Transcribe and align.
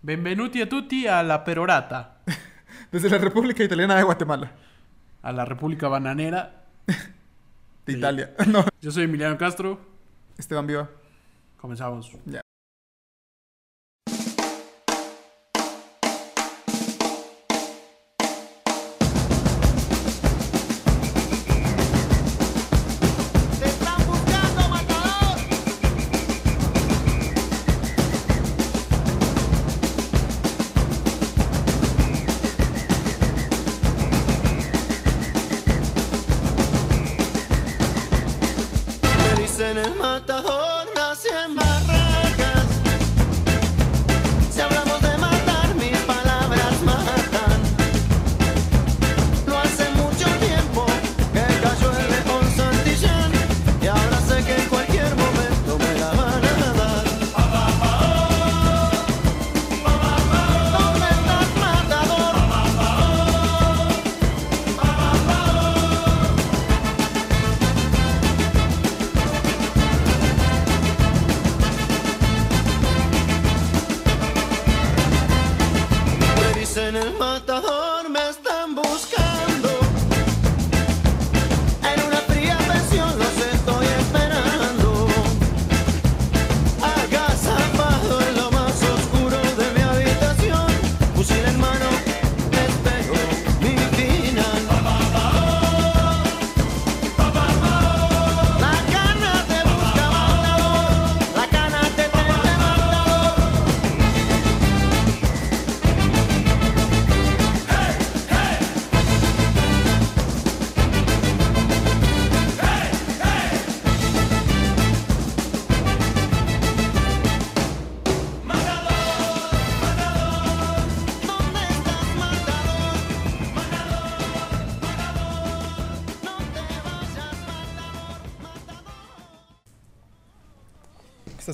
Benvenuti 0.00 0.60
a 0.60 0.66
tutti 0.66 1.06
a 1.06 1.22
la 1.22 1.42
Perorata, 1.42 2.22
Desde 2.90 3.08
la 3.10 3.18
República 3.18 3.62
Italiana 3.62 3.96
de 3.96 4.02
Guatemala. 4.02 4.50
a 5.22 5.32
la 5.32 5.44
República 5.44 5.88
Bananera. 5.88 6.64
De 7.86 7.92
Sí. 7.92 7.98
Italia. 7.98 8.34
No, 8.46 8.64
Yo 8.80 8.90
soy 8.90 9.04
Emiliano 9.04 9.36
Castro. 9.36 9.78
Esteban 10.38 10.66
Viva. 10.66 10.88
Comenzamos. 11.60 12.10
Ya. 12.24 12.40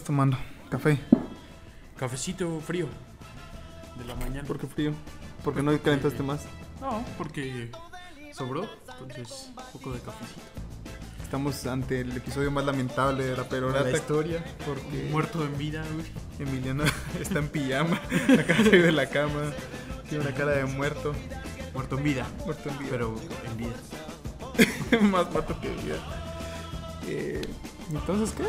Tomando? 0.07 0.39
Café. 0.71 0.99
Cafecito 1.97 2.61
frío 2.61 2.87
de 3.99 4.05
la 4.05 4.15
mañana. 4.15 4.47
¿Por 4.47 4.59
qué 4.59 4.67
frío? 4.67 4.93
Porque 5.43 5.63
no 5.63 5.77
calentaste 5.83 6.23
más. 6.23 6.45
No, 6.81 7.05
porque 7.19 7.71
sobró. 8.33 8.69
Entonces, 9.01 9.49
un 9.49 9.73
poco 9.73 9.93
de 9.93 10.01
cafecito. 10.01 10.41
Estamos 11.23 11.67
ante 11.67 12.03
el 12.03 12.17
episodio 12.17 12.53
más 12.53 12.65
lamentable 12.65 13.25
de 13.25 13.37
la 13.37 13.43
De 13.43 13.49
perorata. 13.49 13.91
la 13.91 13.97
historia. 13.97 14.45
Porque 14.65 15.09
Muerto 15.11 15.45
en 15.45 15.59
vida, 15.59 15.85
güey. 15.93 16.07
Emiliano 16.39 16.85
está 17.21 17.41
en 17.41 17.49
pijama. 17.49 18.01
Acaba 18.39 18.63
de 18.63 18.83
de 18.83 18.93
la 18.93 19.07
cama. 19.07 19.53
Tiene 20.09 20.25
una 20.25 20.35
cara 20.35 20.53
de 20.53 20.67
muerto. 20.67 21.15
Muerto 21.75 21.99
en 21.99 22.05
vida. 22.05 22.27
Muerto 22.45 22.69
en 22.69 22.79
vida. 22.79 22.91
Pero 22.93 23.17
en 23.45 23.57
vida. 23.57 25.01
más 25.11 25.31
muerto 25.33 25.61
que 25.61 25.69
vida. 25.69 25.97
Eh, 27.09 27.43
Entonces, 27.91 28.33
¿qué? 28.37 28.45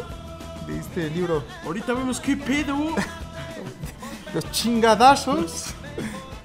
¿Leíste 0.67 1.07
el 1.07 1.13
libro 1.13 1.43
Ahorita 1.65 1.93
vemos 1.93 2.19
qué 2.19 2.35
pedo. 2.37 2.75
Los 4.33 4.51
chingadazos? 4.51 5.67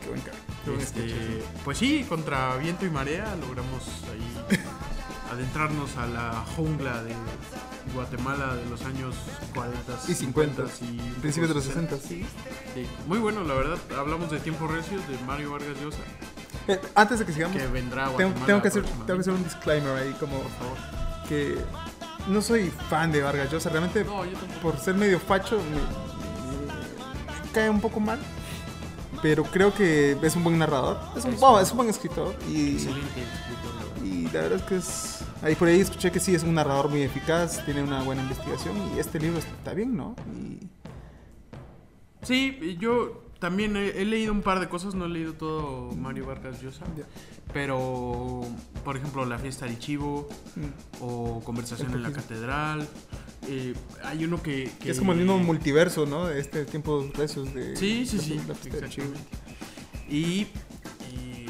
qué 0.03 0.09
buen 0.09 0.21
cara. 0.21 0.37
Este, 0.81 1.43
pues 1.65 1.79
sí, 1.79 2.05
contra 2.09 2.57
viento 2.57 2.87
y 2.87 2.91
marea 2.91 3.35
logramos 3.41 3.83
ahí 4.13 4.59
adentrarnos 5.33 5.97
a 5.97 6.07
la 6.07 6.45
jungla 6.57 7.03
de 7.03 7.15
Guatemala 7.95 8.55
de 8.55 8.65
los 8.71 8.83
años 8.85 9.17
40 9.55 9.81
Y 10.09 10.15
50, 10.15 10.63
y 10.83 10.99
Principios 11.21 11.49
de 11.49 11.55
los 11.57 11.65
60. 11.65 11.97
60, 11.97 12.09
sí. 12.09 12.25
Sí, 12.75 12.87
Muy 13.09 13.19
bueno, 13.19 13.43
la 13.43 13.55
verdad. 13.55 13.79
Hablamos 13.99 14.31
de 14.31 14.39
Tiempos 14.39 14.71
Recios 14.71 15.03
de 15.09 15.19
Mario 15.27 15.51
Vargas 15.53 15.77
Llosa, 15.83 15.99
Eh, 16.69 16.81
antes 16.95 17.19
de 17.19 17.27
que 17.27 17.33
sigamos, 17.33 17.57
que 17.57 17.67
vendrá 17.67 18.07
a 18.07 18.17
tengo, 18.17 18.63
que 18.63 18.69
hacer, 18.69 18.85
tengo 18.85 19.15
que 19.15 19.21
hacer 19.21 19.33
un 19.33 19.43
disclaimer 19.43 19.97
ahí, 19.97 20.13
como 20.21 20.39
Por 20.39 20.51
favor. 20.53 20.77
que 21.29 21.57
no 22.29 22.41
soy 22.43 22.71
fan 22.91 23.13
de 23.13 23.23
Vargas 23.23 23.51
Llosa. 23.51 23.71
Realmente, 23.71 24.05
No, 24.05 24.25
yo 24.25 24.33
tampoco. 24.39 24.61
por 24.61 24.79
ser 24.79 24.95
medio 24.95 25.19
facho, 25.21 25.59
me, 25.59 25.65
me- 25.71 27.43
me 27.45 27.51
cae 27.53 27.69
un 27.71 27.81
poco 27.81 28.01
mal. 28.01 28.19
Pero 29.21 29.45
creo 29.45 29.73
que 29.73 30.17
es 30.21 30.37
un 30.37 30.43
buen 30.43 30.59
narrador. 30.59 30.99
Es 31.17 31.25
un, 31.25 31.35
Es 31.35 31.41
bueno, 31.41 31.57
un- 31.57 31.63
es 31.63 31.71
un 31.71 31.77
buen 31.77 31.89
escritor. 31.91 32.35
Y, 32.49 32.73
Excelente 32.73 33.23
escritor, 33.23 33.75
la 33.77 33.85
verdad. 33.85 34.05
y 34.05 34.23
la 34.25 34.41
verdad 34.41 34.59
es 34.59 34.63
que 34.65 34.77
es. 34.77 35.19
Ahí 35.43 35.55
por 35.57 35.69
ahí 35.69 35.81
escuché 35.81 36.11
que 36.13 36.21
sí 36.21 36.35
es 36.35 36.43
un 36.45 36.55
narrador 36.55 36.89
muy 36.89 37.03
eficaz, 37.03 37.65
tiene 37.65 37.83
una 37.83 38.03
buena 38.03 38.23
investigación. 38.23 38.77
Y 38.95 38.99
este 38.99 39.19
libro 39.21 39.39
está 39.39 39.75
bien, 39.75 39.97
¿no? 39.97 40.15
Y 40.35 40.69
Sí, 42.23 42.77
yo 42.81 43.25
también 43.41 43.77
he, 43.77 44.01
he 44.01 44.05
leído 44.05 44.33
un 44.33 44.43
par 44.43 44.61
de 44.61 44.69
cosas, 44.69 44.95
no 44.95 45.07
he 45.07 45.09
leído 45.09 45.33
todo 45.35 45.91
Mario 45.97 46.27
Vargas 46.27 46.61
Llosa. 46.63 46.85
Pero, 47.53 48.43
por 48.85 48.97
ejemplo, 48.97 49.25
La 49.27 49.39
Fiesta 49.39 49.67
del 49.67 49.79
Chivo 49.79 50.29
mm, 50.57 51.03
o 51.03 51.41
Conversación 51.45 51.93
en 51.93 52.03
la. 52.03 52.13
Catedral. 52.13 52.89
eh, 53.49 53.75
hay 54.05 54.25
uno 54.25 54.43
que, 54.43 54.71
que 54.81 54.91
es 54.91 54.99
como 54.99 55.13
el 55.13 55.19
mismo 55.19 55.39
multiverso, 55.39 56.07
¿no? 56.07 56.27
De 56.27 56.41
este 56.41 56.65
tiempo 56.65 57.07
recios 57.15 57.53
de. 57.55 57.77
Sí, 57.77 58.07
sí, 58.07 58.17
de- 58.17 58.23
sí, 58.23 58.31
de- 58.31 58.37
de- 58.37 58.47
de- 58.47 58.87
exactamente. 58.87 59.21
Y 60.09 60.43
eh, 60.43 61.47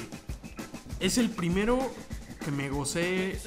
es 1.01 1.19
el 1.19 1.31
primero 1.31 1.79
que 2.45 2.51
me 2.51 2.69
gocé, 2.71 3.39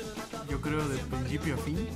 yo 0.49 0.61
creo, 0.61 0.87
de 0.87 0.97
principio 0.97 1.55
a 1.55 1.57
fin. 1.57 1.77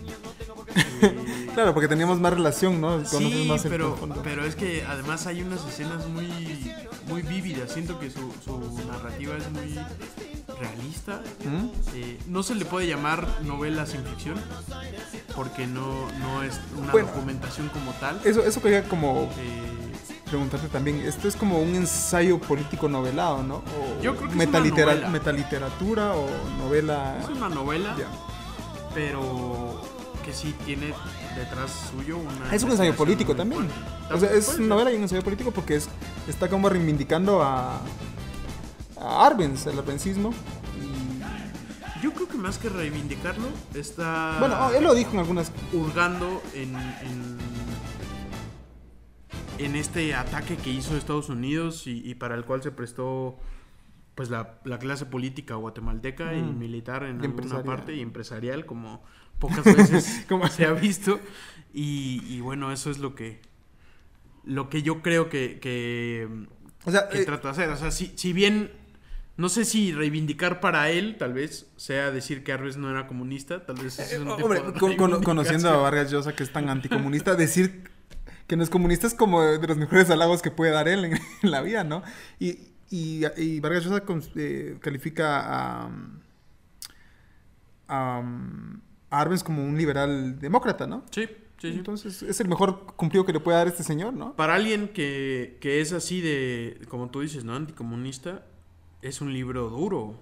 Eh, 1.01 1.47
Claro, 1.53 1.73
porque 1.73 1.87
teníamos 1.87 2.19
más 2.19 2.33
relación, 2.33 2.79
¿no? 2.79 3.03
Sí, 3.05 3.45
más 3.49 3.63
pero, 3.63 3.97
pero 4.23 4.45
es 4.45 4.55
que 4.55 4.83
además 4.85 5.25
hay 5.27 5.41
unas 5.41 5.65
escenas 5.67 6.07
muy, 6.07 6.27
muy 7.07 7.21
vívidas. 7.21 7.71
Siento 7.73 7.99
que 7.99 8.09
su, 8.09 8.31
su 8.45 8.59
narrativa 8.87 9.35
es 9.37 9.49
muy 9.51 9.75
realista. 10.59 11.21
¿Mm? 11.45 11.67
Eh, 11.95 12.17
no 12.27 12.43
se 12.43 12.55
le 12.55 12.65
puede 12.65 12.87
llamar 12.87 13.27
novela 13.43 13.85
sin 13.85 14.03
ficción 14.03 14.35
porque 15.35 15.65
no, 15.67 16.07
no 16.19 16.43
es 16.43 16.59
una 16.77 16.91
Bueno. 16.91 17.07
documentación 17.07 17.69
como 17.69 17.91
tal. 17.93 18.19
Eso, 18.25 18.43
eso 18.43 18.61
quería 18.61 18.83
como 18.87 19.29
Eh, 19.37 19.91
preguntarte 20.25 20.67
también. 20.67 20.97
Esto 21.01 21.27
es 21.27 21.35
como 21.35 21.59
un 21.59 21.75
ensayo 21.75 22.39
político 22.39 22.87
novelado, 22.89 23.41
¿no? 23.43 23.55
O 23.57 24.01
Yo 24.01 24.15
creo 24.15 24.29
que 24.29 24.35
es 24.35 24.35
una 24.35 24.59
metalitera- 24.59 25.09
metaliteratura 25.09 26.13
o 26.13 26.27
novela. 26.59 27.17
es 27.23 27.29
una 27.29 27.49
novela, 27.49 27.95
pero 28.93 29.81
que 30.25 30.33
sí 30.33 30.53
tiene 30.65 30.93
detrás 31.35 31.89
suyo 31.91 32.17
una. 32.17 32.53
Es 32.53 32.63
un 32.63 32.71
ensayo 32.71 32.95
político 32.95 33.35
también. 33.35 33.67
O 34.13 34.17
sea, 34.17 34.31
es 34.31 34.55
una 34.57 34.67
novela 34.67 34.91
y 34.91 34.95
un 34.97 35.03
ensayo 35.03 35.23
político 35.23 35.51
porque 35.51 35.75
es, 35.75 35.87
está 36.27 36.49
como 36.49 36.69
reivindicando 36.69 37.41
a, 37.41 37.79
a 38.99 39.25
Arbenz, 39.25 39.65
el 39.67 39.77
arbencismo. 39.79 40.33
Yo 42.01 42.13
creo 42.13 42.27
que 42.29 42.37
más 42.37 42.57
que 42.57 42.69
reivindicarlo, 42.69 43.47
está. 43.73 44.37
bueno, 44.39 44.55
oh, 44.67 44.71
él 44.73 44.83
lo 44.83 44.93
dijo 44.95 45.11
en 45.11 45.19
algunas. 45.19 45.51
hurgando 45.73 46.41
en, 46.53 46.73
en, 46.75 47.37
en 49.57 49.75
este 49.75 50.13
ataque 50.15 50.55
que 50.55 50.69
hizo 50.69 50.95
Estados 50.95 51.29
Unidos 51.29 51.87
y, 51.87 52.01
y 52.09 52.15
para 52.15 52.35
el 52.35 52.45
cual 52.45 52.63
se 52.63 52.71
prestó 52.71 53.37
pues 54.15 54.29
la, 54.29 54.59
la 54.65 54.79
clase 54.79 55.05
política 55.05 55.55
guatemalteca 55.55 56.33
y 56.35 56.41
Mm. 56.41 56.57
militar 56.59 57.03
en 57.03 57.21
alguna 57.21 57.63
parte 57.63 57.93
y 57.95 58.01
empresarial 58.01 58.65
como 58.65 59.03
pocas 59.39 59.63
veces 59.63 60.25
Como- 60.29 60.47
se 60.47 60.65
ha 60.65 60.71
visto 60.73 61.19
y, 61.73 62.21
y 62.27 62.39
bueno 62.41 62.71
eso 62.71 62.89
es 62.91 62.99
lo 62.99 63.15
que 63.15 63.41
lo 64.45 64.69
que 64.69 64.81
yo 64.83 65.01
creo 65.01 65.29
que, 65.29 65.59
que, 65.59 66.27
O 66.85 66.91
sea, 66.91 67.09
que 67.09 67.21
eh, 67.21 67.25
trata 67.25 67.49
de 67.49 67.51
hacer. 67.51 67.69
O 67.69 67.75
sea, 67.77 67.91
si, 67.91 68.13
si 68.15 68.31
bien 68.33 68.71
no 69.39 69.49
sé 69.49 69.65
si 69.65 69.91
reivindicar 69.93 70.59
para 70.59 70.89
él, 70.91 71.15
tal 71.17 71.33
vez, 71.33 71.67
sea 71.77 72.11
decir 72.11 72.43
que 72.43 72.51
Arves 72.51 72.77
no 72.77 72.89
era 72.91 73.07
comunista, 73.07 73.65
tal 73.65 73.77
vez 73.77 73.97
es 73.97 74.19
un 74.19 74.25
tipo 74.35 74.39
Eh, 74.39 74.43
Hombre, 74.43 74.59
de 74.73 74.79
con- 74.79 74.95
con- 74.97 75.23
conociendo 75.23 75.69
a. 75.69 75.77
Vargas 75.77 76.11
Llosa, 76.11 76.33
que 76.35 76.43
es 76.43 76.51
tan 76.51 76.69
anticomunista, 76.69 77.35
decir 77.35 77.89
que 78.47 78.55
no 78.57 78.63
es 78.63 78.69
comunista 78.69 79.07
es 79.07 79.13
como 79.13 79.41
de 79.43 79.65
los 79.67 79.77
mejores 79.77 80.09
halagos 80.09 80.41
que 80.41 80.51
puede 80.51 80.71
dar 80.71 80.87
él 80.87 81.05
en, 81.05 81.13
en 81.43 81.51
la 81.51 81.61
vida, 81.61 81.83
¿no? 81.83 82.03
Y, 82.39 82.59
y, 82.91 83.21
y 83.37 83.59
Vargas 83.59 83.85
Llosa 83.85 84.05
cons- 84.05 84.31
eh, 84.35 84.77
califica 84.81 85.39
a, 85.39 85.89
a, 87.87 88.21
a 89.11 89.21
Arbenz 89.21 89.43
como 89.43 89.63
un 89.63 89.77
liberal 89.77 90.39
demócrata, 90.39 90.87
¿no? 90.87 91.03
Sí, 91.11 91.25
sí, 91.59 91.71
sí. 91.71 91.77
Entonces 91.77 92.21
es 92.23 92.39
el 92.39 92.47
mejor 92.47 92.85
cumplido 92.95 93.25
que 93.25 93.33
le 93.33 93.39
puede 93.39 93.57
dar 93.57 93.67
este 93.67 93.83
señor, 93.83 94.13
¿no? 94.13 94.35
Para 94.35 94.55
alguien 94.55 94.89
que, 94.89 95.57
que 95.61 95.81
es 95.81 95.93
así 95.93 96.21
de, 96.21 96.79
como 96.89 97.09
tú 97.09 97.21
dices, 97.21 97.43
¿no? 97.43 97.55
Anticomunista, 97.55 98.45
es 99.01 99.21
un 99.21 99.33
libro 99.33 99.69
duro. 99.69 100.15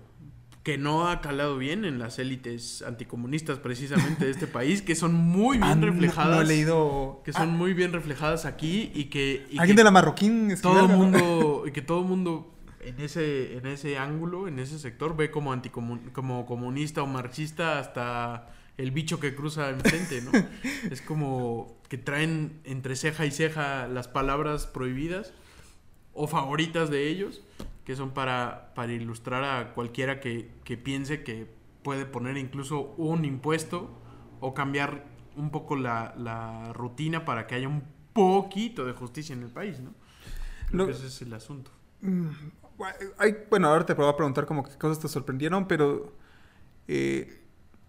Que 0.63 0.77
no 0.77 1.07
ha 1.07 1.21
calado 1.21 1.57
bien 1.57 1.85
en 1.85 1.97
las 1.97 2.19
élites 2.19 2.81
anticomunistas 2.81 3.57
precisamente 3.59 4.25
de 4.25 4.31
este 4.31 4.47
país, 4.47 4.81
que 4.81 4.95
son 4.95 5.13
muy 5.13 5.57
bien 5.57 5.81
Ah, 5.81 5.85
reflejadas. 5.85 6.35
No, 6.35 6.41
he 6.41 6.45
leído... 6.45 7.21
Que 7.23 7.31
son 7.31 7.51
muy 7.51 7.73
bien 7.73 7.93
reflejadas 7.93 8.43
aquí 8.45 8.91
y 8.93 9.05
que... 9.05 9.47
y 9.49 9.57
Alguien 9.59 9.77
que 9.77 9.79
de 9.79 9.83
la 9.85 9.91
Marroquín 9.91 10.53
todo 10.61 10.81
el 10.81 10.89
mundo 10.89 11.63
y 11.67 11.71
que 11.71 11.81
todo 11.81 12.01
el 12.01 12.05
mundo 12.07 12.53
en 12.81 12.99
ese 13.01 13.57
en 13.57 13.65
ese 13.65 13.97
ángulo 13.97 14.47
en 14.47 14.59
ese 14.59 14.77
sector 14.79 15.15
ve 15.17 15.29
como 15.31 15.51
anticomun, 15.51 15.99
como 16.13 16.45
comunista 16.45 17.01
o 17.01 17.07
marxista 17.07 17.79
hasta 17.79 18.47
el 18.77 18.91
bicho 18.91 19.19
que 19.19 19.35
cruza 19.35 19.69
enfrente 19.71 20.21
no 20.21 20.31
es 20.91 21.01
como 21.01 21.75
que 21.89 21.97
traen 21.97 22.61
entre 22.63 22.95
ceja 22.95 23.25
y 23.25 23.31
ceja 23.31 23.87
las 23.87 24.07
palabras 24.07 24.67
prohibidas 24.67 25.33
o 26.13 26.27
favoritas 26.27 26.89
de 26.89 27.09
ellos 27.09 27.41
que 27.87 27.95
son 27.95 28.11
para 28.11 28.73
para 28.75 28.91
ilustrar 28.91 29.45
a 29.45 29.73
cualquiera 29.73 30.19
que, 30.19 30.51
que 30.65 30.75
piense 30.75 31.23
que 31.23 31.47
puede 31.83 32.05
poner 32.05 32.35
incluso 32.35 32.93
un 32.97 33.23
impuesto 33.23 33.89
o 34.41 34.53
cambiar 34.53 35.05
un 35.37 35.51
poco 35.51 35.77
la, 35.77 36.13
la 36.17 36.73
rutina 36.73 37.23
para 37.23 37.47
que 37.47 37.55
haya 37.55 37.69
un 37.69 37.83
poquito 38.11 38.85
de 38.85 38.91
justicia 38.91 39.31
en 39.31 39.41
el 39.43 39.49
país, 39.51 39.79
¿no? 39.79 39.93
Creo 40.67 40.79
Lo- 40.79 40.85
que 40.87 40.91
ese 40.91 41.07
es 41.07 41.21
el 41.21 41.33
asunto. 41.33 41.71
Hay- 43.17 43.35
bueno, 43.49 43.69
ahora 43.69 43.85
te 43.85 43.93
voy 43.93 44.09
a 44.09 44.17
preguntar 44.17 44.45
como 44.45 44.63
qué 44.63 44.77
cosas 44.77 44.99
te 44.99 45.07
sorprendieron, 45.07 45.65
pero 45.65 46.13
eh, 46.89 47.41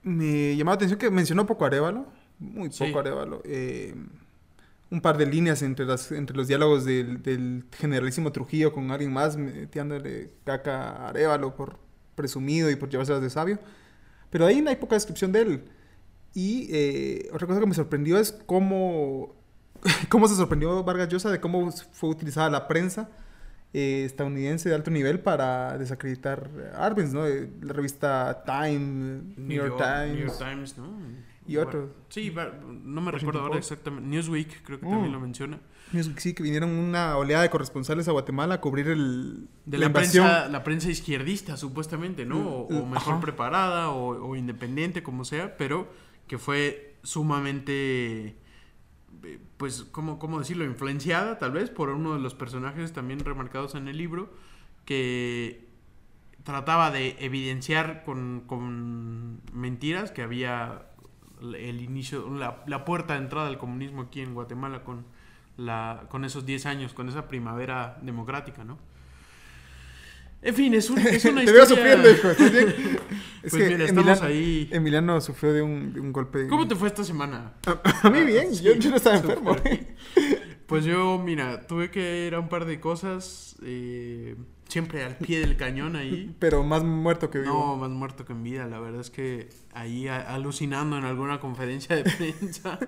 me 0.04 0.56
llamó 0.56 0.70
la 0.70 0.76
atención 0.76 0.98
que 0.98 1.10
mencionó 1.10 1.44
poco 1.44 1.64
Arevalo, 1.64 2.06
muy 2.38 2.70
Sí. 2.70 2.84
poco 2.86 3.00
Arevalo. 3.00 3.42
eh, 3.44 3.96
un 4.90 5.00
par 5.00 5.18
de 5.18 5.26
líneas 5.26 5.62
entre, 5.62 5.84
las, 5.84 6.10
entre 6.12 6.36
los 6.36 6.48
diálogos 6.48 6.84
del, 6.84 7.22
del 7.22 7.64
generalísimo 7.72 8.32
Trujillo 8.32 8.72
con 8.72 8.90
alguien 8.90 9.12
más, 9.12 9.36
metiéndole 9.36 10.30
caca 10.44 10.90
a 10.90 11.08
Arevalo 11.08 11.54
por 11.54 11.78
presumido 12.14 12.70
y 12.70 12.76
por 12.76 12.88
llevárselas 12.88 13.22
de 13.22 13.30
sabio. 13.30 13.58
Pero 14.30 14.46
ahí 14.46 14.60
no 14.60 14.70
hay 14.70 14.76
poca 14.76 14.96
descripción 14.96 15.32
de 15.32 15.40
él. 15.40 15.64
Y 16.34 16.68
eh, 16.70 17.28
otra 17.32 17.46
cosa 17.46 17.60
que 17.60 17.66
me 17.66 17.74
sorprendió 17.74 18.18
es 18.18 18.32
cómo, 18.32 19.34
cómo 20.08 20.28
se 20.28 20.36
sorprendió 20.36 20.82
Vargas 20.84 21.08
Llosa 21.08 21.30
de 21.30 21.40
cómo 21.40 21.70
fue 21.92 22.10
utilizada 22.10 22.50
la 22.50 22.68
prensa 22.68 23.08
eh, 23.72 24.04
estadounidense 24.04 24.68
de 24.68 24.74
alto 24.74 24.90
nivel 24.90 25.20
para 25.20 25.76
desacreditar 25.76 26.50
a 26.74 26.86
Arbenz, 26.86 27.12
¿no? 27.12 27.26
Eh, 27.26 27.50
La 27.60 27.72
revista 27.74 28.42
Time, 28.44 29.34
New, 29.36 29.56
York, 29.56 29.76
Times. 29.76 30.14
New 30.14 30.26
York 30.26 30.38
Times, 30.38 30.78
¿no? 30.78 30.98
Y 31.48 31.56
otros. 31.56 31.90
Sí, 32.10 32.32
no 32.84 33.00
me 33.00 33.10
recuerdo 33.10 33.40
ahora 33.40 33.56
exactamente. 33.58 34.06
Newsweek 34.08 34.62
creo 34.62 34.78
que 34.78 34.86
Mm. 34.86 34.90
también 34.90 35.12
lo 35.12 35.20
menciona. 35.20 35.58
Newsweek, 35.92 36.18
Sí, 36.20 36.34
que 36.34 36.42
vinieron 36.42 36.70
una 36.70 37.16
oleada 37.16 37.42
de 37.42 37.50
corresponsales 37.50 38.06
a 38.08 38.12
Guatemala 38.12 38.56
a 38.56 38.60
cubrir 38.60 38.88
el, 38.88 39.48
De 39.64 39.78
la 39.78 39.90
prensa, 39.92 40.46
la 40.48 40.62
prensa 40.62 40.90
izquierdista, 40.90 41.56
supuestamente, 41.56 42.26
¿no? 42.26 42.38
O, 42.46 42.66
o 42.66 42.84
Mm, 42.86 42.90
mejor 42.90 43.14
ajá. 43.14 43.20
preparada, 43.22 43.88
o, 43.90 44.28
o 44.30 44.36
independiente, 44.36 45.02
como 45.02 45.24
sea, 45.24 45.56
pero 45.56 45.90
que 46.26 46.36
fue 46.36 46.96
sumamente, 47.02 48.36
eh, 49.24 49.38
pues, 49.56 49.84
¿cómo, 49.90 50.18
¿cómo 50.18 50.38
decirlo? 50.38 50.64
Influenciada, 50.64 51.38
tal 51.38 51.52
vez, 51.52 51.70
por 51.70 51.88
uno 51.88 52.12
de 52.14 52.20
los 52.20 52.34
personajes 52.34 52.92
también 52.92 53.20
remarcados 53.20 53.74
en 53.74 53.88
el 53.88 53.96
libro, 53.96 54.30
que 54.84 55.66
trataba 56.44 56.90
de 56.90 57.16
evidenciar 57.20 58.04
con, 58.04 58.42
con 58.46 59.40
mentiras 59.52 60.10
que 60.12 60.22
había 60.22 60.87
el 61.40 61.80
inicio, 61.82 62.28
la, 62.30 62.62
la 62.66 62.84
puerta 62.84 63.14
de 63.14 63.20
entrada 63.20 63.48
al 63.48 63.58
comunismo 63.58 64.02
aquí 64.02 64.20
en 64.20 64.34
Guatemala 64.34 64.82
con, 64.84 65.04
la, 65.56 66.04
con 66.08 66.24
esos 66.24 66.44
10 66.46 66.66
años, 66.66 66.94
con 66.94 67.08
esa 67.08 67.28
primavera 67.28 67.98
democrática, 68.02 68.64
¿no? 68.64 68.78
En 70.40 70.54
fin, 70.54 70.72
es, 70.74 70.88
un- 70.88 70.98
es 70.98 71.24
una 71.24 71.40
Te 71.44 71.50
historia... 71.50 71.66
sufriendo, 71.66 72.10
hijo. 72.10 72.28
Es 72.30 72.38
Pues 73.50 73.52
que 73.62 73.68
mira, 73.70 73.84
estamos 73.84 74.04
Emiliano, 74.20 74.26
ahí. 74.26 74.68
Emiliano 74.72 75.20
sufrió 75.20 75.52
de 75.52 75.62
un, 75.62 75.92
de 75.92 76.00
un 76.00 76.12
golpe. 76.12 76.46
¿Cómo 76.48 76.66
te 76.68 76.74
fue 76.76 76.88
esta 76.88 77.02
semana? 77.04 77.54
A 78.02 78.10
mí 78.10 78.22
bien, 78.24 78.54
Sí, 78.54 78.64
yo, 78.64 78.74
yo 78.74 78.90
no 78.90 78.96
estaba 78.96 79.16
enfermo. 79.16 79.56
Pues 80.66 80.84
yo, 80.84 81.18
mira, 81.18 81.66
tuve 81.66 81.90
que 81.90 82.26
ir 82.26 82.34
a 82.34 82.40
un 82.40 82.48
par 82.48 82.66
de 82.66 82.78
cosas, 82.78 83.56
eh, 83.64 84.36
siempre 84.68 85.02
al 85.04 85.16
pie 85.16 85.40
del 85.40 85.56
cañón 85.56 85.96
ahí. 85.96 86.34
Pero 86.38 86.62
más 86.62 86.84
muerto 86.84 87.30
que 87.30 87.40
vivo. 87.40 87.52
No, 87.52 87.76
más 87.76 87.90
muerto 87.90 88.24
que 88.24 88.32
en 88.32 88.42
vida. 88.42 88.66
La 88.66 88.78
verdad 88.80 89.00
es 89.00 89.10
que 89.10 89.48
ahí 89.72 90.08
alucinando 90.08 90.96
en 90.98 91.04
alguna 91.04 91.40
conferencia 91.40 91.96
de 91.96 92.04
prensa. 92.16 92.78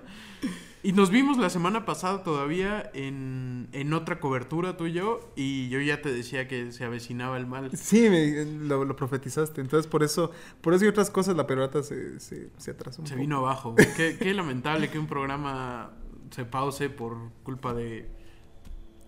Y 0.83 0.93
nos 0.93 1.11
vimos 1.11 1.37
la 1.37 1.51
semana 1.51 1.85
pasada 1.85 2.23
todavía 2.23 2.89
en, 2.95 3.67
en 3.71 3.93
otra 3.93 4.19
cobertura 4.19 4.77
tú 4.77 4.87
y 4.87 4.93
yo. 4.93 5.31
Y 5.35 5.69
yo 5.69 5.79
ya 5.79 6.01
te 6.01 6.11
decía 6.11 6.47
que 6.47 6.71
se 6.71 6.83
avecinaba 6.85 7.37
el 7.37 7.45
mal. 7.45 7.69
Sí, 7.77 8.09
me- 8.09 8.45
lo, 8.45 8.83
lo 8.85 8.95
profetizaste. 8.95 9.61
Entonces, 9.61 9.85
por 9.85 10.01
eso, 10.03 10.31
por 10.61 10.73
eso 10.73 10.85
y 10.85 10.87
otras 10.87 11.11
cosas, 11.11 11.35
la 11.35 11.45
perorata 11.45 11.83
se, 11.83 12.19
se, 12.19 12.49
se 12.57 12.71
atrasó 12.71 13.01
un 13.03 13.07
Se 13.07 13.13
poco. 13.13 13.21
vino 13.21 13.37
abajo. 13.37 13.75
Qué, 13.95 14.17
qué 14.19 14.33
lamentable 14.33 14.89
que 14.89 14.97
un 14.97 15.05
programa 15.07 15.91
se 16.31 16.45
pause 16.45 16.89
por 16.89 17.15
culpa 17.43 17.73
de, 17.75 18.09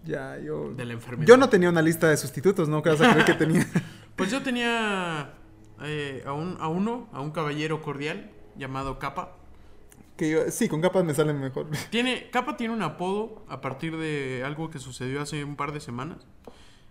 Ya, 0.04 0.38
yo. 0.40 0.74
de 0.74 0.86
la 0.86 0.94
enfermedad. 0.94 1.28
Yo 1.28 1.38
no 1.38 1.50
tenía 1.50 1.70
una 1.70 1.82
lista 1.82 2.10
de 2.10 2.18
sustitutos, 2.18 2.68
¿no? 2.70 2.82
Que 2.84 2.90
vas 2.90 3.02
a 3.02 3.12
creer 3.12 3.26
que 3.26 3.34
tenía. 3.34 3.66
Pues 4.16 4.30
yo 4.30 4.44
tenía 4.44 5.34
eh, 5.82 6.24
a, 6.28 6.34
un, 6.34 6.58
a 6.60 6.68
uno, 6.68 7.10
a 7.14 7.20
un 7.22 7.32
caballero 7.32 7.82
cordial 7.82 8.30
llamado 8.56 9.00
Capa. 9.00 9.36
que 10.18 10.30
yo, 10.30 10.52
sí, 10.52 10.70
con 10.70 10.82
capas 10.82 11.04
me 11.04 11.16
salen 11.16 11.40
mejor. 11.40 11.68
Tiene, 11.90 12.30
Capa 12.30 12.56
tiene 12.56 12.76
un 12.76 12.84
apodo 12.84 13.44
a 13.50 13.60
partir 13.60 13.98
de 13.98 14.44
algo 14.46 14.70
que 14.70 14.78
sucedió 14.78 15.20
hace 15.22 15.44
un 15.44 15.56
par 15.56 15.72
de 15.72 15.80
semanas. 15.80 16.20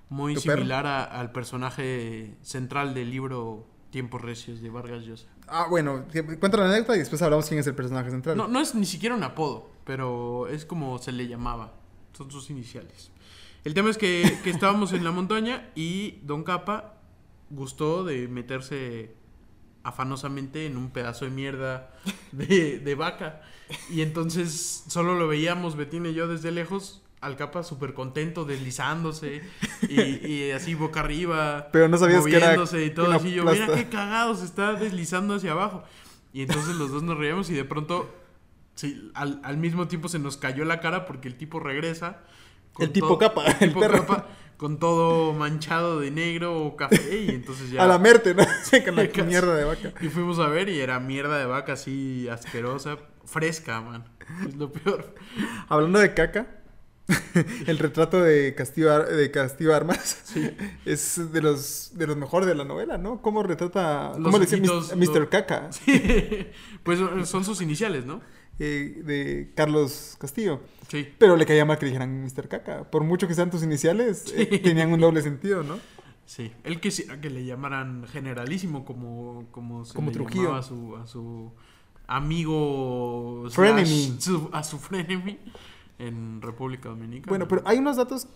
Muy 0.09 0.35
similar 0.37 0.85
a- 0.87 1.05
al 1.05 1.31
personaje 1.31 2.35
central 2.43 2.93
del 2.93 3.11
libro 3.11 3.67
Tiempos 3.91 4.21
Recios 4.21 4.61
de 4.61 4.69
Vargas 4.69 5.05
Llosa. 5.05 5.29
Ah, 5.47 5.67
bueno, 5.71 6.05
cuenta 6.41 6.57
la 6.59 6.67
anécdota 6.67 6.97
y 6.97 6.99
después 6.99 7.23
hablamos 7.23 7.47
quién 7.47 7.61
es 7.61 7.67
el 7.69 7.75
personaje 7.77 8.11
central. 8.11 8.37
No, 8.37 8.49
no 8.49 8.59
es 8.59 8.75
ni 8.75 8.85
siquiera 8.85 9.15
un 9.15 9.23
apodo, 9.23 9.71
pero 9.85 10.49
es 10.49 10.65
como 10.67 10.99
se 10.99 11.13
le 11.13 11.29
llamaba. 11.29 11.73
Son 12.13 12.31
sus 12.31 12.51
iniciales. 12.51 13.11
El 13.65 13.75
tema 13.75 13.91
es 13.91 13.99
que, 13.99 14.39
que 14.43 14.51
estábamos 14.51 14.93
en 14.93 15.05
la 15.05 15.13
montaña 15.13 15.71
y 15.75 16.19
Don 16.23 16.43
Capa 16.43 16.95
gustó 17.51 18.05
de 18.05 18.29
meterse 18.29 19.15
afanosamente 19.85 20.67
en 20.67 20.77
un 20.77 20.91
pedazo 20.91 21.25
de 21.25 21.31
mierda 21.31 21.93
de, 22.33 22.79
de 22.79 22.95
vaca. 22.95 23.43
Y 23.91 24.03
entonces 24.03 24.85
solo 24.89 25.15
lo 25.19 25.29
veíamos, 25.29 25.77
Betín 25.77 26.07
y 26.07 26.15
yo, 26.15 26.29
desde 26.29 26.51
lejos, 26.51 27.03
al 27.21 27.37
Capa 27.37 27.63
súper 27.63 27.95
contento, 27.95 28.45
deslizándose 28.45 29.43
y, 29.89 30.01
y 30.27 30.51
así 30.51 30.75
boca 30.75 31.01
arriba. 31.01 31.69
Pero 31.73 31.89
no 31.89 31.97
sabías 31.97 32.25
que 32.25 32.37
era 32.37 32.55
y 32.55 32.91
todo 32.91 33.13
así. 33.13 33.33
Yo, 33.33 33.45
mira 33.45 33.67
plasta". 33.67 33.77
qué 33.77 33.89
cagado 33.89 34.35
se 34.35 34.45
está 34.45 34.75
deslizando 34.75 35.37
hacia 35.37 35.53
abajo. 35.53 35.85
Y 36.33 36.43
entonces 36.43 36.75
los 36.77 36.91
dos 36.91 37.03
nos 37.03 37.17
reíamos 37.17 37.49
y 37.51 37.55
de 37.55 37.65
pronto, 37.65 38.13
sí, 38.75 39.11
al, 39.15 39.41
al 39.45 39.57
mismo 39.57 39.89
tiempo 39.89 40.09
se 40.09 40.19
nos 40.19 40.37
cayó 40.37 40.65
la 40.65 40.81
cara 40.81 41.05
porque 41.07 41.29
el 41.29 41.37
tipo 41.37 41.61
regresa. 41.61 42.23
con 42.73 42.87
El 42.87 42.93
tipo 42.93 43.19
capa, 43.19 43.45
el 43.47 43.53
el 43.61 43.69
tipo 43.69 43.81
perro. 43.81 44.07
capa, 44.07 44.29
con 44.57 44.79
todo 44.79 45.33
manchado 45.33 46.01
de 46.01 46.11
negro 46.11 46.63
o 46.65 46.77
café 46.77 47.23
y 47.23 47.29
entonces 47.31 47.71
ya... 47.71 47.83
A 47.85 47.87
la 47.87 47.99
merte, 47.99 48.35
¿no? 48.35 48.45
con 48.85 48.97
la 48.97 49.25
mierda 49.25 49.55
de 49.57 49.65
vaca. 49.65 49.93
Y 50.01 50.09
fuimos 50.09 50.39
a 50.39 50.47
ver 50.49 50.69
y 50.69 50.81
era 50.81 51.01
mierda 51.01 51.39
de 51.39 51.47
vaca 51.47 51.73
así 51.75 52.29
asquerosa, 52.29 52.99
fresca, 53.25 53.81
man. 53.81 54.05
Es 54.47 54.55
lo 54.57 54.71
peor. 54.73 55.15
Hablando 55.69 55.99
de 55.99 56.15
caca, 56.15 56.47
el 57.67 57.79
retrato 57.79 58.23
de 58.23 58.55
Castillo, 58.55 58.93
Ar- 58.95 59.09
de 59.09 59.31
Castillo 59.33 59.75
Armas 59.75 60.23
es 60.85 61.33
de 61.33 61.43
los 61.43 61.91
de 61.95 62.07
los 62.07 62.17
mejores 62.17 62.47
de 62.47 62.55
la 62.55 62.65
novela, 62.65 62.97
¿no? 62.99 63.21
¿Cómo 63.21 63.43
retrata, 63.43 64.11
Los 64.11 64.23
cómo 64.25 64.39
le 64.39 64.47
dice 64.47 64.57
Mr. 64.97 65.29
Caca? 65.29 65.69
pues 66.85 67.01
son 67.29 67.45
sus 67.45 67.61
iniciales, 67.61 68.07
¿no? 68.07 68.21
Eh, 68.65 69.03
de 69.05 69.53
Carlos 69.57 70.17
Castillo. 70.21 70.61
Sí. 70.89 71.09
Pero 71.19 71.37
le 71.37 71.45
caía 71.47 71.65
mal 71.65 71.79
que 71.79 71.87
dijeran 71.87 72.23
Mr. 72.23 72.49
Caca. 72.49 72.85
Por 72.91 73.03
mucho 73.03 73.27
que 73.27 73.35
sean 73.35 73.51
tus 73.51 73.63
iniciales, 73.63 74.33
eh, 74.37 74.61
tenían 74.63 74.93
un 74.93 75.01
doble 75.01 75.21
sentido, 75.23 75.63
¿no? 75.63 75.79
Sí, 76.27 76.53
él 76.65 76.81
quisiera 76.81 77.21
que 77.21 77.29
le 77.31 77.45
llamaran 77.45 78.07
generalísimo 78.07 78.85
como, 78.85 79.47
como 79.51 79.85
se 79.85 79.95
Como 79.95 80.11
le 80.11 80.15
Trujillo. 80.15 80.43
llamaba 80.45 80.61
a 80.61 80.63
su, 80.63 80.97
a 80.97 81.07
su 81.07 81.51
amigo 82.07 83.45
slash 83.49 83.55
Frenemy. 83.55 84.17
su- 84.21 84.51
a 84.53 84.63
su 84.65 84.79
frenemy 84.79 85.39
en 85.99 86.41
República 86.41 86.89
Dominicana. 86.89 87.29
Bueno, 87.29 87.49
pero 87.49 87.63
hay 87.65 87.79
unos 87.79 87.97
datos 87.97 88.27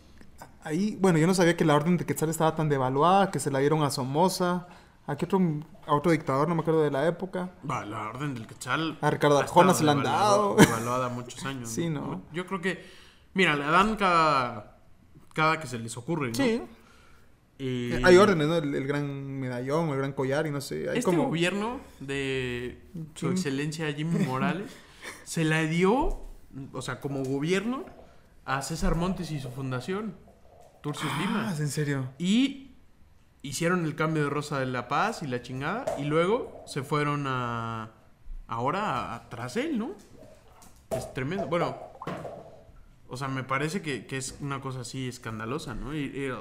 ahí. 0.62 0.96
Bueno, 1.00 1.18
yo 1.18 1.26
no 1.26 1.34
sabía 1.34 1.56
que 1.56 1.64
la 1.64 1.74
orden 1.74 1.96
de 1.96 2.04
Quetzal 2.04 2.28
estaba 2.30 2.54
tan 2.56 2.68
devaluada, 2.68 3.30
que 3.30 3.38
se 3.40 3.50
la 3.50 3.58
dieron 3.60 3.82
a 3.82 3.90
Somoza. 3.90 4.66
¿A 5.08 5.16
qué 5.16 5.24
otro, 5.24 5.40
a 5.86 5.94
otro 5.94 6.10
dictador? 6.10 6.48
No 6.48 6.54
me 6.54 6.62
acuerdo 6.62 6.82
de 6.82 6.90
la 6.90 7.06
época. 7.06 7.50
Va, 7.68 7.84
la 7.84 8.08
orden 8.08 8.34
del 8.34 8.46
Quetzal. 8.46 8.98
A 9.00 9.10
Ricardo 9.10 9.38
Arjona 9.38 9.72
se 9.74 9.84
la 9.84 9.92
han 9.92 10.02
dado. 10.02 10.56
Devaluada 10.56 11.08
muchos 11.08 11.44
años. 11.44 11.68
Sí, 11.70 11.88
¿no? 11.88 12.22
Yo 12.32 12.46
creo 12.46 12.60
que. 12.60 12.84
Mira, 13.34 13.54
le 13.54 13.64
dan 13.64 13.96
cada. 13.96 14.78
Cada 15.32 15.60
que 15.60 15.66
se 15.66 15.78
les 15.78 15.96
ocurre, 15.96 16.28
¿no? 16.28 16.34
Sí. 16.34 16.62
Y 17.58 17.92
Eh, 17.92 18.02
Hay 18.04 18.16
órdenes, 18.16 18.48
¿no? 18.48 18.56
El, 18.56 18.74
el 18.74 18.86
gran 18.86 19.38
medallón, 19.38 19.90
el 19.90 19.96
gran 19.98 20.12
collar 20.12 20.46
y 20.46 20.50
no 20.50 20.60
sé. 20.60 20.88
Hay 20.90 20.98
Este 20.98 21.02
como... 21.10 21.26
gobierno 21.28 21.80
de 22.00 22.82
su 23.14 23.30
excelencia 23.30 23.90
Jimmy 23.92 24.24
Morales 24.26 24.70
se 25.24 25.44
la 25.44 25.62
dio, 25.62 26.20
o 26.72 26.82
sea, 26.82 27.00
como 27.00 27.22
gobierno, 27.22 27.84
a 28.44 28.60
César 28.62 28.94
Montes 28.96 29.30
y 29.30 29.40
su 29.40 29.50
fundación, 29.50 30.16
Turcios 30.82 31.10
Ah, 31.14 31.20
Lima. 31.20 31.54
¿en 31.58 31.68
serio? 31.68 32.08
Y 32.18 32.65
hicieron 33.48 33.84
el 33.84 33.94
cambio 33.94 34.24
de 34.24 34.30
Rosa 34.30 34.60
de 34.60 34.66
la 34.66 34.88
Paz 34.88 35.22
y 35.22 35.26
la 35.26 35.42
chingada. 35.42 35.84
Y 35.98 36.04
luego 36.04 36.62
se 36.66 36.82
fueron 36.82 37.24
a. 37.26 37.90
Ahora 38.48 39.26
tras 39.28 39.56
él, 39.56 39.78
¿no? 39.78 39.92
Es 40.90 41.12
tremendo. 41.14 41.46
Bueno, 41.48 41.76
o 43.08 43.16
sea, 43.16 43.28
me 43.28 43.42
parece 43.42 43.82
que, 43.82 44.06
que 44.06 44.16
es 44.16 44.36
una 44.40 44.60
cosa 44.60 44.80
así 44.80 45.08
escandalosa, 45.08 45.74
¿no? 45.74 45.94
Y, 45.96 46.32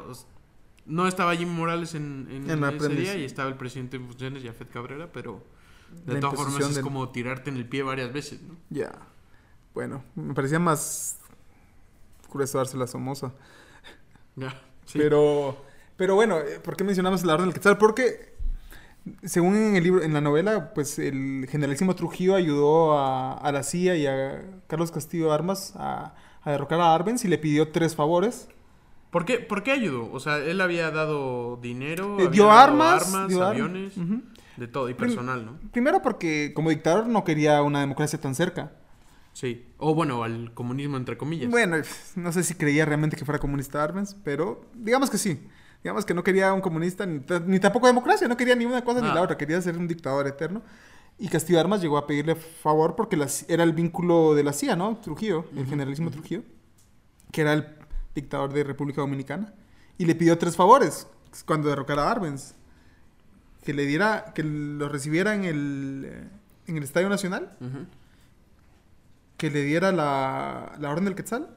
no 0.86 1.08
estaba 1.08 1.36
Jimmy 1.36 1.52
Morales 1.52 1.96
en, 1.96 2.28
en 2.30 2.50
En 2.50 2.62
la 2.62 2.70
ese 2.70 2.90
día 2.90 3.16
y 3.16 3.24
estaba 3.24 3.50
el 3.50 3.56
presidente 3.56 3.98
en 3.98 4.06
funciones, 4.06 4.44
Jafet 4.44 4.70
Cabrera, 4.70 5.10
pero 5.12 5.44
de 6.06 6.14
La 6.14 6.20
todas 6.20 6.36
formas 6.36 6.62
es 6.62 6.76
del- 6.76 6.84
como 6.84 7.10
tirarte 7.10 7.50
en 7.50 7.58
el 7.58 7.68
pie 7.68 7.82
varias 7.82 8.14
veces, 8.14 8.42
¿no? 8.44 8.56
Ya. 8.70 8.92
Bueno, 9.74 10.04
me 10.14 10.34
parecía 10.36 10.60
más 10.60 11.20
grueso 12.32 12.60
dársela 12.60 12.84
a 12.84 12.88
Somoza. 12.88 13.32
Ya, 14.36 14.62
sí. 14.86 15.00
Pero, 15.00 15.65
pero 15.98 16.16
bueno, 16.16 16.40
eh, 16.40 16.60
¿por 16.64 16.76
qué 16.76 16.84
mencionamos 16.84 17.24
la 17.24 17.34
orden 17.34 17.46
del 17.48 17.54
Quetzal? 17.54 17.78
Porque, 17.78 18.34
según 19.24 19.56
en 19.56 19.76
el 19.76 19.84
libro, 19.84 20.02
en 20.04 20.14
la 20.14 20.22
novela, 20.22 20.74
pues 20.74 20.98
el 21.00 21.48
generalísimo 21.50 21.96
Trujillo 21.96 22.36
ayudó 22.36 22.98
a, 22.98 23.34
a 23.34 23.52
la 23.52 23.64
CIA 23.64 23.96
y 23.96 24.08
a 24.08 24.44
Carlos 24.68 24.92
Castillo 24.92 25.32
Armas 25.32 25.74
a, 25.76 26.16
a 26.42 26.52
derrocar 26.52 26.80
a 26.82 26.94
Arbenz 26.94 27.24
y 27.26 27.28
le 27.28 27.38
pidió 27.38 27.70
tres 27.72 27.96
favores. 27.96 28.48
¿Por 29.12 29.24
qué, 29.26 29.40
¿Por 29.40 29.64
qué 29.64 29.72
ayudó? 29.72 30.12
O 30.12 30.20
sea, 30.20 30.38
él 30.40 30.60
había 30.60 30.92
dado 30.92 31.58
dinero, 31.62 32.14
Eh, 32.20 32.24
había 32.24 32.30
dio 32.32 32.46
dado 32.48 32.60
armas, 32.60 33.30
dio 33.30 33.42
ar- 33.44 33.52
aviones, 33.52 33.94
de 34.58 34.68
todo, 34.68 34.90
y 34.90 34.94
personal, 34.94 35.46
¿no? 35.46 35.58
Primero 35.72 36.02
porque 36.02 36.52
como 36.54 36.70
dictador 36.70 37.08
no 37.08 37.24
quería 37.24 37.62
una 37.62 37.80
democracia 37.82 38.20
tan 38.20 38.36
cerca. 38.36 38.74
Sí. 39.34 39.66
O 39.78 39.94
bueno, 39.94 40.24
al 40.24 40.54
comunismo 40.54 40.98
entre 40.98 41.18
comillas. 41.18 41.50
Bueno, 41.50 41.78
no 42.16 42.32
sé 42.32 42.44
si 42.44 42.56
creía 42.56 42.86
realmente 42.86 43.16
que 43.18 43.26
fuera 43.26 43.40
comunista 43.40 43.84
Arbenz, 43.84 44.16
pero 44.24 44.66
digamos 44.74 45.10
que 45.10 45.18
sí. 45.18 45.46
Digamos 45.86 46.04
que 46.04 46.16
no 46.16 46.24
quería 46.24 46.52
un 46.52 46.62
comunista 46.62 47.06
ni, 47.06 47.22
ni 47.46 47.60
tampoco 47.60 47.86
democracia, 47.86 48.28
no 48.28 48.36
quería 48.36 48.56
ni 48.56 48.66
una 48.66 48.84
cosa 48.84 49.02
ni 49.02 49.08
la 49.08 49.22
otra, 49.22 49.38
quería 49.38 49.62
ser 49.62 49.78
un 49.78 49.88
dictador 49.88 50.26
eterno. 50.26 50.64
Y 51.20 51.28
Castillo 51.28 51.60
Armas 51.60 51.80
llegó 51.80 52.00
a 52.00 52.08
pedirle 52.08 52.34
favor 52.34 52.96
porque 52.96 53.16
la 53.16 53.28
era 53.48 53.64
el 53.64 53.74
vínculo 53.74 54.34
de 54.34 54.44
la 54.44 54.52
CIA, 54.52 54.76
¿no? 54.76 54.98
Trujillo, 54.98 55.46
el 55.56 55.68
generalísimo 55.68 56.10
Trujillo, 56.10 56.42
que 57.32 57.42
era 57.42 57.54
el 57.54 57.68
dictador 58.16 58.52
de 58.52 58.64
República 58.64 59.02
Dominicana. 59.02 59.54
Y 60.00 60.06
le 60.06 60.16
pidió 60.16 60.40
tres 60.40 60.56
favores 60.56 61.06
cuando 61.46 61.70
derrocara 61.70 62.08
a 62.08 62.12
Arbenz. 62.14 62.56
Que 63.64 63.76
le 63.76 63.86
diera, 63.86 64.34
que 64.34 64.42
lo 64.42 64.90
recibiera 64.90 65.36
en 65.36 65.46
el, 65.46 66.30
en 66.66 66.78
el 66.78 66.82
Estadio 66.82 67.10
Nacional 67.10 67.56
que 69.38 69.52
le 69.52 69.62
diera 69.62 69.92
la, 69.92 70.74
la 70.80 70.90
orden 70.90 71.06
del 71.06 71.14
Quetzal 71.14 71.50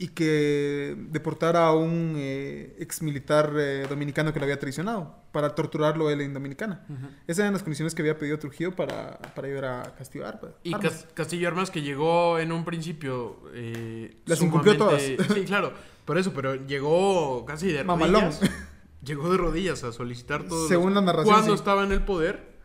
y 0.00 0.08
que 0.08 0.94
deportara 1.10 1.66
a 1.66 1.74
un 1.74 2.14
eh, 2.16 2.76
ex 2.78 3.02
militar 3.02 3.52
eh, 3.58 3.84
dominicano 3.88 4.32
que 4.32 4.38
lo 4.38 4.44
había 4.44 4.58
traicionado 4.60 5.16
para 5.32 5.56
torturarlo 5.56 6.08
él 6.08 6.20
en 6.20 6.32
Dominicana. 6.34 6.84
Ujú. 6.88 7.08
Esas 7.26 7.40
eran 7.40 7.52
las 7.52 7.62
condiciones 7.64 7.96
que 7.96 8.02
había 8.02 8.16
pedido 8.16 8.38
Trujillo 8.38 8.76
para, 8.76 9.18
para 9.18 9.48
ayudar 9.48 9.64
a 9.64 9.94
Castillo 9.96 10.26
Armas. 10.26 10.52
Y. 10.62 10.70
Cas- 10.72 11.06
Castillo 11.14 11.48
Armas 11.48 11.70
que 11.72 11.82
llegó 11.82 12.38
en 12.38 12.52
un 12.52 12.64
principio... 12.64 13.42
eh, 13.54 14.18
Las 14.26 14.40
incumplió 14.40 14.74
sumamente- 14.74 15.16
todas. 15.16 15.28
Sí, 15.36 15.44
claro. 15.44 15.72
Por 16.04 16.16
eso, 16.16 16.32
pero 16.32 16.54
llegó 16.54 17.44
casi 17.44 17.72
de 17.72 17.82
Mamalón. 17.84 18.22
rodillas. 18.26 18.50
Llegó 19.04 19.30
de 19.30 19.36
rodillas 19.38 19.84
a 19.84 19.92
solicitar 19.92 20.42
todo. 20.48 20.66
Según 20.66 20.92
la 20.92 21.00
narración, 21.00 21.32
Cuando 21.34 21.52
sí. 21.52 21.58
estaba 21.58 21.84
en 21.84 21.92
el 21.92 22.02
poder, 22.02 22.56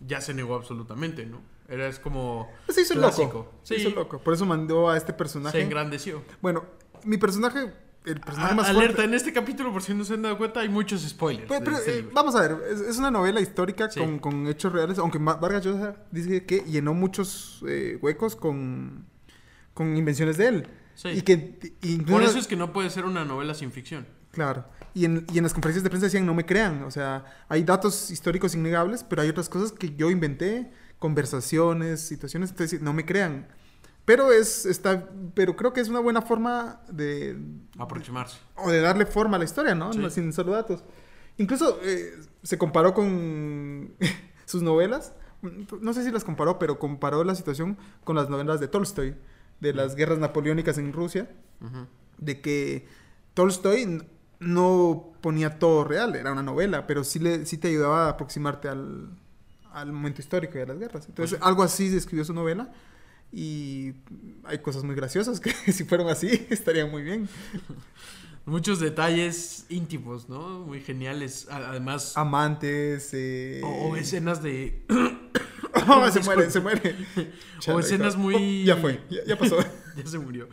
ya 0.00 0.20
se 0.20 0.34
negó 0.34 0.54
absolutamente, 0.54 1.24
¿no? 1.24 1.40
Era 1.72 1.88
es 1.88 1.98
como... 1.98 2.50
Pues 2.66 2.76
se 2.76 2.82
hizo 2.82 2.94
clásico. 2.94 3.24
loco. 3.24 3.52
Sí, 3.62 3.74
Se 3.76 3.80
hizo 3.80 3.90
loco. 3.90 4.18
Por 4.18 4.34
eso 4.34 4.44
mandó 4.46 4.90
a 4.90 4.96
este 4.96 5.12
personaje. 5.12 5.58
se 5.58 5.64
engrandeció. 5.64 6.22
Bueno, 6.42 6.64
mi 7.04 7.16
personaje, 7.16 7.72
el 8.04 8.20
personaje 8.20 8.52
Ah, 8.52 8.54
más 8.56 8.68
alerta, 8.68 8.86
fuerte. 8.96 9.04
en 9.04 9.14
este 9.14 9.32
capítulo, 9.32 9.72
por 9.72 9.82
si 9.82 9.94
no 9.94 10.04
se 10.04 10.14
han 10.14 10.22
dado 10.22 10.36
cuenta, 10.36 10.60
hay 10.60 10.68
muchos 10.68 11.00
spoilers. 11.02 11.46
Pero- 11.48 11.76
este 11.76 12.00
eh, 12.00 12.08
vamos 12.12 12.34
a 12.36 12.42
ver, 12.42 12.58
es, 12.70 12.80
es 12.80 12.98
una 12.98 13.10
novela 13.10 13.40
histórica 13.40 13.90
Sí. 13.90 14.00
con, 14.00 14.18
con 14.18 14.46
hechos 14.48 14.72
reales, 14.72 14.98
aunque 14.98 15.18
Vargas 15.18 15.64
Llosa 15.64 15.96
dice 16.10 16.44
que 16.44 16.60
llenó 16.60 16.92
muchos 16.94 17.64
eh, 17.66 17.98
huecos 18.02 18.36
con, 18.36 19.06
con 19.74 19.96
invenciones 19.96 20.36
de 20.36 20.46
él. 20.48 20.66
Sí. 20.94 21.08
Y 21.08 21.22
que 21.22 21.58
y 21.80 21.94
incluso- 21.94 22.12
Por 22.12 22.22
eso 22.22 22.38
es 22.38 22.46
que 22.46 22.56
no 22.56 22.72
puede 22.72 22.90
ser 22.90 23.06
una 23.06 23.24
novela 23.24 23.54
sin 23.54 23.72
ficción. 23.72 24.06
Claro. 24.30 24.64
Y 24.94 25.06
en, 25.06 25.26
y 25.32 25.38
en 25.38 25.44
las 25.44 25.54
conferencias 25.54 25.82
de 25.82 25.88
prensa 25.90 26.06
decían, 26.06 26.26
no 26.26 26.34
me 26.34 26.44
crean. 26.44 26.82
O 26.84 26.90
sea, 26.90 27.24
hay 27.48 27.62
datos 27.64 28.10
históricos 28.10 28.54
innegables, 28.54 29.04
pero 29.04 29.22
hay 29.22 29.28
otras 29.30 29.48
cosas 29.48 29.72
que 29.72 29.94
yo 29.96 30.10
inventé, 30.10 30.70
conversaciones, 31.02 32.00
situaciones, 32.00 32.50
entonces 32.50 32.80
no 32.80 32.92
me 32.92 33.04
crean. 33.04 33.48
Pero 34.04 34.30
es, 34.30 34.66
está, 34.66 35.10
pero 35.34 35.56
creo 35.56 35.72
que 35.72 35.80
es 35.80 35.88
una 35.88 35.98
buena 35.98 36.22
forma 36.22 36.80
de, 36.88 37.36
Aproximarse. 37.76 38.38
o 38.54 38.70
de 38.70 38.80
darle 38.80 39.04
forma 39.04 39.34
a 39.34 39.38
la 39.40 39.44
historia, 39.44 39.74
¿no? 39.74 39.92
Sí. 39.92 40.10
Sin 40.10 40.32
solo 40.32 40.52
datos. 40.52 40.84
Incluso 41.38 41.80
eh, 41.82 42.20
se 42.44 42.56
comparó 42.56 42.94
con 42.94 43.94
sus 44.46 44.62
novelas. 44.62 45.12
No 45.80 45.92
sé 45.92 46.04
si 46.04 46.12
las 46.12 46.22
comparó, 46.22 46.60
pero 46.60 46.78
comparó 46.78 47.24
la 47.24 47.34
situación 47.34 47.76
con 48.04 48.14
las 48.14 48.30
novelas 48.30 48.60
de 48.60 48.68
Tolstoy, 48.68 49.16
de 49.58 49.72
las 49.74 49.96
guerras 49.96 50.20
napoleónicas 50.20 50.78
en 50.78 50.92
Rusia, 50.92 51.28
de 52.18 52.40
que 52.40 52.86
Tolstoy 53.34 54.04
no 54.38 55.14
ponía 55.20 55.58
todo 55.58 55.82
real, 55.82 56.14
era 56.14 56.30
una 56.30 56.44
novela, 56.44 56.86
pero 56.86 57.02
sí, 57.02 57.18
le, 57.18 57.44
sí 57.44 57.58
te 57.58 57.68
ayudaba 57.68 58.06
a 58.06 58.10
aproximarte 58.10 58.68
al, 58.68 59.10
al 59.72 59.92
momento 59.92 60.20
histórico 60.20 60.58
y 60.58 60.62
a 60.62 60.66
las 60.66 60.78
guerras. 60.78 61.06
Entonces, 61.08 61.38
algo 61.42 61.62
así 61.62 61.94
escribió 61.94 62.24
su 62.24 62.34
novela. 62.34 62.72
Y 63.32 63.94
hay 64.44 64.58
cosas 64.58 64.84
muy 64.84 64.94
graciosas 64.94 65.40
que 65.40 65.50
si 65.72 65.84
fueron 65.84 66.08
así 66.08 66.46
estarían 66.50 66.90
muy 66.90 67.02
bien. 67.02 67.28
Muchos 68.44 68.80
detalles 68.80 69.66
íntimos, 69.68 70.28
¿no? 70.28 70.60
Muy 70.60 70.80
geniales. 70.80 71.46
Además, 71.48 72.16
Amantes. 72.16 73.10
Eh... 73.12 73.60
o, 73.64 73.94
escenas 73.96 74.42
de. 74.42 74.84
Oh, 75.86 76.10
se 76.10 76.20
muere, 76.24 76.50
se 76.50 76.60
muere. 76.60 76.96
o 77.68 77.78
escenas 77.78 78.16
muy. 78.16 78.62
Oh, 78.64 78.66
ya 78.66 78.76
fue, 78.76 79.00
ya, 79.08 79.24
ya 79.24 79.38
pasó. 79.38 79.58
ya 79.96 80.06
se 80.06 80.18
murió. 80.18 80.48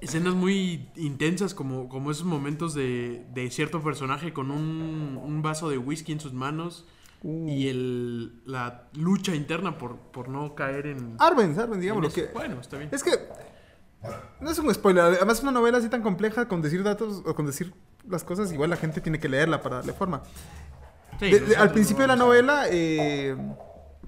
Escenas 0.00 0.34
muy 0.34 0.88
intensas, 0.94 1.54
como, 1.54 1.88
como 1.88 2.12
esos 2.12 2.24
momentos 2.24 2.72
de, 2.72 3.26
de 3.34 3.50
cierto 3.50 3.82
personaje 3.82 4.32
con 4.32 4.52
un, 4.52 5.20
un 5.20 5.42
vaso 5.42 5.70
de 5.70 5.78
whisky 5.78 6.12
en 6.12 6.20
sus 6.20 6.32
manos 6.32 6.86
Uh. 7.24 7.48
y 7.48 7.68
el, 7.68 8.42
la 8.46 8.88
lucha 8.94 9.34
interna 9.34 9.78
por, 9.78 9.96
por 9.96 10.28
no 10.28 10.54
caer 10.54 10.86
en. 10.86 11.16
Arbenz, 11.18 11.56
Arbenz, 11.58 11.80
digamos 11.80 12.02
en 12.04 12.08
lo 12.08 12.14
que. 12.14 12.32
Bueno, 12.32 12.60
está 12.60 12.78
bien. 12.78 12.88
Es 12.92 13.02
que. 13.02 13.10
No 14.40 14.50
es 14.50 14.58
un 14.58 14.72
spoiler. 14.74 15.04
Además, 15.04 15.38
es 15.38 15.42
una 15.42 15.52
novela 15.52 15.78
así 15.78 15.88
tan 15.88 16.02
compleja 16.02 16.48
con 16.48 16.60
decir 16.62 16.82
datos 16.82 17.22
o 17.24 17.34
con 17.34 17.46
decir 17.46 17.72
las 18.08 18.24
cosas. 18.24 18.52
Igual 18.52 18.70
la 18.70 18.76
gente 18.76 19.00
tiene 19.00 19.20
que 19.20 19.28
leerla 19.28 19.62
para 19.62 19.76
darle 19.76 19.92
forma. 19.92 20.22
Sí, 21.20 21.30
De- 21.30 21.40
de- 21.40 21.56
al 21.56 21.68
no 21.68 21.72
principio 21.74 22.02
de 22.02 22.08
la 22.08 22.16
novela, 22.16 22.64
eh, 22.68 23.36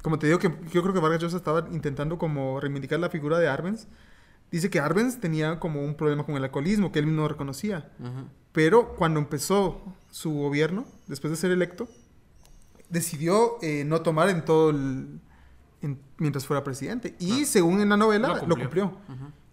como 0.02 0.18
te 0.18 0.26
digo, 0.26 0.40
que 0.40 0.49
yo 0.73 0.83
creo 0.83 0.92
que 0.92 0.99
Vargas 0.99 1.23
Llosa 1.23 1.37
estaba 1.37 1.68
intentando 1.71 2.18
como 2.18 2.59
reivindicar 2.59 2.99
la 2.99 3.09
figura 3.11 3.38
de 3.38 3.47
Arbenz. 3.47 3.87
Dice 4.50 4.68
que 4.71 4.80
Arbenz 4.80 5.21
tenía 5.21 5.61
como 5.61 5.80
un 5.85 5.94
problema 5.94 6.25
con 6.26 6.35
el 6.35 6.42
alcoholismo, 6.42 6.90
que 6.90 6.99
él 6.99 7.06
mismo 7.06 7.28
reconocía. 7.28 7.92
Ujú. 8.00 8.26
Pero 8.52 8.94
cuando 8.97 9.21
empezó 9.21 9.80
su 10.11 10.33
gobierno, 10.33 10.85
después 11.06 11.30
de 11.30 11.37
ser 11.37 11.52
electo, 11.52 11.87
decidió 12.88 13.57
eh, 13.62 13.85
no 13.85 14.03
tomar 14.03 14.29
en 14.29 14.45
todo 14.45 14.71
el... 14.71 15.21
en- 15.83 16.00
mientras 16.19 16.47
fuera 16.47 16.62
presidente. 16.64 17.14
Y 17.19 17.43
Ah. 17.43 17.47
según 17.47 17.81
en 17.81 17.88
la 17.88 17.97
novela, 17.97 18.29
Lo 18.43 18.47
lo 18.49 18.57
cumplió. 18.57 18.97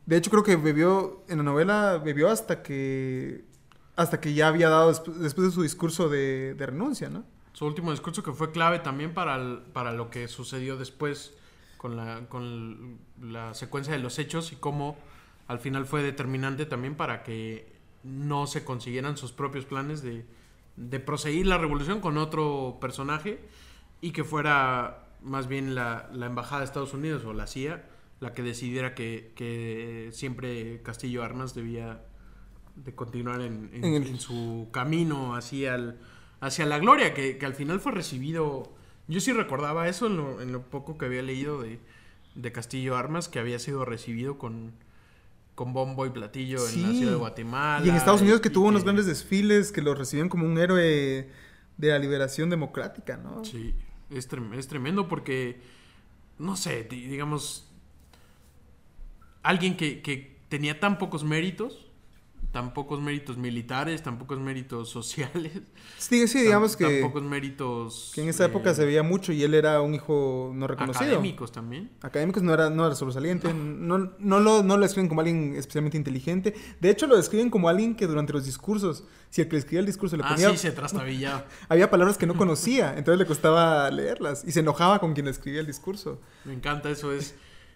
De 0.06 0.18
hecho, 0.18 0.30
creo 0.32 0.44
que 0.44 0.56
bebió, 0.56 1.24
en 1.30 1.38
la 1.38 1.44
novela, 1.44 2.02
bebió 2.04 2.30
hasta 2.30 2.62
que... 2.64 3.46
Hasta 3.96 4.20
que 4.22 4.34
ya 4.34 4.48
había 4.48 4.70
dado, 4.70 4.92
despu- 4.92 5.14
después 5.14 5.48
de 5.48 5.54
su 5.54 5.62
discurso 5.64 6.08
de, 6.10 6.56
de 6.56 6.66
renuncia, 6.66 7.10
¿no? 7.10 7.24
Su 7.54 7.66
último 7.66 7.92
discurso 7.92 8.24
que 8.24 8.32
fue 8.32 8.52
clave 8.52 8.80
también 8.80 9.14
para, 9.14 9.36
el- 9.36 9.60
para 9.74 9.92
lo 9.92 10.10
que 10.10 10.28
sucedió 10.28 10.78
después 10.78 11.34
con 11.78 11.98
la, 11.98 12.22
con 12.30 12.98
la 13.22 13.54
secuencia 13.54 13.94
de 13.94 14.00
los 14.00 14.18
hechos 14.18 14.54
y 14.54 14.56
cómo 14.56 14.98
al 15.48 15.60
final 15.60 15.86
fue 15.86 16.02
determinante 16.04 16.66
también 16.66 16.96
para 16.96 17.24
que 17.24 17.76
no 18.04 18.48
se 18.48 18.64
consiguieran 18.64 19.18
sus 19.18 19.34
propios 19.34 19.66
planes 19.66 20.02
de, 20.02 20.26
de 20.78 21.00
proseguir 21.00 21.48
la 21.48 21.58
revolución 21.58 22.00
con 22.00 22.18
otro 22.18 22.78
personaje 22.82 23.40
y 24.02 24.12
que 24.12 24.24
fuera 24.24 25.08
más 25.22 25.48
bien 25.48 25.76
la, 25.76 26.10
la 26.14 26.26
embajada 26.28 26.60
de 26.60 26.66
Estados 26.66 26.94
Unidos 26.94 27.24
o 27.26 27.34
la 27.34 27.46
CIA 27.48 27.84
la 28.20 28.34
que 28.34 28.42
decidiera 28.44 28.94
que, 28.96 29.32
que 29.36 30.10
siempre 30.12 30.82
Castillo 30.84 31.24
Armas 31.24 31.56
debía 31.56 32.02
de 32.76 32.94
continuar 32.96 33.42
en, 33.42 33.70
en- 33.74 33.84
En 33.84 33.94
el- 33.96 34.08
en 34.08 34.20
su 34.20 34.70
camino 34.72 35.36
hacia, 35.36 35.76
el, 35.76 35.96
hacia 36.40 36.66
la 36.68 36.78
gloria, 36.80 37.14
que, 37.14 37.38
que 37.38 37.46
al 37.46 37.54
final 37.56 37.80
fue 37.80 37.92
recibido. 37.92 38.72
Yo 39.08 39.20
sí 39.20 39.34
recordaba 39.34 39.88
eso 39.88 40.06
en 40.08 40.18
lo, 40.18 40.40
en 40.42 40.52
lo 40.52 40.62
poco 40.62 40.98
que 40.98 41.06
había 41.06 41.22
leído 41.24 41.62
de, 41.62 41.80
de 42.36 42.52
Castillo 42.52 42.96
Armas, 42.96 43.28
que 43.28 43.40
había 43.40 43.58
sido 43.60 43.86
recibido 43.86 44.38
con, 44.38 44.72
con 45.56 45.74
bombo 45.74 46.06
y 46.06 46.10
platillo 46.10 46.58
en 46.68 46.82
la 46.82 46.92
ciudad 46.94 47.12
de 47.12 47.18
Guatemala. 47.18 47.86
Y 47.86 47.90
en 47.90 47.96
Estados 47.96 48.22
Unidos 48.22 48.42
que 48.42 48.50
tuvo 48.50 48.68
unos 48.68 48.84
grandes 48.84 49.06
desfiles 49.06 49.72
que 49.72 49.82
lo 49.82 49.94
recibían 49.96 50.30
como 50.30 50.46
un 50.46 50.58
héroe 50.58 51.30
de 51.78 51.88
la 51.90 52.00
liberación 52.00 52.50
democrática, 52.50 53.18
¿no? 53.18 53.44
Sí, 53.46 53.74
es, 54.10 54.30
trem- 54.30 54.54
es 54.56 54.68
tremendo 54.68 55.08
porque, 55.08 55.60
no 56.40 56.56
sé, 56.56 56.84
di- 56.84 57.08
digamos, 57.08 57.68
alguien 59.44 59.76
que, 59.78 60.02
que 60.02 60.38
tenía 60.50 60.80
tan 60.80 60.98
pocos 60.98 61.24
méritos, 61.24 61.88
tan 62.52 62.74
pocos 62.74 63.00
méritos 63.02 63.38
militares, 63.38 64.04
tan 64.04 64.18
pocos 64.18 64.38
méritos 64.40 64.90
sociales, 64.90 65.54
Sí, 65.98 66.28
sí, 66.28 66.34
tan- 66.40 66.44
digamos 66.44 66.78
tan 66.78 66.88
que, 66.90 67.02
pocos 67.02 67.24
méritos 67.24 68.12
que 68.14 68.22
en 68.24 68.30
esa 68.30 68.46
época 68.46 68.72
eh, 68.72 68.76
se 68.76 68.86
veía 68.86 69.04
mucho 69.04 69.32
y 69.32 69.42
él 69.44 69.54
era 69.54 69.80
un 69.82 69.94
hijo 69.96 70.52
no 70.54 70.68
reconocido. 70.68 71.06
académicos 71.12 71.52
también. 71.52 71.90
Académicos 72.02 72.44
no 72.44 72.54
era, 72.54 72.70
no 72.70 72.86
era 72.86 72.96
sobresaliente, 72.96 73.54
no, 73.54 74.12
no, 74.20 74.40
lo, 74.40 74.64
no 74.64 74.76
lo 74.78 74.84
describen 74.84 75.08
como 75.08 75.22
alguien 75.22 75.56
especialmente 75.56 75.98
inteligente. 75.98 76.54
De 76.80 76.90
hecho, 76.90 77.08
lo 77.08 77.16
describen 77.16 77.50
como 77.50 77.70
alguien 77.70 77.96
que 77.96 78.06
durante 78.08 78.34
los 78.34 78.46
discursos, 78.46 79.06
si 79.30 79.42
el 79.42 79.48
que 79.48 79.54
le 79.54 79.60
escribía 79.60 79.80
el 79.80 79.86
discurso 79.86 80.18
le 80.18 80.24
Ah, 80.26 80.30
ponía... 80.30 80.50
sí, 80.52 80.58
se 80.58 80.72
trastabillaba. 80.72 81.46
Había 81.70 81.90
palabras 81.90 82.18
que 82.18 82.28
no 82.28 82.36
conocía, 82.36 82.96
entonces 82.98 83.18
le 83.20 83.26
costaba 83.26 83.90
leerlas 83.92 84.44
y 84.46 84.52
se 84.52 84.60
enojaba 84.60 85.00
con 85.00 85.14
quien 85.14 85.26
le 85.26 85.32
escribía 85.32 85.62
el 85.62 85.68
discurso. 85.68 86.20
Me 86.46 86.54
encanta 86.54 86.90
eso. 86.90 87.14
Es, 87.14 87.34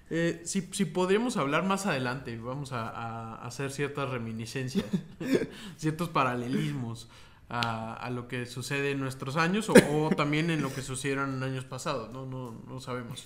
eh, 0.09 0.41
si, 0.45 0.61
si 0.71 0.85
podríamos 0.85 1.37
hablar 1.37 1.63
más 1.63 1.85
adelante, 1.85 2.37
vamos 2.37 2.71
a, 2.73 2.89
a 2.89 3.45
hacer 3.45 3.71
ciertas 3.71 4.09
reminiscencias, 4.09 4.85
ciertos 5.77 6.09
paralelismos 6.09 7.09
a, 7.49 7.93
a 7.93 8.09
lo 8.09 8.27
que 8.27 8.45
sucede 8.45 8.91
en 8.91 8.99
nuestros 8.99 9.35
años 9.37 9.69
o, 9.69 9.73
o 9.73 10.09
también 10.15 10.49
en 10.49 10.61
lo 10.61 10.73
que 10.73 10.81
sucedieron 10.81 11.33
en 11.35 11.43
años 11.43 11.65
pasados, 11.65 12.11
no, 12.11 12.25
no, 12.25 12.51
no 12.67 12.79
sabemos. 12.79 13.25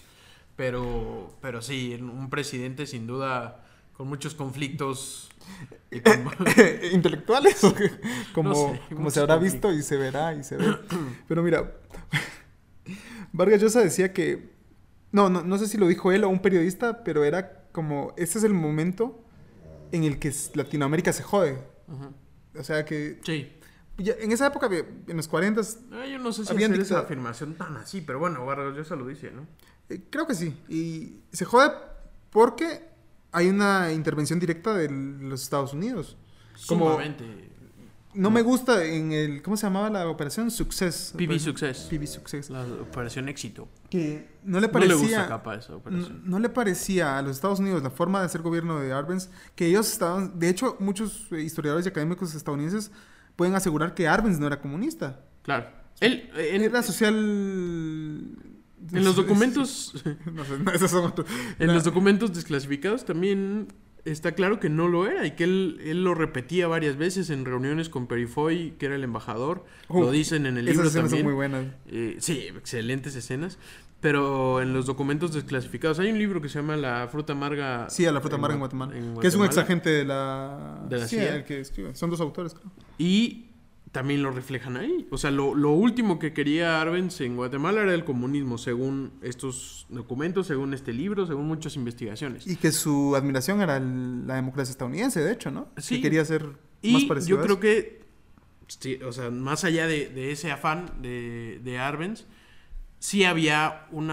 Pero, 0.55 1.38
pero 1.41 1.62
sí, 1.62 1.98
un 2.01 2.29
presidente 2.29 2.86
sin 2.86 3.07
duda 3.07 3.63
con 3.93 4.07
muchos 4.09 4.33
conflictos. 4.36 5.29
y 5.91 6.01
con- 6.01 6.25
¿Intelectuales? 6.91 7.62
como 8.33 8.50
No 8.50 8.55
sé, 8.55 8.81
como 8.93 9.09
se 9.12 9.19
habrá 9.21 9.36
conflictos. 9.36 9.71
visto 9.71 9.79
y 9.79 9.83
se 9.83 9.98
verá 9.98 10.33
y 10.36 10.43
se 10.43 10.57
ve. 10.57 10.65
Pero 11.29 11.43
mira, 11.43 11.71
Vargas 13.31 13.62
Llosa 13.62 13.81
decía 13.81 14.13
que... 14.13 14.58
No, 15.11 15.29
no, 15.29 15.43
no 15.43 15.57
sé 15.57 15.67
si 15.67 15.77
lo 15.77 15.87
dijo 15.87 16.11
él 16.11 16.23
o 16.23 16.29
un 16.29 16.39
periodista, 16.41 17.03
pero 17.03 17.23
era 17.23 17.63
como... 17.71 18.13
Este 18.17 18.37
es 18.37 18.43
el 18.43 18.53
momento 18.53 19.23
en 19.91 20.03
el 20.03 20.19
que 20.19 20.31
Latinoamérica 20.53 21.11
se 21.13 21.23
jode. 21.23 21.57
Ujú. 21.87 22.13
O 22.59 22.63
sea 22.63 22.85
que... 22.85 23.19
Sí. 23.23 23.51
ya 23.97 24.13
en 24.19 24.31
esa 24.31 24.47
época, 24.47 24.69
en 25.07 25.17
los 25.17 25.27
40, 25.27 25.61
Ah, 25.91 26.05
yo 26.05 26.19
no 26.19 26.31
sé 26.31 26.45
si 26.45 26.51
Habían 26.51 26.71
hacer 26.71 26.81
esa 26.83 26.99
afirmación 26.99 27.55
tan 27.55 27.75
así, 27.77 28.01
pero 28.01 28.19
bueno, 28.19 28.45
Vargas 28.45 28.75
Llosa 28.75 28.95
lo 28.95 29.07
dice, 29.07 29.31
¿no? 29.31 29.47
Eh, 29.89 30.03
creo 30.09 30.27
que 30.27 30.35
sí. 30.35 30.55
Y 30.69 31.21
se 31.31 31.45
jode 31.45 31.71
porque 32.29 32.87
hay 33.31 33.47
una 33.49 33.91
intervención 33.91 34.39
directa 34.39 34.73
de 34.75 34.89
los 34.89 35.41
Estados 35.41 35.73
Unidos. 35.73 36.17
Como- 36.67 36.91
Sumamente. 36.91 37.49
No 38.15 38.31
me 38.31 38.41
gusta 38.41 38.83
en 38.85 39.11
el... 39.11 39.41
¿Cómo 39.43 39.55
se 39.55 39.67
llamaba 39.67 39.89
la 39.89 40.07
operación? 40.09 40.49
Success. 40.49 41.13
PB 41.15 41.23
Operación- 41.25 41.39
Success. 41.39 41.87
PB 41.91 42.07
Success. 42.07 42.49
La 42.49 42.63
operación 42.63 43.29
éxito. 43.29 43.67
Que 43.89 44.27
no 44.43 44.59
le 44.59 44.67
No 44.67 44.67
le 44.67 44.69
parecía... 44.69 44.97
gusta 44.97 45.27
capa 45.27 45.55
esa 45.55 45.71
no, 45.73 45.77
operación. 45.77 46.21
no 46.25 46.39
le 46.39 46.49
parecía 46.49 47.17
a 47.17 47.21
los 47.21 47.35
Estados 47.35 47.59
Unidos 47.59 47.83
la 47.83 47.91
forma 47.91 48.19
de 48.19 48.25
hacer 48.25 48.41
gobierno 48.41 48.79
de 48.79 48.91
Arbenz 48.93 49.29
que 49.55 49.67
ellos 49.67 49.91
estaban... 49.91 50.39
De 50.39 50.49
hecho, 50.49 50.75
muchos 50.79 51.27
eh, 51.31 51.41
historiadores 51.41 51.85
y 51.85 51.89
académicos 51.89 52.33
estadounidenses 52.33 52.91
pueden 53.35 53.53
asegurar 53.55 53.93
que 53.93 54.07
Arbenz 54.07 54.39
no 54.39 54.47
era 54.47 54.59
comunista. 54.59 55.21
Claro. 55.43 55.67
Él, 56.00 56.29
en, 56.35 56.61
Era 56.63 56.81
social... 56.81 57.15
en 57.15 59.03
los 59.05 59.15
documentos, 59.17 59.93
No 60.33 60.43
sé, 60.45 60.57
no, 60.59 60.72
esos 60.72 60.89
son 60.91 61.05
otros. 61.05 61.27
en 61.59 61.67
los 61.74 61.83
documentos 61.83 62.33
desclasificados 62.33 63.05
también 63.05 63.67
está 64.11 64.33
claro 64.33 64.59
que 64.59 64.69
no 64.69 64.87
lo 64.87 65.07
era 65.07 65.25
y 65.25 65.31
que 65.31 65.43
él, 65.45 65.79
él 65.83 66.03
lo 66.03 66.13
repetía 66.15 66.67
varias 66.67 66.98
veces 66.98 67.29
en 67.29 67.45
reuniones 67.45 67.89
con 67.89 68.07
Perifoy, 68.07 68.74
que 68.79 68.87
era 68.87 68.95
el 68.95 69.03
embajador. 69.03 69.65
lo 69.89 70.11
dicen 70.11 70.45
en 70.45 70.57
el 70.57 70.67
Esas 70.67 70.75
libro 70.77 70.87
escenas 70.89 71.11
son 71.11 71.24
muy 71.24 71.33
buenas. 71.33 71.65
Eh, 71.87 72.17
sí, 72.19 72.39
excelentes 72.55 73.15
escenas. 73.15 73.57
Pero 74.01 74.61
en 74.61 74.72
los 74.72 74.85
documentos 74.85 75.33
desclasificados 75.33 76.00
hay 76.00 76.09
un 76.09 76.17
libro 76.17 76.41
que 76.41 76.48
se 76.48 76.59
llama 76.59 76.77
La 76.77 77.09
fruta 77.11 77.33
amarga. 77.33 77.89
Sí, 77.89 78.05
a 78.05 78.13
la 78.13 78.22
fruta 78.22 78.37
amarga 78.37 78.55
en 78.55 78.59
Gua- 78.61 78.69
Guatemala. 78.72 78.98
en 78.98 79.19
Que 79.19 79.27
es 79.27 79.35
un 79.35 79.43
ex 79.43 79.55
Guatemala. 79.55 79.61
agente 79.63 79.89
de 79.89 80.05
la... 80.05 80.85
De 80.87 80.98
la 81.00 81.05
CIA. 81.07 81.35
el 81.35 81.43
que 81.43 81.59
escribe. 81.59 81.93
Son 81.95 82.09
dos 82.09 82.22
autores, 82.22 82.53
creo. 82.53 82.72
Y 82.98 83.49
también 83.91 84.21
lo 84.21 84.31
reflejan 84.31 84.77
ahí. 84.77 85.07
O 85.11 85.17
sea, 85.17 85.31
lo, 85.31 85.55
lo 85.55 85.71
último 85.71 86.19
que 86.19 86.31
quería 86.33 86.79
Arbenz 86.79 87.21
en 87.21 87.35
Guatemala 87.35 87.81
era 87.81 87.93
el 87.93 88.03
comunismo, 88.05 88.57
según 88.57 89.13
estos 89.21 89.87
documentos, 89.89 90.45
según 90.47 90.73
este 90.73 90.93
libro, 90.93 91.25
según 91.25 91.47
muchas 91.47 91.75
investigaciones. 91.75 92.45
Y 92.45 92.55
que 92.55 92.71
su 92.71 93.15
admiración 93.15 93.61
era 93.61 93.77
el- 93.77 94.27
la 94.27 94.35
democracia 94.35 94.71
estadounidense, 94.71 95.21
de 95.21 95.31
hecho, 95.33 95.49
¿no? 95.51 95.69
Sí. 95.77 95.95
Que 95.95 96.01
quería 96.03 96.23
ser 96.25 96.45
más 96.83 97.03
parecido 97.05 97.37
yo 97.37 97.41
a 97.41 97.45
creo 97.45 97.59
que, 97.59 98.01
sí, 98.67 98.99
o 99.03 99.11
sea, 99.11 99.31
más 99.31 99.63
allá 99.63 99.87
de, 99.87 100.09
de 100.09 100.31
ese 100.31 100.51
afán 100.51 101.01
de, 101.01 101.59
de 101.63 101.79
Arbenz, 101.79 102.25
sí 102.99 103.23
había 103.23 103.87
un 103.91 104.11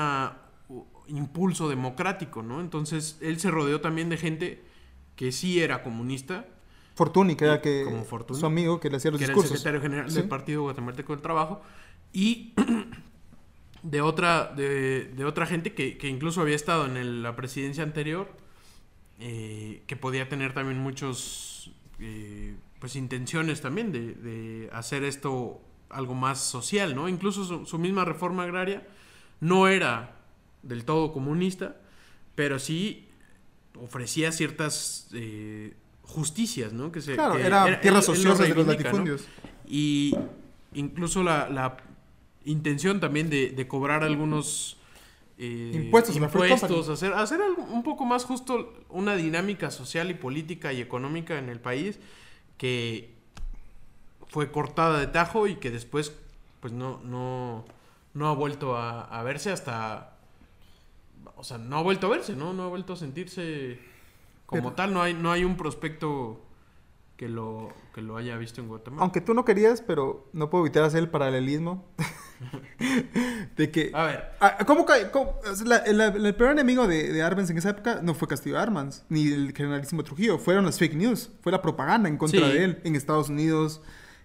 impulso 1.09 1.69
democrático, 1.69 2.43
¿no? 2.43 2.61
Entonces, 2.61 3.19
él 3.21 3.39
se 3.39 3.51
rodeó 3.51 3.81
también 3.81 4.09
de 4.09 4.17
gente 4.17 4.63
que 5.17 5.33
sí 5.33 5.61
era 5.61 5.83
comunista, 5.83 6.47
Fortuny, 6.97 7.37
que 7.37 7.45
era 7.45 7.61
que 7.63 7.85
Como 7.85 8.03
Fortuny. 8.05 8.41
su 8.41 8.47
amigo 8.47 8.81
que 8.81 8.91
le 8.91 8.97
hacía 8.97 9.13
los 9.13 9.19
que 9.19 9.25
era 9.27 9.33
el 9.33 9.37
discursos. 9.37 9.59
secretario 9.61 9.81
general 9.81 10.11
Sí. 10.11 10.17
del 10.19 10.29
Partido 10.29 10.63
Guatemalteco 10.63 11.13
del 11.13 11.23
Trabajo, 11.23 11.63
y 12.13 12.53
de 13.83 14.01
otra, 14.01 14.53
de, 14.57 15.05
de 15.05 15.25
otra 15.25 15.47
gente 15.47 15.73
que, 15.75 15.97
que 15.99 16.09
incluso 16.09 16.41
había 16.41 16.57
estado 16.57 16.87
en 16.87 16.97
el- 16.97 17.23
la 17.23 17.37
presidencia 17.37 17.85
anterior, 17.85 18.29
eh, 19.21 19.83
que 19.87 19.97
podía 19.97 20.29
tener 20.29 20.53
también 20.55 20.79
muchos, 20.79 21.71
eh, 22.01 22.57
pues, 22.81 22.97
intenciones 22.97 23.61
también 23.61 23.93
de, 23.93 24.15
de 24.15 24.71
hacer 24.73 25.05
esto 25.05 25.61
algo 25.89 26.15
más 26.15 26.41
social, 26.41 26.95
¿no? 26.97 27.09
Incluso 27.09 27.45
su, 27.45 27.65
su 27.67 27.79
misma 27.79 28.05
reforma 28.05 28.43
agraria 28.43 28.87
no 29.41 29.69
era 29.69 30.17
del 30.63 30.85
todo 30.85 31.13
comunista, 31.13 31.77
pero 32.35 32.59
sí 32.59 33.09
ofrecía 33.79 34.33
ciertas 34.33 35.09
eh, 35.15 35.75
justicias, 36.07 36.73
¿no? 36.73 36.91
Que 36.93 37.01
se, 37.01 37.15
Claro, 37.15 37.37
que 37.37 37.47
era 37.47 37.69
él- 37.69 37.81
tierras 37.81 38.09
ociosas 38.09 38.49
de 38.49 38.55
los 38.55 38.67
latifundios. 38.67 39.25
Y 39.69 40.15
incluso 40.75 41.23
la, 41.23 41.49
la 41.51 41.77
intención 42.45 43.01
también 43.01 43.29
de, 43.29 43.51
de 43.51 43.69
cobrar 43.69 44.03
algunos 44.05 44.77
eh, 45.39 45.73
Impuestos 45.75 46.17
impuestos, 46.17 46.89
hacer, 46.89 47.13
hacer 47.13 47.43
algo 47.43 47.63
un 47.65 47.83
poco 47.83 48.07
más 48.07 48.25
justo 48.25 48.73
una 48.89 49.17
dinámica 49.17 49.71
social 49.71 50.11
y 50.11 50.15
política 50.15 50.73
y 50.73 50.81
económica 50.81 51.39
en 51.39 51.49
el 51.51 51.61
país 51.61 51.99
que 52.57 53.15
fue 54.29 54.51
cortada 54.51 54.99
de 54.99 55.09
tajo 55.09 55.47
y 55.47 55.57
que 55.57 55.71
después 55.71 56.13
pues 56.61 56.73
no, 56.73 57.01
no, 57.05 57.67
no 58.15 58.29
ha 58.29 58.35
vuelto 58.35 58.77
a, 58.77 59.03
a 59.03 59.23
verse 59.25 59.51
hasta 59.53 60.17
o 61.37 61.45
sea, 61.45 61.59
no 61.59 61.77
ha 61.79 61.83
vuelto 61.83 62.07
a 62.07 62.11
verse, 62.11 62.35
¿no? 62.35 62.55
No 62.55 62.63
ha 62.63 62.69
vuelto 62.69 62.95
a 62.95 62.97
sentirse 62.97 63.79
como 64.47 64.63
Pero- 64.63 64.75
tal, 64.75 64.95
no 64.95 65.03
hay, 65.03 65.13
no 65.15 65.31
hay 65.33 65.45
un 65.45 65.57
prospecto 65.57 66.41
que 67.17 67.29
lo, 67.29 67.69
que 67.95 68.03
lo 68.03 68.17
haya 68.17 68.37
visto 68.37 68.61
en 68.61 68.69
Guatemala. 68.69 69.03
Aunque 69.03 69.21
tú 69.21 69.33
no 69.35 69.45
querías, 69.45 69.81
pero 69.83 70.29
no 70.33 70.51
puedo 70.51 70.65
evitar 70.65 70.85
hacer 70.85 71.01
el 71.01 71.09
paralelismo. 71.09 71.85
de 73.57 73.71
que... 73.71 73.91
A 73.95 74.05
ver, 74.05 74.33
Ah, 74.41 74.59
¿Cómo, 74.67 74.85
cómo- 75.13 75.37
la- 75.65 75.83
la- 75.87 76.07
el 76.09 76.35
peor 76.35 76.53
enemigo 76.53 76.87
de, 76.87 77.13
de 77.13 77.23
Arbenz 77.23 77.51
en 77.51 77.59
esa 77.59 77.71
época 77.71 78.01
no 78.03 78.15
fue 78.15 78.29
Castillo 78.29 78.59
Armas, 78.59 79.05
ni 79.09 79.29
el 79.29 79.53
generalísimo 79.57 80.05
Trujillo, 80.05 80.39
fueron 80.39 80.65
las 80.67 80.79
fake 80.79 80.95
news, 80.95 81.31
fue 81.41 81.53
la 81.53 81.63
propaganda 81.63 82.09
en 82.09 82.19
contra 82.19 82.41
Sí. 82.47 82.53
de 82.53 82.65
él, 82.65 82.81
en 82.85 82.95
Estados 82.97 83.29
Unidos, 83.31 83.81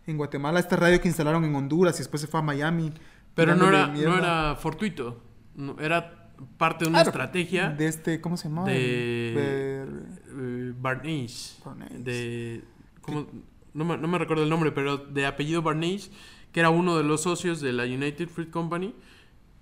en 0.07 0.17
Guatemala, 0.17 0.59
esta 0.59 0.75
radio 0.75 0.99
que 0.99 1.07
instalaron 1.07 1.45
en 1.45 1.55
Honduras 1.55 1.95
y 1.95 1.99
después 1.99 2.21
se 2.21 2.27
fue 2.27 2.39
a 2.39 2.43
Miami. 2.43 2.93
Pero 3.35 3.55
no 3.55 3.69
era, 3.69 3.87
no 3.87 4.17
era 4.17 4.55
fortuito. 4.55 5.21
No, 5.55 5.77
era 5.79 6.20
parte 6.57 6.85
de 6.85 6.89
una 6.89 6.99
Claro, 6.99 7.09
estrategia 7.09 7.69
De 7.69 7.87
este, 7.87 8.21
¿cómo 8.21 8.37
se 8.37 8.49
llamaba? 8.49 8.69
de- 8.69 8.77
De- 8.77 9.85
eh. 10.69 10.73
Barnés. 10.79 11.59
De. 11.97 12.63
¿cómo? 13.01 13.27
No, 13.73 13.85
me, 13.85 13.97
no 13.97 14.07
me 14.07 14.17
recuerdo 14.17 14.43
el 14.43 14.49
nombre, 14.49 14.71
pero 14.71 14.97
de 14.97 15.25
apellido 15.25 15.61
Barnés, 15.61 16.11
que 16.51 16.59
era 16.59 16.69
uno 16.69 16.97
de 16.97 17.03
los 17.03 17.21
socios 17.23 17.61
de 17.61 17.71
la 17.73 17.83
United 17.85 18.27
Fruit 18.27 18.49
Company, 18.49 18.93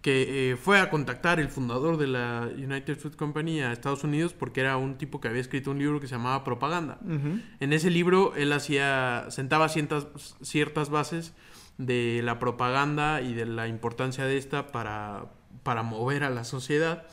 que 0.01 0.51
eh, 0.51 0.55
fue 0.55 0.79
a 0.79 0.89
contactar 0.89 1.39
el 1.39 1.49
fundador 1.49 1.97
de 1.97 2.07
la 2.07 2.49
United 2.55 2.97
Fruit 2.97 3.15
Company 3.15 3.59
a 3.61 3.73
Estados 3.73 4.03
Unidos 4.05 4.33
porque 4.33 4.61
era 4.61 4.77
un 4.77 4.97
tipo 4.97 5.19
que 5.19 5.27
había 5.27 5.41
escrito 5.41 5.71
un 5.71 5.79
libro 5.79 5.99
que 5.99 6.07
se 6.07 6.15
llamaba 6.15 6.43
Propaganda. 6.45 6.97
Ujú. 7.03 7.39
En 7.59 7.73
ese 7.73 7.89
libro 7.89 8.33
él 8.35 8.51
hacía, 8.53 9.25
sentaba 9.29 9.67
ciertas, 9.69 10.07
ciertas 10.41 10.89
bases 10.89 11.33
de 11.77 12.21
la 12.23 12.39
propaganda 12.39 13.21
y 13.21 13.33
de 13.33 13.45
la 13.45 13.67
importancia 13.67 14.23
de 14.25 14.37
esta 14.37 14.67
para, 14.67 15.25
para 15.63 15.83
mover 15.83 16.23
a 16.23 16.29
la 16.29 16.43
sociedad. 16.43 17.07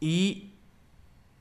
Y 0.00 0.52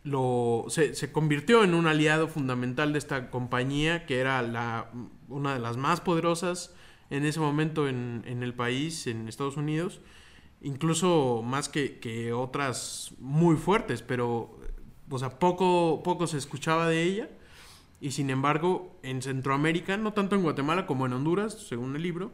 lo, 0.03 0.65
se, 0.69 0.95
se 0.95 1.11
convirtió 1.11 1.63
en 1.63 1.73
un 1.73 1.87
aliado 1.87 2.27
fundamental 2.27 2.93
de 2.93 2.99
esta 2.99 3.29
compañía, 3.29 4.05
que 4.05 4.19
era 4.19 4.41
la, 4.41 4.89
una 5.27 5.53
de 5.53 5.59
las 5.59 5.77
más 5.77 6.01
poderosas 6.01 6.73
en 7.09 7.25
ese 7.25 7.39
momento 7.39 7.87
en, 7.87 8.23
en 8.25 8.43
el 8.43 8.53
país, 8.53 9.07
en 9.07 9.27
Estados 9.27 9.57
Unidos, 9.57 10.01
incluso 10.61 11.41
más 11.43 11.69
que, 11.69 11.99
que 11.99 12.33
otras 12.33 13.13
muy 13.19 13.55
fuertes, 13.55 14.01
pero 14.01 14.57
o 15.09 15.19
sea, 15.19 15.39
poco, 15.39 16.01
poco 16.03 16.27
se 16.27 16.37
escuchaba 16.37 16.87
de 16.87 17.03
ella. 17.03 17.29
Y 17.99 18.11
sin 18.11 18.29
embargo, 18.29 18.95
en 19.01 19.21
Centroamérica, 19.21 19.97
no 19.97 20.13
tanto 20.13 20.35
en 20.35 20.43
Guatemala 20.43 20.85
como 20.85 21.05
en 21.05 21.13
Honduras, 21.13 21.53
según 21.67 21.95
el 21.95 22.03
libro, 22.03 22.31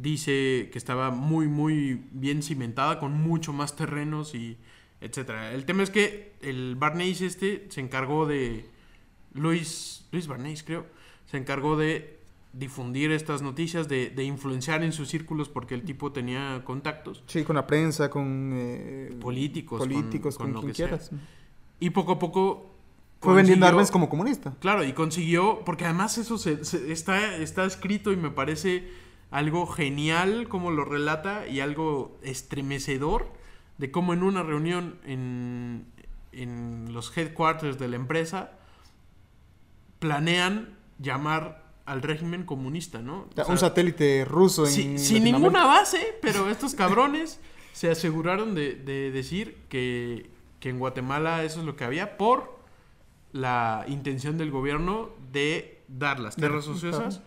dice 0.00 0.68
que 0.72 0.78
estaba 0.78 1.10
muy, 1.10 1.46
muy 1.48 2.00
bien 2.12 2.42
cimentada, 2.42 2.98
con 2.98 3.12
mucho 3.12 3.52
más 3.52 3.74
terrenos 3.76 4.34
y 4.34 4.56
etcétera. 5.00 5.52
El 5.52 5.64
tema 5.64 5.82
es 5.82 5.90
que 5.90 6.32
el 6.40 6.76
Barneys 6.76 7.20
este 7.20 7.66
se 7.70 7.80
encargó 7.80 8.26
de... 8.26 8.64
Luis, 9.34 10.06
Luis 10.10 10.26
Barneys, 10.26 10.62
creo, 10.62 10.86
se 11.26 11.36
encargó 11.36 11.76
de 11.76 12.18
difundir 12.52 13.12
estas 13.12 13.42
noticias, 13.42 13.88
de, 13.88 14.10
de 14.10 14.24
influenciar 14.24 14.82
en 14.82 14.92
sus 14.92 15.08
círculos 15.08 15.48
porque 15.48 15.74
el 15.74 15.82
tipo 15.82 16.12
tenía 16.12 16.62
contactos 16.64 17.22
Sí, 17.26 17.44
con 17.44 17.56
la 17.56 17.66
prensa, 17.66 18.08
con 18.08 18.52
eh, 18.54 19.14
políticos, 19.20 19.78
con- 19.80 19.88
políticos, 19.88 20.36
con 20.38 20.46
con, 20.46 20.54
lo 20.54 20.60
quien 20.60 20.72
que 20.72 20.76
sea. 20.76 20.88
quieras. 20.88 21.10
y 21.78 21.90
poco 21.90 22.12
a 22.12 22.18
poco 22.18 22.74
Fue 23.20 23.34
vendiendo 23.34 23.66
armas 23.66 23.90
como 23.90 24.08
comunista. 24.08 24.54
Claro, 24.60 24.82
y 24.82 24.92
consiguió, 24.94 25.60
porque 25.64 25.84
además 25.84 26.16
eso 26.18 26.38
se, 26.38 26.64
se- 26.64 26.90
está, 26.90 27.36
está 27.36 27.64
escrito 27.66 28.12
y 28.12 28.16
me 28.16 28.30
parece 28.30 28.88
algo 29.30 29.66
genial 29.66 30.48
como 30.48 30.70
lo 30.70 30.84
relata 30.84 31.46
y 31.46 31.60
algo 31.60 32.18
estremecedor 32.22 33.32
de 33.76 33.90
cómo 33.90 34.12
en 34.12 34.22
una 34.22 34.42
reunión 34.42 34.98
en, 35.04 35.86
en 36.32 36.92
los 36.92 37.16
headquarters 37.16 37.78
de 37.78 37.88
la 37.88 37.96
empresa 37.96 38.52
planean 39.98 40.76
llamar 40.98 41.68
al 41.84 42.02
régimen 42.02 42.44
comunista, 42.44 43.00
¿no? 43.00 43.28
O 43.30 43.34
sea, 43.34 43.46
un 43.46 43.58
satélite 43.58 44.24
ruso 44.24 44.66
en 44.66 44.72
sin 44.72 44.94
Latinoamérica. 44.94 45.38
ninguna 45.38 45.64
base, 45.66 46.18
pero 46.20 46.50
estos 46.50 46.74
cabrones 46.74 47.40
se 47.72 47.90
aseguraron 47.90 48.54
de, 48.54 48.74
de 48.74 49.10
decir 49.10 49.56
que, 49.68 50.30
que 50.60 50.68
en 50.68 50.78
Guatemala 50.78 51.44
eso 51.44 51.60
es 51.60 51.66
lo 51.66 51.76
que 51.76 51.84
había 51.84 52.18
por 52.18 52.58
la 53.32 53.84
intención 53.88 54.36
del 54.38 54.50
gobierno 54.50 55.10
de 55.32 55.82
dar 55.88 56.20
las 56.20 56.36
tierras 56.36 56.66
ociosas 56.68 57.22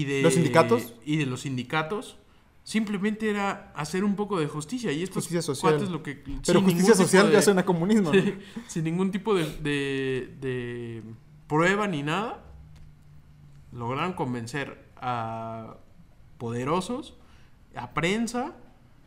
y 0.00 0.04
de 0.04 0.22
¿Los 0.22 0.34
sindicatos? 0.34 0.94
y 1.04 1.16
de 1.18 1.26
los 1.26 1.42
sindicatos 1.42 2.16
simplemente 2.62 3.28
era 3.28 3.72
hacer 3.76 4.04
un 4.04 4.16
poco 4.16 4.40
de 4.40 4.46
justicia 4.46 4.90
y 4.90 5.02
estos 5.02 5.16
Justicia 5.24 5.42
social. 5.42 5.72
cuates 5.74 5.90
lo 5.90 6.02
que 6.02 6.14
Pero 6.46 6.62
justicia 6.62 6.94
social 6.94 7.26
de- 7.26 7.34
ya 7.34 7.42
suena 7.42 7.64
comunismo. 7.64 8.12
¿no? 8.12 8.20
Sí, 8.20 8.34
sin 8.68 8.84
ningún 8.84 9.10
tipo 9.10 9.34
de, 9.34 9.44
de- 9.60 10.34
de 10.40 11.02
prueba 11.46 11.86
ni 11.86 12.02
nada, 12.02 12.42
lograron 13.72 14.14
convencer 14.14 14.82
a 14.96 15.76
poderosos, 16.38 17.14
a 17.76 17.92
prensa. 17.92 18.54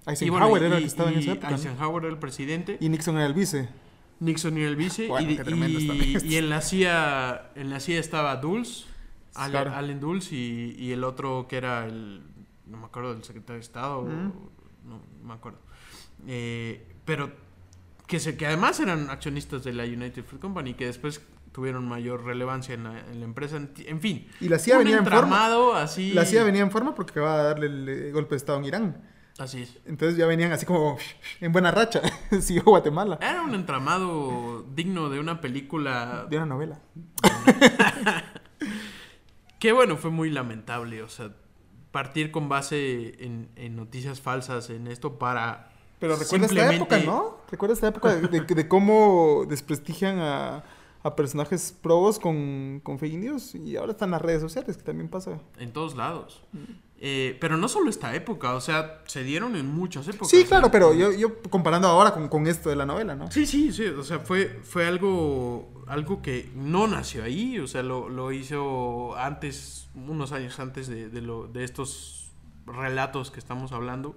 y 0.05 0.09
Eisenhower 0.11 0.49
bueno, 0.49 0.65
era 0.67 0.75
el 0.77 0.81
y- 0.81 0.85
que 0.85 0.87
estaba 0.87 1.09
en 1.11 1.17
y 1.17 1.19
esa 1.21 1.31
época. 1.33 1.49
¿no? 1.49 1.55
Eisenhower 1.57 2.03
era 2.03 2.13
el 2.13 2.19
presidente, 2.19 2.77
Y 2.79 2.89
Nixon 2.89 3.15
era 3.17 3.25
el 3.25 3.33
vice. 3.33 3.69
Nixon 4.19 4.57
era 4.57 4.67
el 4.69 4.75
vice, 4.75 5.07
Bueno, 5.07 5.29
y, 5.31 6.17
y- 6.23 6.35
en 6.37 6.49
la 6.49 6.61
CIA, 6.61 7.51
en 7.55 7.69
la 7.69 7.79
CIA 7.79 7.99
estaba 7.99 8.35
Dulles, 8.37 8.85
Allen, 9.37 9.51
Claro. 9.51 9.73
Allen 9.75 9.99
Dulles 9.99 10.31
y, 10.31 10.75
y 10.77 10.91
el 10.91 11.03
otro 11.03 11.45
que 11.47 11.57
era 11.57 11.85
el, 11.85 12.21
no 12.65 12.77
me 12.77 12.85
acuerdo, 12.85 13.13
del 13.13 13.23
secretario 13.23 13.55
de 13.59 13.61
Estado, 13.65 14.01
Mm. 14.03 14.31
no, 14.85 14.99
no 15.21 15.27
me 15.27 15.33
acuerdo. 15.33 15.59
Eh, 16.27 16.95
pero 17.05 17.31
que, 18.07 18.19
se, 18.19 18.35
que 18.37 18.45
además 18.47 18.79
eran 18.79 19.09
accionistas 19.09 19.63
de 19.63 19.73
la 19.73 19.83
United 19.83 20.23
Fruit 20.25 20.41
Company, 20.41 20.73
que 20.73 20.85
después 20.85 21.21
tuvieron 21.51 21.87
mayor 21.87 22.23
relevancia 22.23 22.73
en 22.75 22.83
la, 22.83 22.99
en 22.99 23.19
la 23.19 23.25
empresa. 23.25 23.57
En, 23.57 23.99
fin, 24.01 24.27
Y 24.39 24.47
la 24.49 24.59
CIA 24.59 24.77
un 24.77 24.83
venía 24.83 24.97
en 24.97 25.05
forma. 25.05 25.81
así. 25.81 26.13
La 26.13 26.23
CIA 26.25 26.43
venía 26.43 26.61
en 26.61 26.71
forma 26.71 26.93
porque 26.95 27.11
acababa 27.11 27.37
de 27.39 27.43
darle 27.43 27.65
el 27.67 27.89
eh, 27.89 28.11
golpe 28.11 28.31
de 28.31 28.37
Estado 28.37 28.59
en 28.59 28.65
Irán. 28.65 29.01
Así 29.39 29.61
es. 29.61 29.77
Entonces 29.85 30.17
ya 30.17 30.25
venían 30.25 30.51
así 30.51 30.65
como 30.65 30.97
en 31.41 31.51
buena 31.51 31.71
racha. 31.71 32.01
Siguió 32.41 32.63
Guatemala. 32.63 33.19
Era 33.21 33.41
un 33.43 33.53
entramado 33.55 34.65
digno 34.73 35.09
de 35.09 35.19
una 35.19 35.41
película 35.41 36.25
De 36.29 36.37
una 36.37 36.45
novela. 36.47 36.79
Que 39.59 39.71
bueno, 39.71 39.97
fue 39.97 40.11
muy 40.11 40.29
lamentable, 40.29 41.01
o 41.03 41.09
sea, 41.09 41.31
partir 41.91 42.31
con 42.31 42.47
base 42.49 43.15
en, 43.23 43.49
en 43.55 43.75
noticias 43.75 44.21
falsas 44.21 44.69
en 44.69 44.87
esto 44.87 45.17
para... 45.17 45.69
Pero 45.99 46.15
recuerda 46.15 46.45
esta 46.45 46.55
simplemente- 46.61 46.95
época, 46.95 47.11
¿no? 47.11 47.37
Recuerda 47.49 47.73
esta 47.73 47.87
época 47.87 48.15
de, 48.15 48.27
de- 48.27 48.41
de 48.55 48.67
cómo 48.67 49.45
desprestigian 49.49 50.19
a, 50.19 50.63
a 51.07 51.15
personajes 51.15 51.75
probos 51.81 52.19
con, 52.19 52.79
con 52.83 52.99
fake 52.99 53.15
news. 53.17 53.55
Y 53.55 53.75
ahora 53.77 53.93
están 53.93 54.11
las 54.11 54.21
redes 54.21 54.41
sociales, 54.41 54.77
que 54.77 54.83
también 54.83 55.09
pasa. 55.09 55.39
En 55.57 55.71
todos 55.71 55.95
lados. 55.95 56.43
Mm. 56.53 56.57
Eh, 56.99 57.37
pero 57.39 57.57
no 57.57 57.67
solo 57.67 57.91
esta 57.91 58.15
época, 58.15 58.55
o 58.55 58.59
sea, 58.61 59.03
se 59.05 59.23
dieron 59.23 59.55
en 59.55 59.67
muchas 59.67 60.07
épocas. 60.07 60.29
Sí, 60.29 60.45
claro, 60.45 60.71
pero 60.71 60.95
yo, 60.95 61.11
yo 61.11 61.41
comparando 61.43 61.87
ahora 61.87 62.11
con, 62.11 62.27
con 62.27 62.47
esto 62.47 62.69
de 62.71 62.75
la 62.75 62.87
novela, 62.87 63.15
¿no? 63.15 63.29
Sí, 63.31 63.45
sí, 63.45 63.71
sí, 63.71 63.85
o 63.85 64.03
sea, 64.03 64.17
fue, 64.19 64.59
fue 64.63 64.87
algo, 64.87 65.83
algo 65.85 66.23
que 66.23 66.49
no 66.55 66.87
nació 66.87 67.23
ahí, 67.23 67.59
o 67.59 67.67
sea, 67.67 67.83
lo, 67.83 68.09
lo 68.09 68.31
hizo 68.31 69.15
antes, 69.15 69.89
unos 69.93 70.31
años 70.31 70.59
antes 70.59 70.87
de, 70.87 71.09
de, 71.09 71.21
lo, 71.21 71.47
de 71.47 71.63
estos 71.65 72.31
relatos 72.65 73.29
que 73.29 73.39
estamos 73.39 73.71
hablando. 73.73 74.15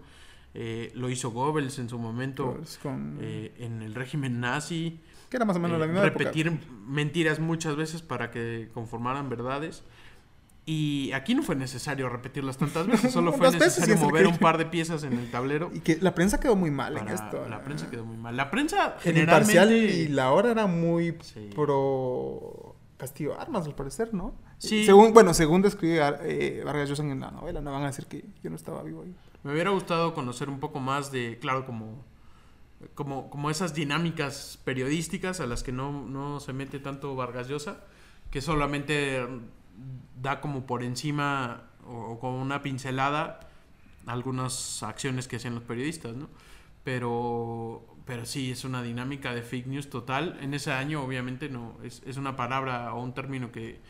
Eh, 0.54 0.90
lo 0.94 1.10
hizo 1.10 1.30
Goebbels 1.32 1.78
en 1.78 1.88
su 1.90 1.98
momento 1.98 2.58
con- 2.82 3.18
eh, 3.20 3.54
en 3.58 3.82
el 3.82 3.94
régimen 3.94 4.40
nazi. 4.40 5.00
Que 5.30 5.36
era 5.36 5.46
más 5.46 5.56
o 5.56 5.60
menos 5.60 5.76
eh, 5.76 5.80
la 5.80 5.86
misma 5.86 6.02
repetir 6.02 6.48
época. 6.48 6.66
mentiras 6.86 7.38
muchas 7.38 7.76
veces 7.76 8.02
para 8.02 8.30
que 8.30 8.68
conformaran 8.74 9.28
verdades. 9.30 9.84
Y 10.66 11.10
aquí 11.12 11.34
no 11.34 11.42
fue 11.42 11.56
necesario 11.56 12.08
repetirlas 12.08 12.58
tantas 12.58 12.86
veces, 12.86 13.12
solo 13.12 13.32
fue 13.38 13.50
necesario 13.50 13.96
mover 13.96 14.26
un 14.26 14.38
par 14.38 14.58
de 14.58 14.66
piezas 14.66 15.02
en 15.04 15.14
el 15.14 15.30
tablero. 15.30 15.70
Y 15.72 15.80
que 15.80 15.96
la 16.00 16.14
prensa 16.14 16.38
quedó 16.38 16.54
muy 16.54 16.70
mal 16.70 16.96
en 16.98 17.08
esto. 17.08 17.48
La 17.48 17.58
¿no? 17.58 17.64
prensa 17.64 17.90
quedó 17.90 18.04
muy 18.04 18.16
mal. 18.16 18.36
La 18.36 18.50
prensa 18.50 18.96
El 19.04 19.16
imparcial 19.18 19.68
generalmente... 19.68 20.02
y 20.02 20.08
la 20.08 20.32
hora 20.32 20.50
era 20.50 20.66
muy 20.66 21.16
Sí. 21.22 21.50
pro 21.54 22.76
castigo 22.98 23.32
de 23.34 23.40
armas, 23.40 23.64
al 23.66 23.74
parecer, 23.74 24.12
¿no? 24.12 24.34
Sí. 24.58 24.84
Según, 24.84 25.14
bueno, 25.14 25.32
según 25.32 25.62
describe 25.62 26.00
eh, 26.22 26.62
Vargas 26.64 26.88
Llosa 26.90 27.02
en 27.02 27.18
la 27.18 27.30
novela, 27.30 27.62
no 27.62 27.72
van 27.72 27.84
a 27.84 27.86
decir 27.86 28.04
que 28.06 28.26
yo 28.42 28.50
no 28.50 28.56
estaba 28.56 28.82
vivo 28.82 29.02
ahí. 29.02 29.14
Me 29.42 29.52
hubiera 29.52 29.70
gustado 29.70 30.12
conocer 30.12 30.50
un 30.50 30.60
poco 30.60 30.80
más 30.80 31.10
de, 31.10 31.38
claro, 31.40 31.64
como, 31.64 32.04
como, 32.94 33.30
como 33.30 33.50
esas 33.50 33.74
dinámicas 33.74 34.58
periodísticas 34.64 35.40
a 35.40 35.46
las 35.46 35.62
que 35.62 35.72
no, 35.72 36.06
no 36.06 36.40
se 36.40 36.52
mete 36.52 36.78
tanto 36.80 37.14
Vargas 37.14 37.48
Llosa, 37.48 37.84
que 38.30 38.40
solamente 38.40 39.26
da 40.20 40.40
como 40.40 40.66
por 40.66 40.82
encima 40.82 41.64
o, 41.86 42.12
o 42.12 42.18
con 42.18 42.32
una 42.34 42.62
pincelada 42.62 43.40
algunas 44.06 44.82
acciones 44.82 45.28
que 45.28 45.36
hacen 45.36 45.54
los 45.54 45.62
periodistas, 45.62 46.16
¿no? 46.16 46.28
Pero, 46.84 47.84
pero 48.06 48.24
sí, 48.24 48.50
es 48.50 48.64
una 48.64 48.82
dinámica 48.82 49.34
de 49.34 49.42
fake 49.42 49.66
news 49.66 49.90
total. 49.90 50.38
En 50.40 50.54
ese 50.54 50.72
año, 50.72 51.02
obviamente, 51.02 51.48
no 51.48 51.76
es, 51.82 52.02
es 52.06 52.16
una 52.16 52.36
palabra 52.36 52.94
o 52.94 53.02
un 53.02 53.12
término 53.12 53.52
que, 53.52 53.80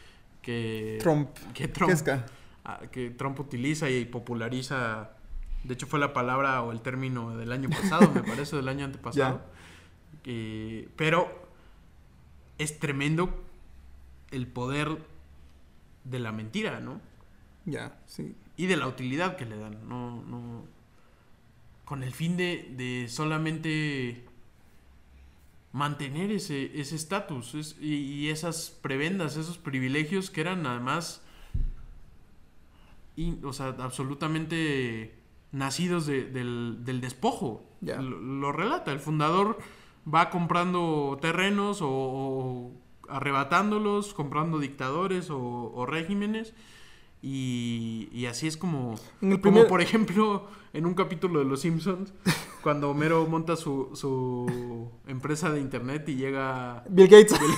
que 0.42 0.98
Trump. 1.00 1.31
que 1.55 1.68
Trump, 1.68 1.90
Quesca. 1.90 2.26
ah, 2.64 2.81
que 2.90 3.11
Trump 3.11 3.38
utiliza 3.40 3.88
y 3.88 4.05
populariza. 4.05 5.12
De 5.64 5.75
hecho, 5.75 5.87
fue 5.87 5.99
la 6.01 6.12
palabra 6.12 6.62
o 6.62 6.73
el 6.73 6.81
término 6.81 7.37
del 7.37 7.53
año 7.53 7.68
pasado, 7.70 8.11
me 8.12 8.23
parece, 8.25 8.57
del 8.57 8.68
año 8.68 8.85
antepasado. 8.87 9.42
Eh, 10.25 10.88
pero 10.96 11.49
es 12.59 12.79
tremendo 12.79 13.42
el 14.31 14.46
poder 14.46 14.99
de 16.05 16.18
la 16.18 16.33
mentira, 16.33 16.81
¿no? 16.81 17.01
Ya, 17.66 17.99
sí. 18.07 18.35
Y 18.57 18.66
de 18.66 18.77
la 18.77 18.87
utilidad 18.87 19.37
que 19.37 19.44
le 19.46 19.57
dan. 19.59 19.88
No, 19.88 20.23
no. 20.25 20.64
Con 21.85 22.03
el 22.03 22.12
fin 22.12 22.37
de, 22.37 22.73
de 22.77 23.09
solamente 23.09 24.25
mantener 25.73 26.33
ese 26.33 26.81
ese 26.81 26.96
estatus 26.96 27.55
es- 27.55 27.77
y, 27.81 27.94
y 27.94 28.29
esas 28.31 28.70
prebendas, 28.83 29.37
esos 29.37 29.57
privilegios 29.59 30.31
que 30.31 30.40
eran 30.40 30.66
además, 30.66 31.23
in- 33.16 33.40
o 33.44 33.53
sea, 33.53 33.68
absolutamente 33.79 35.14
nacidos 35.53 36.07
de- 36.07 36.25
del, 36.25 36.79
del 36.85 37.01
despojo. 37.01 37.63
Lo, 37.81 38.03
lo 38.03 38.53
relata, 38.53 38.93
el 38.93 39.01
fundador 39.01 39.59
va 40.13 40.31
comprando 40.31 41.19
terrenos 41.21 41.83
o, 41.83 41.89
o 41.89 42.73
arrebatándolos, 43.09 44.15
comprando 44.15 44.59
dictadores 44.59 45.31
o, 45.31 45.73
o 45.75 45.87
regímenes. 45.87 46.55
Y, 47.23 48.09
y 48.13 48.27
así 48.27 48.47
es 48.47 48.57
como, 48.57 48.95
En 49.21 49.33
el 49.33 49.41
como 49.41 49.53
primer- 49.57 49.69
por 49.69 49.81
ejemplo 49.83 50.47
en 50.73 50.87
un 50.87 50.95
capítulo 50.95 51.41
de 51.41 51.45
Los 51.45 51.61
Simpsons, 51.61 52.13
cuando 52.63 52.91
Homero 52.91 53.27
monta 53.27 53.57
su, 53.57 53.91
su 53.95 54.89
empresa 55.07 55.51
de 55.51 55.61
internet 55.61 56.09
y 56.09 56.15
llega... 56.17 56.85
Bill 56.89 57.09
Gates. 57.09 57.35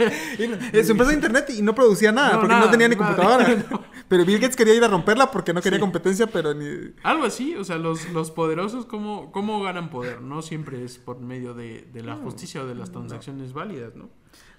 Eh, 0.00 0.84
su 0.84 0.92
empresa 0.92 1.10
de 1.10 1.16
internet 1.16 1.46
y 1.58 1.60
no 1.60 1.74
producía 1.74 2.12
nada 2.12 2.34
No, 2.34 2.38
porque 2.38 2.54
nada, 2.54 2.66
no 2.66 2.70
tenía 2.70 2.86
ni 2.86 2.94
nada. 2.94 3.16
computadora. 3.16 3.64
No. 3.70 3.82
Pero 4.06 4.24
Bill 4.24 4.38
Gates 4.38 4.54
quería 4.54 4.72
ir 4.76 4.84
a 4.84 4.86
romperla 4.86 5.28
porque 5.32 5.52
no 5.52 5.60
quería 5.60 5.78
Sí. 5.78 5.80
competencia, 5.80 6.28
pero 6.28 6.54
ni... 6.54 6.92
Algo 7.02 7.24
así, 7.24 7.56
o 7.56 7.64
sea, 7.64 7.78
los, 7.78 8.08
los 8.10 8.30
poderosos, 8.30 8.86
¿cómo, 8.86 9.32
¿cómo 9.32 9.60
ganan 9.60 9.90
poder? 9.90 10.20
No 10.22 10.40
siempre 10.40 10.84
es 10.84 10.98
por 10.98 11.18
medio 11.18 11.52
de, 11.52 11.82
de 11.92 12.02
la 12.04 12.14
justicia 12.14 12.62
o 12.62 12.66
de 12.68 12.76
las 12.76 12.92
transacciones 12.92 13.52
válidas, 13.52 13.96
¿no? 13.96 14.08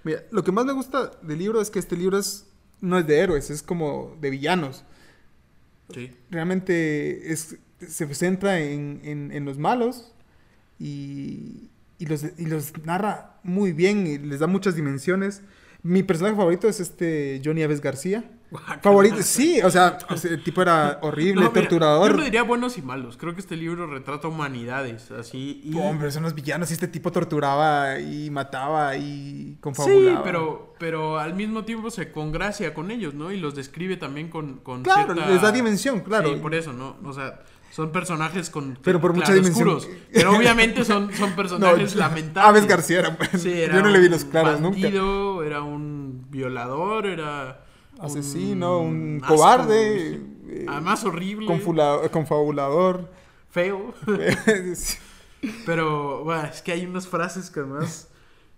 Mira, 0.03 0.23
lo 0.31 0.43
que 0.43 0.51
más 0.51 0.65
me 0.65 0.73
gusta 0.73 1.09
del 1.21 1.39
libro 1.39 1.61
es 1.61 1.69
que 1.71 1.79
este 1.79 1.95
libro 1.95 2.17
es, 2.17 2.48
no 2.81 2.99
es 2.99 3.07
de 3.07 3.19
héroes, 3.19 3.49
es 3.49 3.63
como 3.63 4.15
de 4.21 4.29
villanos. 4.29 4.85
Sí. 5.93 6.11
Realmente 6.29 7.31
es, 7.31 7.57
se 7.87 8.13
centra 8.15 8.59
en, 8.59 9.01
en- 9.03 9.31
en 9.31 9.45
los 9.45 9.57
malos 9.57 10.13
y, 10.79 11.69
y 11.97 12.05
los, 12.05 12.23
y 12.37 12.45
los 12.45 12.77
narra 12.85 13.37
muy 13.43 13.71
bien 13.73 14.07
y 14.07 14.17
les 14.17 14.39
da 14.39 14.47
muchas 14.47 14.75
dimensiones. 14.75 15.41
Mi 15.83 16.03
personaje 16.03 16.35
favorito 16.35 16.67
es 16.67 16.79
este 16.79 17.41
Johnny 17.43 17.63
Aves 17.63 17.81
García. 17.81 18.23
Favorito, 18.81 19.21
sí, 19.21 19.61
o 19.61 19.69
sea, 19.69 19.97
el 20.23 20.43
tipo 20.43 20.61
era 20.63 20.97
horrible, 21.03 21.43
No, 21.43 21.49
mira, 21.51 21.61
torturador. 21.61 22.11
Yo 22.11 22.17
no 22.17 22.23
diría 22.23 22.41
buenos 22.43 22.77
y 22.79 22.81
malos. 22.81 23.15
Creo 23.17 23.35
que 23.35 23.41
este 23.41 23.55
libro 23.55 23.85
retrata 23.85 24.27
humanidades, 24.27 25.11
así. 25.11 25.61
Y... 25.63 25.77
Hombre, 25.77 26.11
son 26.11 26.23
los 26.23 26.33
villanos 26.33 26.71
y 26.71 26.73
este 26.73 26.87
tipo 26.87 27.11
torturaba 27.11 27.99
y 27.99 28.29
mataba 28.31 28.95
y 28.97 29.01
Sí, 29.53 29.57
confabulaba. 29.61 30.23
pero, 30.23 30.73
pero 30.79 31.19
al 31.19 31.35
mismo 31.35 31.63
tiempo 31.63 31.91
se 31.91 32.11
congracia 32.11 32.73
con 32.73 32.89
ellos, 32.89 33.13
¿no? 33.13 33.31
Y 33.31 33.39
los 33.39 33.53
describe 33.53 33.97
también 33.97 34.29
con, 34.29 34.57
con 34.57 34.81
Claro, 34.81 35.13
cierta- 35.13 35.29
les 35.31 35.41
da 35.43 35.51
dimensión, 35.51 35.99
claro. 35.99 36.29
Sí, 36.33 36.39
por 36.41 36.55
eso, 36.55 36.73
¿no? 36.73 36.97
O 37.03 37.13
sea, 37.13 37.41
son 37.71 37.91
personajes 37.91 38.49
con 38.49 38.79
Pero 38.81 38.99
por 38.99 39.13
mucha 39.13 39.31
dimensión. 39.31 39.77
Pero 40.11 40.35
obviamente 40.35 40.83
son, 40.85 41.13
son 41.13 41.31
personajes 41.35 41.93
No, 41.93 41.99
lamentables. 42.01 42.49
Aves 42.49 42.67
García 42.67 42.99
era, 42.99 43.17
Sí, 43.37 43.51
era 43.51 43.75
yo 43.75 43.83
no 43.83 43.89
le 43.89 43.99
vi 43.99 44.09
los 44.09 44.25
claros 44.25 44.59
nunca. 44.59 44.79
bandido, 44.81 45.43
era 45.43 45.61
un 45.61 46.25
violador, 46.31 47.05
era 47.05 47.63
Asesino, 47.99 48.79
un 48.79 49.19
asco, 49.21 49.35
cobarde, 49.35 50.21
eh, 50.47 50.65
además 50.67 51.03
horrible, 51.03 51.47
confabulador. 52.11 53.09
feo. 53.51 53.93
Pero 55.65 56.23
bueno, 56.23 56.43
es 56.45 56.61
que 56.61 56.71
hay 56.73 56.85
unas 56.85 57.07
frases 57.07 57.49
que 57.49 57.59
además 57.61 58.09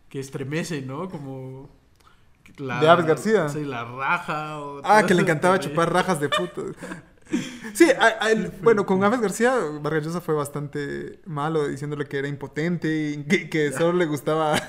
que 0.10 0.19
estremecen, 0.19 0.88
¿no? 0.88 1.10
Como 1.10 1.69
¿De 2.58 2.89
Aves 2.89 3.06
García? 3.06 3.47
Sí, 3.49 3.63
la 3.63 3.86
raja. 3.86 4.60
O 4.60 4.82
ah, 4.84 5.04
que 5.06 5.13
le 5.13 5.21
encantaba 5.21 5.60
chupar 5.60 5.91
rajas 5.93 6.19
de 6.19 6.27
puto. 6.30 6.65
Sí, 7.73 7.89
a- 7.91 8.25
a 8.25 8.32
él- 8.32 8.51
bueno, 8.62 8.86
con 8.86 9.01
Aves 9.04 9.21
García, 9.21 9.56
Vargas 9.82 10.04
Llosa 10.06 10.19
fue 10.21 10.36
bastante 10.36 11.19
malo, 11.25 11.67
diciéndole 11.67 12.06
que 12.06 12.17
era 12.17 12.27
impotente 12.27 13.12
y 13.12 13.23
que, 13.23 13.49
que 13.49 13.71
solo 13.71 13.93
le 13.93 14.06
gustaba 14.06 14.62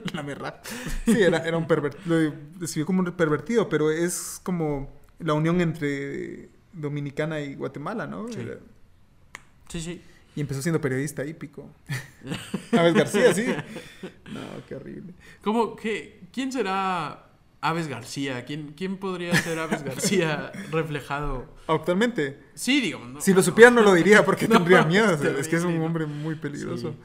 la. 0.12 0.60
Sí, 1.04 1.20
era, 1.20 1.38
era 1.38 1.56
un 1.56 1.66
pervertido, 1.66 2.02
lo 2.06 2.84
como 2.84 3.00
un 3.00 3.10
pervertido, 3.12 3.68
pero 3.68 3.90
es 3.90 4.40
como 4.42 4.90
la 5.18 5.32
unión 5.34 5.60
entre 5.60 6.50
Dominicana 6.72 7.40
y 7.40 7.54
Guatemala, 7.54 8.06
¿no? 8.06 8.28
Sí. 8.28 8.40
Era- 8.40 8.58
Sí, 9.68 9.80
sí. 9.80 10.00
Y 10.36 10.40
empezó 10.42 10.60
siendo 10.62 10.80
periodista 10.80 11.24
hípico. 11.24 11.68
Aves 12.72 12.94
García, 12.94 13.32
sí. 13.34 13.46
No, 14.32 14.40
qué 14.68 14.74
horrible. 14.76 15.14
¿Cómo, 15.42 15.74
qué, 15.76 16.20
¿Quién 16.32 16.52
será 16.52 17.26
Aves 17.62 17.88
García? 17.88 18.44
¿Quién, 18.44 18.74
¿Quién 18.76 18.98
podría 18.98 19.34
ser 19.34 19.58
Aves 19.58 19.82
García 19.82 20.52
reflejado? 20.70 21.46
Actualmente, 21.66 22.38
Sí, 22.54 22.80
digo. 22.80 22.98
no- 23.00 23.20
si 23.20 23.32
lo 23.34 23.42
supiera 23.42 23.70
no 23.70 23.80
lo 23.82 23.92
diría 23.94 24.24
porque 24.24 24.46
No, 24.46 24.56
tendría 24.56 24.84
miedo. 24.84 25.10
es 25.14 25.20
es 25.22 25.48
que 25.48 25.56
es 25.56 25.64
un 25.64 25.80
hombre 25.80 26.06
muy 26.06 26.34
peligroso. 26.36 26.90
Sí. 26.92 26.96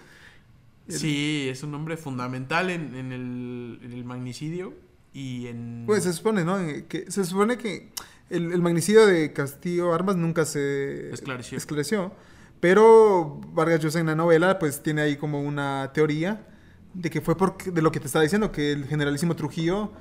Sí, 1.00 1.48
es 1.50 1.64
un 1.64 1.74
hombre 1.76 1.98
fundamental 1.98 2.70
en, 2.70 2.96
en 2.96 3.12
el, 3.12 3.80
en 3.84 3.94
el 3.94 4.04
magnicidio 4.06 4.74
y 5.14 5.48
en... 5.48 5.84
Pues 5.86 6.04
se 6.04 6.14
supone, 6.14 6.44
¿no? 6.46 6.58
Que, 6.88 7.06
se 7.10 7.26
supone 7.26 7.58
que 7.58 7.92
el, 8.30 8.52
el 8.52 8.62
magnicidio 8.62 9.06
de 9.06 9.34
Castillo 9.34 9.94
Armas 9.94 10.16
nunca 10.16 10.46
se 10.46 11.12
Esclareció. 11.14 11.58
esclareció, 11.58 12.14
pero 12.60 13.42
Vargas 13.54 13.82
Llosa 13.82 14.00
en 14.00 14.06
la 14.08 14.16
novela 14.16 14.60
pues 14.60 14.82
tiene 14.84 15.02
ahí 15.02 15.18
como 15.18 15.42
una 15.42 15.92
teoría 15.94 16.48
de 16.94 17.10
que 17.10 17.22
fue 17.22 17.36
porque, 17.38 17.72
de 17.72 17.82
lo 17.82 17.92
que 17.92 18.00
te 18.00 18.08
estaba 18.08 18.24
diciendo, 18.24 18.52
que 18.52 18.72
el 18.72 18.86
generalísimo 18.86 19.36
Trujillo 19.36 19.92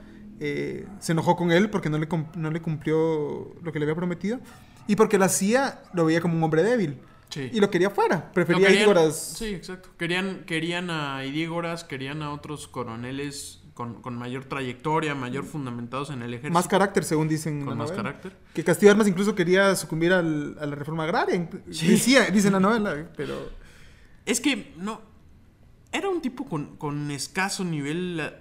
eh, 0.41 0.87
se 1.01 1.13
enojó 1.13 1.37
con 1.37 1.53
él 1.53 1.71
porque 1.71 1.91
no 1.91 1.99
le, 1.99 2.09
no 2.37 2.51
le 2.51 2.61
cumplió 2.63 3.55
lo 3.63 3.73
que 3.73 3.79
le 3.79 3.85
había 3.85 3.95
prometido 3.95 4.41
y 4.87 4.97
porque 4.97 5.19
la 5.19 5.29
CIA 5.29 5.83
lo 5.93 6.05
veía 6.05 6.21
como 6.21 6.37
un 6.37 6.43
hombre 6.43 6.63
débil 6.63 6.99
Sí. 7.31 7.49
y 7.53 7.61
lo 7.61 7.71
quería 7.71 7.91
fuera, 7.91 8.17
No, 8.17 8.33
prefería 8.33 8.67
querían- 8.69 8.83
Ígoras. 8.83 9.35
Sí, 9.39 9.47
exacto. 9.47 9.89
Querían, 9.97 10.45
querían 10.47 10.91
a 10.91 11.25
Idígoras, 11.25 11.85
querían 11.85 12.23
a 12.23 12.33
otros 12.33 12.67
coroneles 12.69 13.63
con, 13.75 14.03
con 14.03 14.15
mayor 14.17 14.45
trayectoria, 14.45 15.15
mayor 15.15 15.45
fundamentados 15.45 16.11
en 16.11 16.23
el 16.23 16.35
ejército. 16.35 16.53
Más 16.53 16.69
carácter, 16.69 17.05
según 17.05 17.29
dicen 17.29 17.61
en 17.61 17.67
con 17.67 17.69
la 17.71 17.75
más 17.77 17.91
novela. 17.91 18.03
carácter. 18.03 18.37
Que 18.53 18.63
Castillo 18.65 18.91
Armas 18.93 19.07
incluso 19.09 19.35
quería 19.35 19.75
sucumbir 19.77 20.13
al- 20.13 20.57
a 20.61 20.67
la 20.67 20.75
reforma 20.75 21.05
agraria. 21.05 21.49
Sí. 21.71 21.87
Decía, 21.89 22.25
dice 22.31 22.49
en 22.49 22.55
la 22.55 22.61
novela, 22.61 23.09
pero... 23.17 23.49
Es 24.27 24.41
que 24.41 24.75
no. 24.77 25.01
Era 25.93 26.09
un 26.09 26.21
tipo 26.21 26.45
con, 26.47 26.77
con 26.77 27.11
escaso 27.11 27.65
nivel 27.65 28.21
eh, 28.21 28.33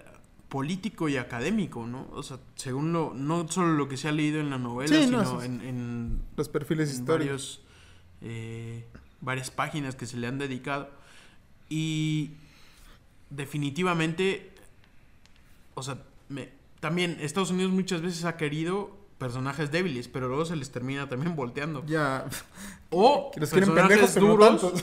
político 0.50 1.08
y 1.10 1.18
académico, 1.18 1.86
¿no? 1.88 2.08
O 2.12 2.22
sea, 2.22 2.38
según 2.56 2.92
lo. 2.92 3.14
No 3.16 3.48
solo 3.48 3.74
lo 3.74 3.88
que 3.88 3.98
se 3.98 4.08
ha 4.08 4.12
leído 4.12 4.40
en 4.40 4.50
la 4.50 4.58
novela, 4.58 4.94
Sí, 4.96 5.06
sino 5.06 5.24
no, 5.24 5.40
es- 5.42 5.46
en, 5.48 5.62
en, 5.62 6.22
Los 6.36 6.50
perfiles 6.50 6.90
en 6.90 6.96
históricos. 6.96 7.18
varios, 7.28 7.62
eh, 8.22 8.86
varias 9.22 9.52
páginas 9.52 9.96
que 9.96 10.06
se 10.06 10.18
le 10.18 10.28
han 10.28 10.38
dedicado. 10.38 10.90
Y 11.70 12.32
definitivamente, 13.30 14.52
o 15.76 15.84
sea, 15.84 15.98
me- 16.30 16.50
también 16.80 17.18
Estados 17.20 17.52
Unidos 17.52 17.72
muchas 17.72 18.02
veces 18.02 18.26
ha 18.26 18.38
querido 18.38 18.98
personajes 19.18 19.72
débiles, 19.72 20.08
pero 20.08 20.28
luego 20.28 20.46
se 20.46 20.56
les 20.56 20.72
termina 20.72 21.10
también 21.10 21.36
volteando. 21.36 21.86
Ya. 21.86 22.26
O 22.90 23.32
Que 23.34 23.42
los 23.42 23.50
quieren 23.50 23.70
personajes 23.74 24.12
pendejos, 24.14 24.74
no 24.74 24.82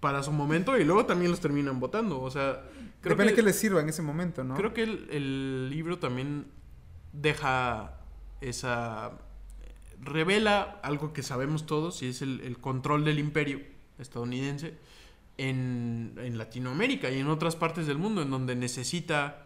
para 0.00 0.22
su 0.22 0.30
momento 0.32 0.76
y 0.78 0.84
luego 0.84 1.06
también 1.06 1.30
los 1.30 1.40
terminan 1.40 1.80
votando. 1.80 2.20
O 2.20 2.30
sea, 2.30 2.64
creo 3.00 3.14
Depende 3.14 3.32
que, 3.32 3.36
que 3.36 3.42
les 3.42 3.58
sirva 3.58 3.80
en 3.80 3.88
ese 3.88 4.02
momento, 4.02 4.44
¿no? 4.44 4.54
creo 4.54 4.74
que 4.74 4.82
el, 4.82 5.08
el 5.10 5.70
libro 5.70 5.98
también 5.98 6.46
deja 7.12 7.94
esa... 8.40 9.12
revela 10.02 10.80
algo 10.82 11.12
que 11.12 11.22
sabemos 11.22 11.66
todos 11.66 12.02
y 12.02 12.08
es 12.08 12.22
el, 12.22 12.58
control 12.60 13.04
del 13.04 13.18
imperio 13.18 13.60
estadounidense 13.98 14.74
en, 15.38 16.14
en 16.18 16.38
Latinoamérica 16.38 17.10
y 17.10 17.18
en 17.20 17.28
otras 17.28 17.56
partes 17.56 17.86
del 17.86 17.98
mundo 17.98 18.22
en 18.22 18.30
donde 18.30 18.54
necesita 18.56 19.42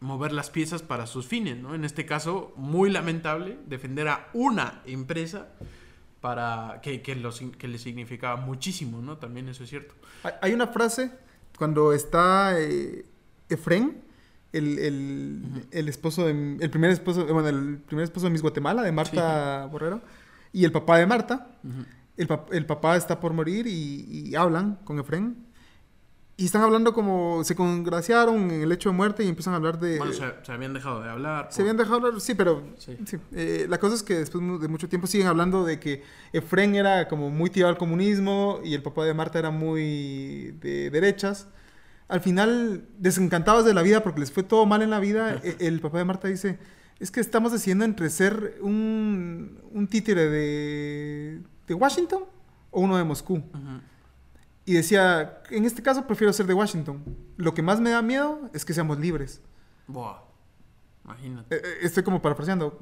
mover 0.00 0.32
las 0.32 0.50
piezas 0.50 0.82
para 0.82 1.06
sus 1.06 1.26
fines, 1.26 1.58
¿no? 1.58 1.74
En 1.74 1.84
este 1.84 2.06
caso, 2.06 2.52
muy 2.56 2.90
lamentable, 2.90 3.58
defender 3.66 4.08
a 4.08 4.28
una 4.32 4.80
empresa 4.86 5.48
para 6.20 6.80
que, 6.82 7.02
que, 7.02 7.14
lo 7.16 7.32
sig- 7.32 7.56
que 7.56 7.68
le 7.68 7.78
significaba 7.78 8.36
muchísimo, 8.36 9.02
¿no? 9.02 9.18
También 9.18 9.48
eso 9.48 9.64
es 9.64 9.70
cierto. 9.70 9.94
Hay- 10.22 10.32
Hay 10.42 10.52
una 10.54 10.66
frase 10.68 11.10
cuando 11.58 11.92
está 11.92 12.58
eh, 12.58 13.04
Efren, 13.50 14.02
el, 14.52 14.78
el, 14.78 15.42
el 15.70 15.88
esposo 15.88 16.26
de, 16.26 16.56
el 16.60 16.70
primer 16.70 16.90
esposo, 16.90 17.24
bueno, 17.26 17.48
el 17.48 17.78
primer 17.78 18.04
esposo 18.04 18.26
de 18.26 18.30
Miss 18.32 18.42
Guatemala, 18.42 18.82
de 18.82 18.92
Marta 18.92 19.66
Borrero, 19.70 20.00
y 20.52 20.64
el 20.64 20.72
papá 20.72 20.98
de 20.98 21.06
Marta. 21.06 21.48
El, 22.16 22.28
pap- 22.28 22.52
el 22.52 22.66
papá 22.66 22.96
está 22.96 23.18
por 23.20 23.32
morir 23.32 23.66
y, 23.66 24.26
y 24.28 24.34
hablan 24.34 24.78
con 24.84 24.98
Efren. 24.98 25.36
Y 26.36 26.46
están 26.46 26.62
hablando 26.62 26.94
como 26.94 27.44
se 27.44 27.54
congraciaron 27.54 28.50
en 28.50 28.62
el 28.62 28.72
hecho 28.72 28.88
de 28.88 28.94
muerte 28.96 29.22
y 29.22 29.28
empiezan 29.28 29.52
a 29.52 29.56
hablar 29.56 29.78
de... 29.78 29.98
Bueno, 29.98 30.14
se, 30.14 30.24
se 30.42 30.52
habían 30.52 30.72
dejado 30.72 31.02
de 31.02 31.10
hablar. 31.10 31.48
Se 31.50 31.56
por- 31.56 31.62
habían 31.62 31.76
dejado 31.76 31.96
hablar, 31.96 32.18
sí, 32.20 32.34
pero 32.34 32.62
Sí. 32.78 32.96
sí. 33.04 33.18
Eh, 33.32 33.66
la 33.68 33.78
cosa 33.78 33.94
es 33.94 34.02
que 34.02 34.14
después 34.14 34.42
de 34.60 34.68
mucho 34.68 34.88
tiempo 34.88 35.06
siguen 35.06 35.26
hablando 35.26 35.64
de 35.66 35.78
que 35.78 36.02
Efren 36.32 36.74
era 36.76 37.08
como 37.08 37.28
muy 37.30 37.50
tirado 37.50 37.70
al 37.70 37.76
comunismo 37.78 38.60
y 38.64 38.72
el 38.74 38.82
papá 38.82 39.04
de 39.04 39.12
Marta 39.12 39.38
era 39.38 39.50
muy 39.50 40.52
de 40.62 40.88
derechas. 40.90 41.46
Al 42.10 42.20
final, 42.20 42.84
desencantados 42.98 43.64
de 43.64 43.72
la 43.74 43.82
vida 43.82 44.02
porque 44.02 44.20
les 44.20 44.32
fue 44.32 44.42
todo 44.42 44.66
mal 44.66 44.82
en 44.82 44.90
la 44.90 45.00
vida, 45.00 45.34
e- 45.42 45.56
el 45.60 45.80
papá 45.80 45.98
de 45.98 46.04
Marta 46.04 46.28
dice, 46.28 46.58
es 46.98 47.10
que 47.10 47.20
estamos 47.20 47.52
decidiendo 47.52 47.84
entre 47.84 48.10
ser 48.10 48.58
un, 48.60 49.60
un 49.72 49.86
títere 49.88 50.28
de, 50.28 51.40
de 51.66 51.74
Washington 51.74 52.24
o 52.70 52.80
uno 52.80 52.96
de 52.96 53.04
Moscú. 53.04 53.42
Y 54.66 54.74
decía, 54.74 55.42
en 55.50 55.64
este 55.64 55.82
caso 55.82 56.06
prefiero 56.06 56.32
ser 56.32 56.46
de 56.46 56.54
Washington. 56.54 57.02
Lo 57.36 57.54
que 57.54 57.62
más 57.62 57.80
me 57.80 57.90
da 57.90 58.02
miedo 58.02 58.50
es 58.52 58.64
que 58.64 58.74
seamos 58.74 58.98
libres. 58.98 59.40
Buah. 59.86 60.18
Imagínate. 61.04 61.56
Eh, 61.56 61.60
eh, 61.64 61.78
Estoy 61.82 62.02
como 62.02 62.20
parafraseando. 62.22 62.78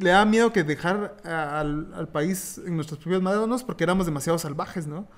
Le 0.00 0.10
da 0.10 0.24
miedo 0.24 0.52
que 0.52 0.62
dejar 0.62 1.16
a- 1.24 1.60
al, 1.60 1.92
al 1.94 2.08
país 2.08 2.58
en 2.64 2.76
nuestras 2.76 3.00
propias 3.00 3.20
manos 3.20 3.64
porque 3.64 3.84
éramos 3.84 4.06
demasiado 4.06 4.38
salvajes, 4.38 4.86
¿no? 4.86 5.08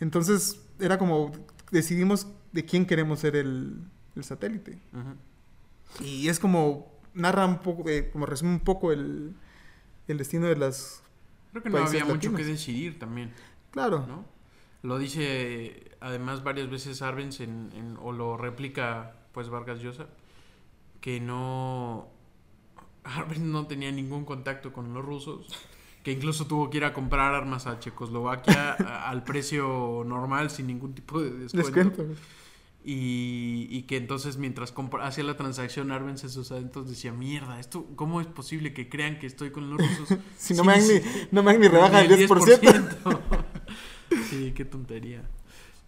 Entonces 0.00 0.60
era 0.78 0.96
como 0.96 1.32
decidimos 1.72 2.28
de 2.52 2.64
quién 2.64 2.86
queremos 2.86 3.20
ser 3.20 3.36
el, 3.36 3.76
el 4.16 4.24
satélite. 4.24 4.78
Y 6.00 6.28
es 6.28 6.38
como 6.38 6.92
narra 7.14 7.46
un 7.46 7.58
poco, 7.58 7.88
eh, 7.88 8.10
como 8.10 8.26
resume 8.26 8.52
un 8.52 8.60
poco 8.60 8.92
el, 8.92 9.34
el 10.06 10.18
destino 10.18 10.46
de 10.46 10.56
las... 10.56 11.02
Creo 11.52 11.62
que 11.62 11.70
no 11.70 11.78
había 11.78 12.04
mucho 12.04 12.34
que 12.34 12.44
decidir 12.44 12.98
también, 12.98 13.32
Claro. 13.70 14.04
¿no? 14.06 14.24
Lo 14.82 14.98
dice 14.98 15.90
además 16.00 16.44
varias 16.44 16.70
veces 16.70 17.02
Arbenz 17.02 17.40
en, 17.40 17.70
en- 17.74 17.96
o 18.00 18.12
lo 18.12 18.36
replica 18.36 19.16
pues 19.32 19.48
Vargas 19.48 19.80
Llosa, 19.80 20.06
que 21.00 21.20
no... 21.20 22.08
Arben 23.04 23.50
no 23.50 23.66
tenía 23.66 23.90
ningún 23.90 24.24
contacto 24.24 24.72
con 24.72 24.92
los 24.94 25.04
rusos, 25.04 25.48
que 26.08 26.12
incluso 26.14 26.46
tuvo 26.46 26.70
que 26.70 26.78
ir 26.78 26.84
a 26.84 26.94
comprar 26.94 27.34
armas 27.34 27.66
a 27.66 27.78
Checoslovaquia 27.78 28.72
a- 28.78 29.10
al 29.10 29.24
precio 29.24 30.04
normal 30.06 30.48
sin 30.48 30.66
ningún 30.66 30.94
tipo 30.94 31.20
de 31.20 31.30
descuento. 31.30 32.02
Descuento. 32.02 32.04
Y, 32.82 33.66
y 33.70 33.82
que 33.82 33.98
entonces 33.98 34.38
mientras 34.38 34.72
hacía 35.02 35.24
la 35.24 35.36
transacción 35.36 35.92
Arbenz 35.92 36.24
en 36.24 36.30
sus 36.30 36.50
adentros 36.50 36.88
decía, 36.88 37.12
mierda, 37.12 37.60
esto 37.60 37.84
¿cómo 37.96 38.22
es 38.22 38.26
posible 38.26 38.72
que 38.72 38.88
crean 38.88 39.18
que 39.18 39.26
estoy 39.26 39.50
con 39.50 39.68
los 39.68 39.78
rusos? 39.78 40.18
Si 40.38 40.54
no 40.54 40.62
Sí, 40.62 40.66
me 40.66 40.72
dan 40.72 40.82
sí, 40.82 40.92
ni, 40.94 41.00
no 41.30 41.42
me 41.42 41.52
dan 41.52 41.60
ni 41.60 41.68
rebaja 41.68 41.98
del 42.02 42.12
el 42.12 42.28
10%. 42.28 42.28
10%. 42.28 43.20
sí, 44.30 44.52
qué 44.56 44.64
tontería. 44.64 45.22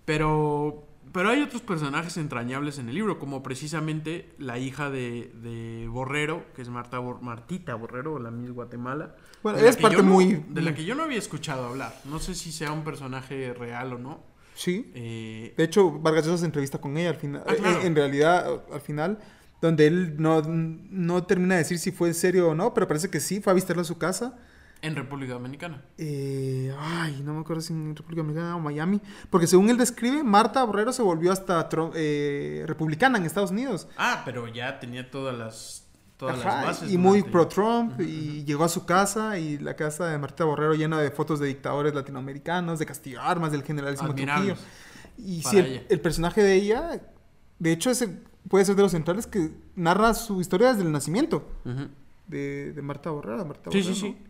Pero, 0.04 0.84
pero 1.12 1.28
hay 1.30 1.42
otros 1.42 1.62
personajes 1.62 2.16
entrañables 2.16 2.78
en 2.78 2.88
el 2.88 2.94
libro, 2.94 3.18
como 3.18 3.42
precisamente 3.42 4.32
la 4.38 4.58
hija 4.58 4.90
de, 4.90 5.32
de 5.42 5.86
Borrero, 5.88 6.44
que 6.54 6.62
es 6.62 6.68
Marta 6.68 6.98
Bor- 6.98 7.20
Martita 7.20 7.74
Borrero, 7.74 8.18
la 8.18 8.30
Miss 8.30 8.50
Guatemala. 8.52 9.16
Bueno, 9.42 9.58
es 9.58 9.76
parte 9.76 9.98
no- 9.98 10.04
muy- 10.04 10.44
De 10.48 10.62
la 10.62 10.74
que 10.74 10.84
yo 10.84 10.94
no 10.94 11.02
había 11.04 11.18
escuchado 11.18 11.66
hablar. 11.66 11.94
No 12.04 12.18
sé 12.18 12.34
si 12.34 12.52
sea 12.52 12.72
un 12.72 12.84
personaje 12.84 13.52
real 13.54 13.92
o 13.94 13.98
no. 13.98 14.22
Sí. 14.54 14.90
Eh, 14.94 15.54
De 15.56 15.64
hecho, 15.64 15.90
Vargas 15.90 16.26
Llosa 16.26 16.38
se 16.38 16.44
entrevista 16.46 16.78
con 16.78 16.96
ella 16.96 17.10
al 17.10 17.16
final. 17.16 17.42
Ah, 17.46 17.54
claro. 17.54 17.80
eh, 17.80 17.86
en 17.86 17.94
realidad, 17.96 18.62
al 18.72 18.80
final, 18.80 19.18
donde 19.62 19.86
él 19.86 20.14
no, 20.18 20.42
no 20.42 21.24
termina 21.24 21.54
de 21.54 21.62
decir 21.62 21.78
si 21.78 21.92
fue 21.92 22.08
en 22.08 22.14
serio 22.14 22.50
o 22.50 22.54
no, 22.54 22.74
pero 22.74 22.86
parece 22.86 23.08
que 23.10 23.20
sí, 23.20 23.40
fue 23.40 23.52
a 23.52 23.54
visitarla 23.54 23.82
a 23.82 23.86
su 23.86 23.96
casa. 23.98 24.38
En 24.82 24.96
República 24.96 25.34
Dominicana. 25.34 25.82
Eh, 25.98 26.74
ay, 26.78 27.22
no 27.24 27.34
me 27.34 27.40
acuerdo 27.40 27.62
si 27.62 27.72
en 27.72 27.94
República 27.94 28.22
Dominicana 28.22 28.56
o 28.56 28.60
Miami. 28.60 29.00
Porque 29.28 29.46
según 29.46 29.70
él 29.70 29.76
describe, 29.76 30.22
Marta 30.22 30.64
Borrero 30.64 30.92
se 30.92 31.02
volvió 31.02 31.32
hasta 31.32 31.68
eh, 31.94 32.64
republicana 32.66 33.18
en 33.18 33.24
Estados 33.24 33.50
Unidos. 33.50 33.88
Ah, 33.96 34.22
pero 34.24 34.48
ya 34.48 34.78
tenía 34.80 35.10
todas 35.10 35.36
las, 35.36 35.86
todas 36.16 36.40
Ajá, 36.40 36.56
las 36.56 36.64
bases. 36.66 36.92
y 36.92 36.98
muy 36.98 37.22
pro-Trump. 37.22 38.00
Y 38.00 38.44
llegó 38.44 38.64
a 38.64 38.68
su 38.68 38.86
casa 38.86 39.38
y 39.38 39.58
la 39.58 39.76
casa 39.76 40.06
de 40.06 40.18
Marta 40.18 40.44
Borrero 40.44 40.74
llena 40.74 40.98
de 40.98 41.10
fotos 41.10 41.40
de 41.40 41.48
dictadores 41.48 41.94
latinoamericanos, 41.94 42.78
de 42.78 42.86
Castillo 42.86 43.20
Armas, 43.20 43.52
del 43.52 43.62
generalísimo. 43.62 44.14
Trujillo. 44.14 44.56
Y 45.18 45.42
sí, 45.42 45.82
el, 45.88 46.00
personaje 46.00 46.42
de 46.42 46.54
ella, 46.54 47.00
de 47.58 47.72
hecho, 47.72 47.90
ese 47.90 48.08
puede 48.48 48.64
ser 48.64 48.74
de 48.76 48.82
los 48.82 48.92
centrales 48.92 49.26
que 49.26 49.50
narra 49.76 50.14
su 50.14 50.40
historia 50.40 50.68
desde 50.68 50.82
el 50.82 50.92
nacimiento 50.92 51.46
de, 52.26 52.72
de 52.72 52.82
Marta 52.82 53.10
Borrero. 53.10 53.44
Marta 53.44 53.70
Sí, 53.70 53.82
sí, 53.82 53.88
Borrero, 53.88 53.94
sí. 53.94 54.16
Sí, 54.16 54.29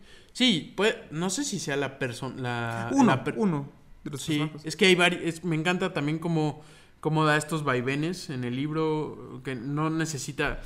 pues, 0.75 0.95
no 1.11 1.29
sé 1.29 1.43
si 1.43 1.59
sea 1.59 1.75
la 1.77 1.99
persona. 1.99 2.89
Uno, 2.93 3.05
la 3.05 3.23
per- 3.23 3.35
uno 3.37 3.69
de 4.03 4.11
los 4.11 4.21
Sí, 4.21 4.37
personajes. 4.39 4.65
es 4.65 4.75
que 4.75 4.85
hay 4.85 4.95
varios. 4.95 5.43
Me 5.43 5.55
encanta 5.55 5.93
también 5.93 6.19
cómo, 6.19 6.61
cómo 6.99 7.25
da 7.25 7.37
estos 7.37 7.63
vaivenes 7.63 8.29
en 8.29 8.43
el 8.43 8.55
libro, 8.55 9.41
que 9.43 9.55
no 9.55 9.89
necesita. 9.89 10.61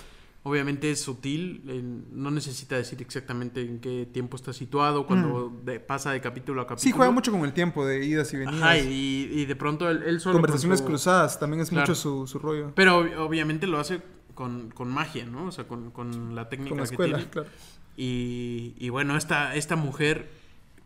Obviamente 0.47 0.91
es 0.91 1.01
sutil, 1.01 1.63
en- 1.67 2.05
no 2.11 2.29
necesita 2.29 2.75
decir 2.77 3.01
exactamente 3.01 3.61
en 3.61 3.79
qué 3.79 4.07
tiempo 4.13 4.35
está 4.37 4.53
situado, 4.53 5.07
cuando 5.07 5.49
de- 5.65 5.79
pasa 5.79 6.11
de 6.11 6.21
capítulo 6.21 6.61
a 6.61 6.67
capítulo. 6.67 6.81
Mm. 6.81 6.83
Sí, 6.83 6.95
juega 6.95 7.11
mucho 7.11 7.31
con 7.31 7.43
el 7.45 7.51
tiempo 7.53 7.83
de 7.83 8.05
idas 8.05 8.31
y 8.31 8.37
venidas. 8.37 8.61
Ajá, 8.61 8.77
y, 8.77 9.27
y 9.33 9.45
de 9.45 9.55
pronto 9.55 9.89
él, 9.89 10.03
él 10.05 10.19
solo. 10.19 10.33
con 10.33 10.41
Conversaciones 10.43 10.83
cruzadas, 10.83 11.39
también 11.39 11.61
es 11.61 11.69
Claro. 11.69 11.81
mucho 11.87 11.95
su, 11.95 12.27
su 12.27 12.37
rollo. 12.37 12.71
Pero 12.75 13.03
ob- 13.03 13.17
obviamente 13.17 13.65
lo 13.65 13.79
hace 13.79 14.01
con, 14.35 14.69
con 14.69 14.87
magia, 14.89 15.25
¿no? 15.25 15.45
O 15.45 15.51
sea, 15.51 15.67
con, 15.67 15.89
con 15.89 16.35
la 16.35 16.47
técnica 16.47 16.69
Con 16.69 16.77
la 16.77 16.83
que 16.83 16.91
escuela, 16.93 17.17
tiene. 17.17 17.31
claro. 17.31 17.49
Y, 17.97 18.73
y 18.77 18.89
bueno, 18.89 19.15
esta, 19.17 19.55
esta 19.55 19.75
mujer 19.75 20.29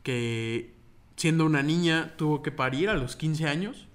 que 0.03 0.71
siendo 1.15 1.45
una 1.45 1.63
niña 1.63 2.13
tuvo 2.17 2.41
que 2.43 2.51
parir 2.51 2.89
a 2.89 2.93
los 2.93 3.15
15 3.15 3.45
años 3.47 3.87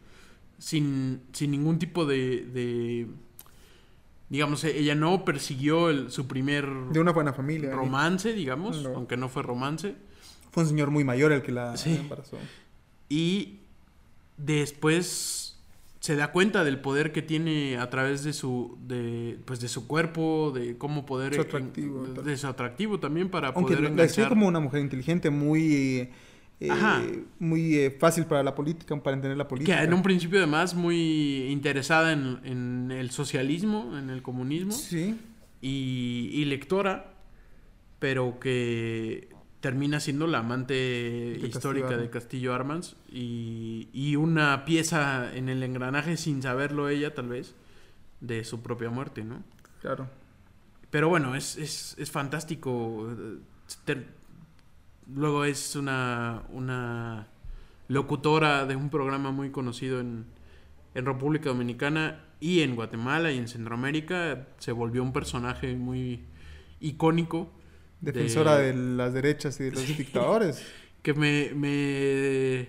sin, 0.59 1.23
sin 1.33 1.51
ningún 1.53 1.79
tipo 1.79 2.07
de, 2.07 2.45
de- 2.47 3.07
Digamos, 4.31 4.65
ella 4.65 4.95
no 4.95 5.25
persiguió 5.25 5.91
el- 5.91 6.11
su 6.11 6.27
primer 6.27 6.67
De 6.91 6.99
una 6.99 7.13
buena 7.13 7.33
familia. 7.33 7.69
¿eh? 7.71 7.73
romance, 7.75 8.33
digamos, 8.33 8.83
No. 8.83 8.91
aunque 8.97 9.17
no 9.17 9.29
fue 9.29 9.43
romance. 9.43 9.95
Fue 10.51 10.63
un 10.65 10.69
señor 10.69 10.91
muy 10.91 11.05
mayor 11.05 11.31
el 11.33 11.43
que 11.43 11.53
la 11.53 11.77
Sí. 11.77 11.95
embarazó. 11.97 12.39
Y 13.09 13.59
después 14.37 15.44
se 16.05 16.17
da 16.17 16.33
cuenta 16.33 16.65
del 16.65 16.81
poder 16.81 17.13
que 17.13 17.23
tiene 17.23 17.79
a 17.79 17.89
través 17.89 18.25
de 18.25 18.35
su 18.35 18.77
de 18.87 19.39
pues 19.47 19.59
de 19.61 19.69
su 19.69 19.87
cuerpo 19.87 20.53
de 20.55 20.77
cómo 20.77 21.07
poder 21.07 21.33
Su 21.35 21.41
atractivo, 21.41 22.03
tal. 22.15 22.25
de 22.27 22.37
su 22.37 22.47
atractivo 22.47 23.01
también 23.01 23.31
para 23.31 23.49
Aunque 23.49 23.75
poder 23.75 23.91
enganchar 23.91 24.29
como 24.29 24.47
una 24.47 24.61
mujer 24.61 24.83
inteligente, 24.83 25.31
muy, 25.31 26.11
eh, 26.61 26.71
Ajá. 26.71 27.01
muy 27.39 27.77
eh, 27.77 27.91
fácil 27.91 28.27
para 28.27 28.43
la 28.43 28.55
política, 28.55 28.95
para 29.03 29.15
entender 29.17 29.39
la 29.39 29.45
que 29.45 29.49
política. 29.49 29.83
en 29.83 29.95
un 29.95 30.03
principio 30.03 30.41
además 30.41 30.75
muy 30.75 31.47
interesada 31.51 32.13
en, 32.13 32.39
en 32.45 32.91
el 32.93 33.11
socialismo 33.11 33.97
en 33.97 34.11
el 34.11 34.21
comunismo 34.21 34.73
Sí, 34.73 35.17
y, 35.63 36.29
y 36.35 36.45
lectora 36.45 37.15
pero 37.99 38.39
que 38.39 39.31
termina 39.65 39.99
siendo 39.99 40.27
la 40.27 40.41
amante 40.41 41.41
histórica 41.43 41.97
de. 41.97 42.11
Castillo 42.11 42.53
Armas 42.53 42.97
y, 43.11 43.89
y 43.95 44.15
una 44.17 44.67
pieza 44.67 45.35
en 45.35 45.49
el 45.49 45.63
engranaje 45.63 46.19
sin 46.19 46.43
saberlo 46.43 46.91
ella 46.91 47.15
tal 47.15 47.29
vez 47.29 47.55
de 48.21 48.45
su 48.45 48.61
propia 48.61 48.91
muerte, 48.91 49.25
¿no? 49.25 49.43
claro. 49.81 50.07
Pero 50.91 51.09
bueno, 51.09 51.35
es, 51.35 51.57
es, 51.57 51.97
es 51.99 52.11
fantástico. 52.11 53.09
Luego 55.15 55.47
es 55.47 55.77
una, 55.77 56.43
una 56.51 57.29
locutora 57.89 58.67
de 58.67 58.77
un 58.77 58.91
programa 58.91 59.31
muy 59.31 59.51
conocido 59.51 59.99
en, 59.99 60.27
en 60.95 61.07
República 61.07 61.49
Dominicana 61.49 62.23
y 62.39 62.61
en 62.61 62.77
Guatemala 62.77 63.33
y 63.33 63.39
en 63.39 63.49
Centroamérica. 63.49 64.47
Se 64.59 64.73
volvió 64.73 65.03
un 65.03 65.15
personaje 65.15 65.75
muy 65.75 66.21
icónico. 66.81 67.51
Defensora 68.05 68.57
de- 68.59 68.73
de, 68.73 68.97
las 68.97 69.13
derechas 69.13 69.59
y 69.61 69.65
de 69.65 69.73
los 69.73 69.87
dictadores. 69.97 70.63
que 71.03 71.13
me, 71.15 71.51
me, 71.55 72.67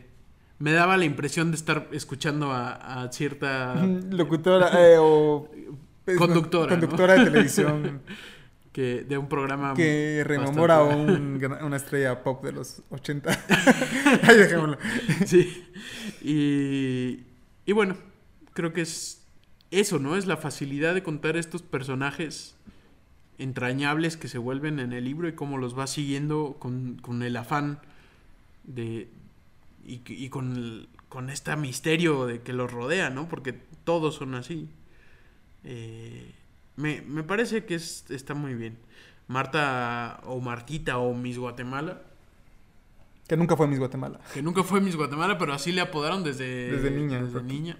me 0.59 0.71
daba 0.71 0.97
la 0.97 1.05
impresión 1.05 1.51
de 1.51 1.57
estar 1.57 1.87
escuchando 1.91 2.51
a, 2.51 3.03
a 3.03 3.11
cierta... 3.11 3.75
Locutora 4.11 4.71
eh, 4.73 4.97
o... 4.99 5.49
Conductora, 6.17 6.75
¿no? 6.75 6.79
Conductora 6.81 7.13
de 7.15 7.25
televisión 7.25 8.01
que 8.71 9.05
de 9.07 9.17
un 9.17 9.29
programa 9.29 9.73
que 9.73 10.21
rememora 10.25 10.75
a 10.75 10.79
bastante- 10.81 11.13
un 11.47 11.57
una 11.63 11.77
estrella 11.77 12.21
pop 12.23 12.43
de 12.43 12.51
los 12.51 12.81
80. 12.89 13.29
Ahí 14.23 14.37
dejémoslo. 14.37 14.77
Sí. 15.25 15.63
Y, 16.21 17.21
y 17.65 17.71
bueno, 17.71 17.95
creo 18.53 18.73
que 18.73 18.81
es 18.81 19.23
eso, 19.71 19.97
¿no? 19.97 20.17
Es 20.17 20.25
la 20.27 20.35
facilidad 20.37 20.93
de 20.93 21.03
contar 21.03 21.37
estos 21.37 21.61
personajes 21.61 22.55
entrañables 23.37 24.17
que 24.17 24.27
se 24.27 24.37
vuelven 24.37 24.79
en 24.79 24.93
el 24.93 25.03
libro 25.05 25.27
y 25.27 25.33
cómo 25.33 25.57
los 25.57 25.77
va 25.77 25.87
siguiendo 25.87 26.55
con, 26.59 26.97
con 27.01 27.21
el 27.23 27.35
afán 27.37 27.79
de... 28.63 29.09
y, 29.85 30.01
y 30.07 30.29
con, 30.29 30.55
el- 30.55 30.89
con 31.09 31.29
este 31.29 31.55
misterio 31.55 32.25
de 32.25 32.41
que 32.41 32.53
los 32.53 32.71
rodea, 32.71 33.09
¿no? 33.09 33.27
Porque 33.29 33.53
todos 33.83 34.15
son 34.15 34.35
así. 34.35 34.67
Eh, 35.63 36.31
me, 36.75 37.01
me 37.01 37.23
parece 37.23 37.65
que 37.65 37.75
es, 37.75 38.05
está 38.09 38.33
muy 38.33 38.53
bien. 38.53 38.77
Marta 39.27 40.21
o 40.25 40.39
Martita 40.39 40.97
o 40.99 41.13
Miss 41.15 41.39
Guatemala 41.39 41.99
Que 43.27 43.35
nunca 43.35 43.55
fue 43.57 43.67
Miss 43.67 43.79
Guatemala. 43.79 44.19
que 44.33 44.41
nunca 44.43 44.63
fue 44.63 44.81
Miss 44.81 44.95
Guatemala, 44.95 45.37
pero 45.39 45.53
así 45.53 45.71
le 45.71 45.81
apodaron 45.81 46.23
desde, 46.23 46.71
Desde 46.71 46.91
niña, 46.91 47.23
desde 47.23 47.41
niña 47.41 47.77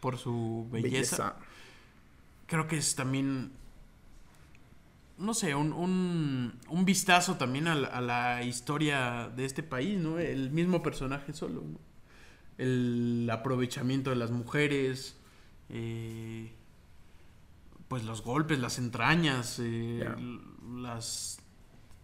por 0.00 0.18
su 0.18 0.66
belleza. 0.70 1.36
Creo 2.46 2.66
que 2.68 2.76
es 2.76 2.94
también, 2.94 3.52
no 5.18 5.34
sé, 5.34 5.54
un, 5.54 5.72
un, 5.72 6.58
un 6.68 6.84
vistazo 6.84 7.36
también 7.36 7.68
a 7.68 7.74
la, 7.74 7.88
a 7.88 8.00
la 8.00 8.42
historia 8.42 9.30
de 9.34 9.44
este 9.44 9.62
país, 9.62 9.98
¿no? 9.98 10.18
El 10.18 10.50
mismo 10.50 10.82
personaje 10.82 11.32
solo, 11.32 11.62
¿no? 11.62 11.78
El 12.58 13.28
aprovechamiento 13.32 14.10
de 14.10 14.16
las 14.16 14.30
mujeres, 14.30 15.16
eh, 15.68 16.52
pues 17.88 18.04
los 18.04 18.22
golpes, 18.22 18.58
las 18.58 18.78
entrañas, 18.78 19.58
eh, 19.62 20.04
las 20.74 21.40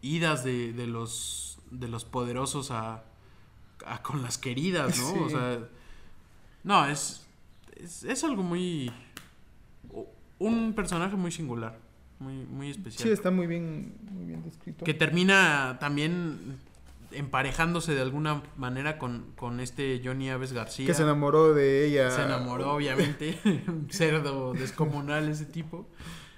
idas 0.01 0.45
de, 0.45 0.73
de 0.73 0.87
los 0.87 1.59
de 1.71 1.89
los 1.89 2.05
poderosos 2.05 2.71
a, 2.71 3.05
a 3.87 4.03
con 4.03 4.23
las 4.23 4.39
queridas, 4.39 4.99
¿no? 4.99 5.15
O 5.25 5.29
sea, 5.29 5.69
no, 6.65 6.87
es, 6.87 7.27
es, 7.77 8.05
es 8.05 8.25
algo 8.25 8.43
muy... 8.43 8.91
Un 10.39 10.73
personaje 10.75 11.17
muy 11.17 11.33
singular, 11.33 11.79
muy, 12.21 12.35
muy 12.47 12.71
especial. 12.71 13.03
Sí, 13.03 13.11
está 13.11 13.31
muy 13.31 13.47
bien, 13.47 13.95
muy 14.11 14.25
bien 14.27 14.43
descrito. 14.43 14.85
Que 14.85 14.95
termina 14.95 15.79
también 15.81 16.59
emparejándose 17.11 17.95
de 17.95 18.03
alguna 18.03 18.43
manera 18.57 18.99
con, 18.99 19.33
con 19.37 19.61
este 19.61 20.01
Johnny 20.05 20.31
Aves 20.31 20.53
García. 20.53 20.87
Que 20.87 20.95
se 20.95 21.03
enamoró 21.03 21.55
de 21.55 21.87
ella. 21.87 22.11
Se 22.11 22.23
enamoró, 22.23 22.75
obviamente. 22.75 23.39
Un 23.69 23.89
cerdo 23.91 24.53
descomunal 24.53 25.29
ese 25.29 25.47
tipo. 25.47 25.89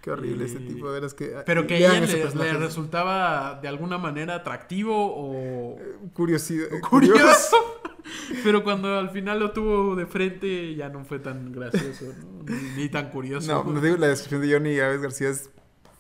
Qué 0.01 0.11
horrible 0.11 0.45
Eh, 0.45 0.47
ese 0.47 0.61
tipo, 0.61 0.91
de 0.93 1.07
que... 1.15 1.35
Pero 1.45 1.67
que 1.67 1.75
a 1.75 1.79
ella 1.79 2.01
le, 2.01 2.35
le 2.35 2.53
resultaba 2.55 3.59
de 3.61 3.69
alguna 3.69 3.99
manera 3.99 4.37
atractivo 4.37 4.95
o 4.97 5.77
Curiosidad. 6.15 6.69
curioso. 6.89 7.57
Pero 8.43 8.65
cuando 8.65 8.99
al 8.99 9.11
final 9.11 9.39
lo 9.39 9.53
tuvo 9.53 9.95
de 9.95 10.07
frente 10.07 10.75
ya 10.75 10.89
no 10.89 11.05
fue 11.05 11.19
tan 11.19 11.53
gracioso, 11.53 12.07
¿no? 12.07 12.45
Ni, 12.45 12.83
ni 12.83 12.89
tan 12.89 13.11
curioso. 13.11 13.53
No, 13.53 13.71
no 13.71 13.81
digo, 13.81 13.97
la 13.99 14.09
descripción 14.09 14.41
de 14.41 14.53
Johnny 14.53 14.79
Aves 14.81 15.03
García 15.03 15.29
es 15.29 15.51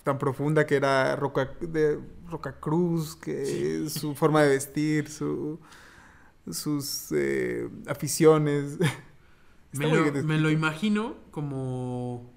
tan 0.02 0.18
profunda 0.18 0.66
que 0.66 0.76
era 0.76 1.16
Roca, 1.16 1.50
de 1.60 1.98
Roca 2.28 2.58
Cruz, 2.60 3.16
que 3.16 3.88
su 3.90 4.14
forma 4.14 4.42
de 4.42 4.50
vestir, 4.50 5.08
su, 5.08 5.60
sus 6.50 7.12
eh, 7.12 7.68
aficiones. 7.86 8.78
Me 9.72 9.86
lo, 9.86 10.12
me 10.24 10.38
lo 10.38 10.50
imagino 10.50 11.14
como. 11.30 12.28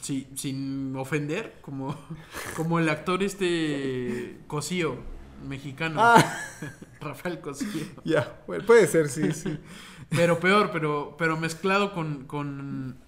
Sí, 0.00 0.26
sin 0.34 0.96
ofender, 0.96 1.58
como, 1.60 1.96
como 2.56 2.80
el 2.80 2.88
actor 2.88 3.22
este 3.22 4.40
Cosío, 4.48 4.96
mexicano. 5.46 6.00
Ah, 6.02 6.36
Rafael 7.00 7.40
Cosío. 7.40 7.84
ya, 8.04 8.42
bueno, 8.48 8.66
puede 8.66 8.88
ser, 8.88 9.08
sí, 9.08 9.30
sí. 9.30 9.56
Pero 10.10 10.40
peor, 10.40 10.70
pero, 10.72 11.14
pero 11.16 11.36
mezclado 11.36 11.92
con, 11.92 12.24
con, 12.24 12.98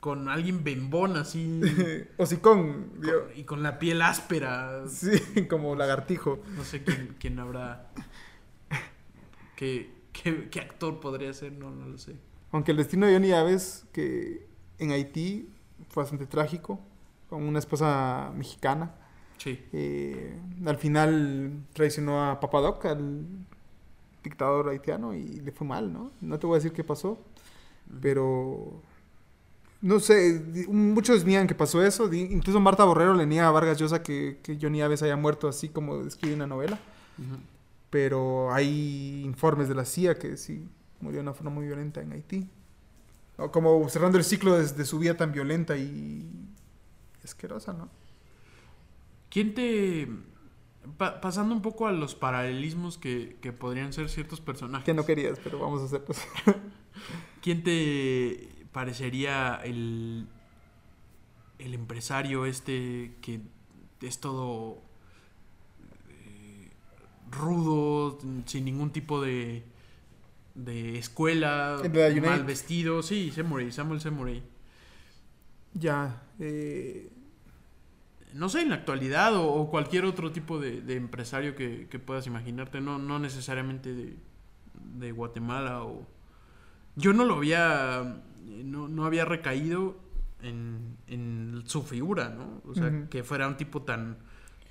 con 0.00 0.28
alguien 0.28 0.62
bembón 0.64 1.16
así. 1.16 1.60
Hocicón, 2.18 2.92
digo, 3.00 3.24
con- 3.26 3.38
y 3.38 3.44
con 3.44 3.62
la 3.62 3.78
piel 3.78 4.02
áspera. 4.02 4.86
sí, 4.88 5.46
como 5.50 5.74
lagartijo. 5.74 6.40
No 6.56 6.64
sé 6.64 6.82
quién, 6.84 7.16
quién 7.18 7.38
habrá. 7.38 7.90
¿Qué, 9.56 9.90
qué, 10.12 10.48
qué 10.50 10.60
actor 10.60 11.00
podría 11.00 11.32
ser? 11.32 11.52
No, 11.52 11.70
no 11.70 11.86
lo 11.88 11.98
sé. 11.98 12.16
Aunque 12.52 12.70
el 12.70 12.76
destino 12.78 13.06
de 13.06 13.12
Johnny 13.14 13.32
Aves, 13.32 13.86
que 13.92 14.46
en 14.78 14.92
Haití 14.92 15.48
fue 15.90 16.02
bastante 16.04 16.26
trágico, 16.26 16.80
con 17.28 17.42
una 17.42 17.58
esposa 17.58 18.32
mexicana. 18.36 18.94
Sí. 19.36 19.58
Eh, 19.72 20.38
al 20.64 20.76
final 20.78 21.52
traicionó 21.72 22.24
a 22.30 22.40
Papadoc, 22.40 22.84
al 22.86 23.24
dictador 24.22 24.68
haitiano, 24.68 25.14
y 25.14 25.24
le 25.40 25.52
fue 25.52 25.66
mal, 25.66 25.92
¿no? 25.92 26.12
No 26.20 26.38
te 26.38 26.46
voy 26.46 26.54
a 26.54 26.58
decir 26.58 26.72
qué 26.72 26.84
pasó, 26.84 27.18
pero 28.00 28.80
no 29.80 30.00
sé, 30.00 30.42
muchos 30.68 31.24
niegan 31.24 31.46
que 31.46 31.54
pasó 31.54 31.84
eso. 31.84 32.12
incluso 32.12 32.60
Marta 32.60 32.84
Borrero 32.84 33.14
le 33.14 33.26
niega 33.26 33.48
a 33.48 33.50
Vargas 33.52 33.78
Llosa 33.78 34.02
que, 34.02 34.40
que 34.42 34.58
Johnny 34.60 34.82
Aves 34.82 35.02
haya 35.02 35.16
muerto 35.16 35.48
así 35.48 35.68
como 35.68 35.98
describe 36.02 36.32
en 36.34 36.40
la 36.40 36.46
novela, 36.46 36.78
pero 37.90 38.52
hay 38.52 39.22
informes 39.24 39.68
de 39.68 39.74
la 39.74 39.84
CIA 39.84 40.18
que 40.18 40.36
sí 40.36 40.66
murió 41.00 41.18
de 41.18 41.22
una 41.22 41.34
forma 41.34 41.50
muy 41.50 41.66
violenta 41.66 42.00
en 42.02 42.12
Haití. 42.12 42.48
O 43.36 43.50
como 43.52 43.88
cerrando 43.88 44.18
el 44.18 44.24
ciclo 44.24 44.56
de, 44.58 44.66
de 44.66 44.84
su 44.84 44.98
vida 44.98 45.16
tan 45.16 45.32
violenta 45.32 45.76
y 45.76 46.28
asquerosa, 47.24 47.72
¿no? 47.72 47.88
¿Quién 49.30 49.54
te... 49.54 50.08
pa- 50.96 51.20
pasando 51.20 51.54
un 51.54 51.62
poco 51.62 51.86
a 51.86 51.92
los 51.92 52.14
paralelismos 52.14 52.98
que, 52.98 53.36
que 53.40 53.52
podrían 53.52 53.92
ser 53.92 54.08
ciertos 54.08 54.40
personajes. 54.40 54.84
Que 54.84 54.94
no 54.94 55.04
querías, 55.06 55.38
pero 55.42 55.58
vamos 55.60 55.82
a 55.82 55.84
hacerlo. 55.84 56.14
¿Quién 57.42 57.62
te 57.62 58.48
parecería 58.78 59.60
el, 59.64 60.28
el 61.58 61.74
empresario 61.74 62.46
este 62.46 63.16
que 63.20 63.40
es 64.02 64.20
todo 64.20 64.80
eh, 66.08 66.70
rudo, 67.30 68.18
sin 68.46 68.64
ningún 68.64 68.90
tipo 68.92 69.20
de, 69.20 69.64
de 70.54 70.98
escuela, 70.98 71.78
de 71.82 72.20
mal 72.20 72.44
vestido? 72.44 73.02
Sí, 73.02 73.32
Semurey, 73.32 73.72
Samuel 73.72 74.00
Semurey. 74.00 74.44
ya, 75.74 76.22
eh, 76.38 77.10
No 78.34 78.48
sé, 78.48 78.60
en 78.62 78.68
la 78.68 78.76
actualidad 78.76 79.34
o, 79.36 79.52
o 79.54 79.70
cualquier 79.70 80.04
otro 80.04 80.30
tipo 80.32 80.58
de, 80.60 80.82
de 80.82 80.96
empresario 80.96 81.54
que, 81.56 81.88
que 81.88 81.98
puedas 81.98 82.26
imaginarte, 82.26 82.80
no, 82.80 82.98
no 82.98 83.18
necesariamente 83.18 83.94
de, 83.94 84.16
de 84.74 85.12
Guatemala 85.12 85.82
o... 85.84 86.06
Yo 86.96 87.12
no 87.12 87.24
lo 87.24 87.36
había, 87.36 88.22
no, 88.46 88.88
no 88.88 89.04
había 89.04 89.24
recaído 89.24 89.96
en, 90.42 90.96
en 91.06 91.62
su 91.66 91.82
figura, 91.82 92.28
¿no? 92.30 92.62
O 92.68 92.74
sea, 92.74 93.06
que 93.10 93.22
fuera 93.24 93.48
un 93.48 93.56
tipo 93.56 93.82
tan, 93.82 94.18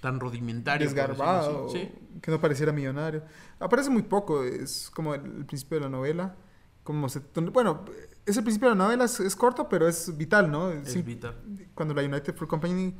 tan 0.01 0.19
rudimentario. 0.19 0.85
desgarbado. 0.87 1.69
Sí. 1.69 1.89
que 2.21 2.31
no 2.31 2.39
pareciera 2.39 2.71
millonario. 2.71 3.23
Aparece 3.59 3.89
muy 3.89 4.03
poco, 4.03 4.43
es 4.43 4.89
como 4.93 5.13
el, 5.15 5.25
el 5.25 5.45
principio 5.45 5.77
de 5.77 5.83
la 5.85 5.89
novela. 5.89 6.35
Como 6.83 7.09
se, 7.09 7.19
bueno, 7.51 7.83
ese 8.25 8.41
principio 8.41 8.69
de 8.69 8.75
la 8.75 8.83
novela 8.85 9.03
es, 9.05 9.19
es 9.19 9.35
corto, 9.35 9.67
pero 9.67 9.87
es 9.89 10.15
vital, 10.17 10.49
¿no? 10.49 10.71
Es 10.71 10.93
Sí, 10.93 11.01
vital. 11.01 11.35
cuando 11.73 11.93
la 11.93 12.01
United 12.01 12.33
Fruit 12.33 12.49
Company 12.49 12.95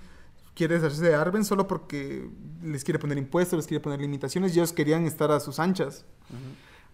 quiere 0.53 0.75
deshacerse 0.75 1.05
de 1.05 1.15
Arben 1.15 1.45
solo 1.45 1.67
porque 1.67 2.29
les 2.61 2.83
quiere 2.83 2.99
poner 2.99 3.17
impuestos, 3.17 3.55
les 3.57 3.67
quiere 3.67 3.79
poner 3.81 4.01
limitaciones, 4.01 4.53
y 4.53 4.59
ellos 4.59 4.73
querían 4.73 5.05
estar 5.05 5.31
a 5.31 5.39
sus 5.39 5.59
anchas. 5.59 6.03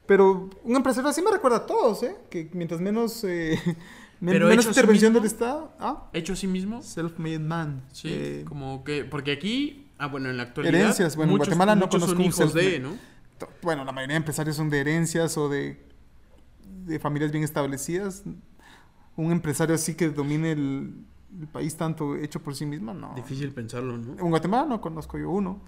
Pero 0.06 0.50
un 0.64 0.76
empresario 0.76 1.10
así 1.10 1.22
me 1.22 1.32
recuerda 1.32 1.58
a 1.58 1.66
todos, 1.66 2.04
¿eh? 2.04 2.16
Que 2.30 2.50
mientras 2.54 2.82
menos, 2.82 3.24
eh, 3.24 3.58
Pero 4.20 4.48
menos 4.48 4.66
sí 4.66 4.70
intervención 4.72 5.14
mismo. 5.14 5.22
del 5.24 5.32
Estado. 5.32 5.74
Ah, 5.80 6.10
Hecho 6.14 6.34
a 6.34 6.36
sí 6.36 6.48
mismo, 6.48 6.82
self-made 6.82 7.40
man. 7.40 7.84
sí, 7.92 8.10
Eh, 8.12 8.46
como 8.48 8.84
que... 8.84 9.06
Porque 9.06 9.32
aquí, 9.32 9.88
ah, 9.98 10.08
bueno, 10.08 10.30
en 10.30 10.38
la 10.38 10.44
actualidad... 10.44 10.76
Herencias, 10.76 11.16
bueno, 11.16 11.32
en 11.34 11.38
Guatemala 11.38 11.76
no 11.76 11.82
son 11.84 11.90
conozco 12.02 12.16
un 12.20 12.22
hijos 12.26 12.54
de. 12.54 12.80
¿no? 12.80 12.96
bueno, 13.62 13.84
la 13.84 13.92
mayoría 13.92 14.14
de 14.14 14.18
empresarios 14.18 14.56
son 14.56 14.70
de 14.70 14.80
herencias 14.80 15.38
o 15.38 15.50
de, 15.50 15.82
de 16.86 17.00
familias 17.00 17.32
bien 17.32 17.44
establecidas. 17.44 18.24
Un 19.16 19.32
empresario 19.32 19.76
así 19.76 19.96
que 19.96 20.10
domine 20.10 20.52
el, 20.54 20.94
el 21.40 21.48
país 21.48 21.76
tanto 21.76 22.16
hecho 22.16 22.42
por 22.42 22.56
sí 22.56 22.66
misma, 22.66 22.94
no. 22.94 23.14
Difícil 23.16 23.52
pensarlo, 23.54 23.98
¿no? 23.98 24.14
En 24.20 24.30
Guatemala 24.30 24.66
no 24.66 24.80
conozco 24.82 25.18
yo 25.18 25.30
uno. 25.30 25.62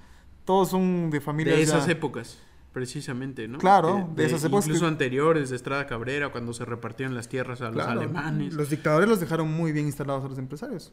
Todos 0.45 0.69
son 0.69 1.09
de 1.09 1.19
familias 1.19 1.57
De 1.57 1.63
esas 1.63 1.85
ya- 1.85 1.91
épocas, 1.91 2.37
precisamente, 2.75 3.47
¿no? 3.47 3.57
Claro, 3.57 4.09
de 4.17 4.25
esas 4.25 4.43
épocas 4.43 4.65
Incluso 4.65 4.81
que- 4.83 4.89
anteriores, 4.89 5.49
de 5.49 5.55
Estrada 5.55 5.87
Cabrera, 5.87 6.27
cuando 6.33 6.51
se 6.51 6.65
repartieron 6.65 7.15
las 7.15 7.29
tierras 7.29 7.61
a 7.61 7.71
los 7.71 7.87
alemanes. 7.87 8.53
Los 8.53 8.69
dictadores 8.69 9.07
los 9.07 9.21
dejaron 9.21 9.49
muy 9.49 9.71
bien 9.71 9.85
instalados 9.85 10.25
a 10.25 10.27
los 10.27 10.37
empresarios. 10.37 10.91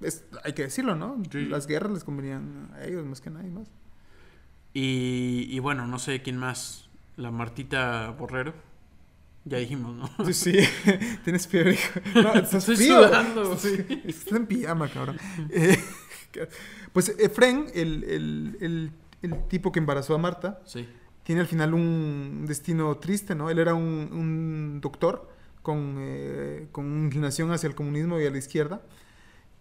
Es- 0.00 0.24
hay 0.44 0.54
que 0.54 0.62
decirlo, 0.62 0.96
¿no? 0.96 1.22
Sí. 1.30 1.44
Las 1.44 1.66
guerras 1.66 1.92
les 1.92 2.04
convenían 2.04 2.70
a 2.74 2.84
ellos 2.86 3.04
más 3.04 3.20
que 3.20 3.28
a 3.28 3.32
nadie 3.32 3.50
más. 3.50 3.68
Y, 4.72 5.46
y 5.50 5.58
bueno, 5.58 5.86
no 5.86 5.98
sé 5.98 6.22
quién 6.22 6.38
más. 6.38 6.88
La 7.16 7.30
Martita 7.30 8.08
Borrero. 8.18 8.54
Ya 9.44 9.58
dijimos, 9.58 9.94
¿no? 9.94 10.24
Sí, 10.24 10.32
sí. 10.32 10.52
Tienes 11.24 11.46
fiebre. 11.48 11.74
hijo. 11.74 12.00
No, 12.14 12.32
estás 12.34 12.54
Estoy 12.66 12.76
frío. 12.76 13.06
sudando, 13.06 13.42
Estás, 13.52 13.60
sí. 13.88 14.02
estás 14.06 14.32
en 14.32 14.46
pijama, 14.46 14.88
cabrón. 14.88 15.18
Eh, 15.50 15.78
pues 16.94 17.14
Efren, 17.18 17.66
el, 17.74 18.04
el, 18.04 18.56
el, 18.62 18.90
el 19.20 19.48
tipo 19.48 19.70
que 19.70 19.80
embarazó 19.80 20.14
a 20.14 20.18
Marta, 20.18 20.62
Sí. 20.64 20.88
Tiene 21.30 21.42
al 21.42 21.46
final 21.46 21.74
un 21.74 22.44
destino 22.48 22.96
triste, 22.96 23.36
¿no? 23.36 23.50
Él 23.50 23.60
era 23.60 23.72
un, 23.72 24.08
un 24.10 24.80
doctor 24.80 25.28
con, 25.62 25.94
eh, 26.00 26.66
con 26.72 27.04
inclinación 27.04 27.52
hacia 27.52 27.68
el 27.68 27.76
comunismo 27.76 28.18
y 28.18 28.26
a 28.26 28.30
la 28.32 28.38
izquierda. 28.38 28.82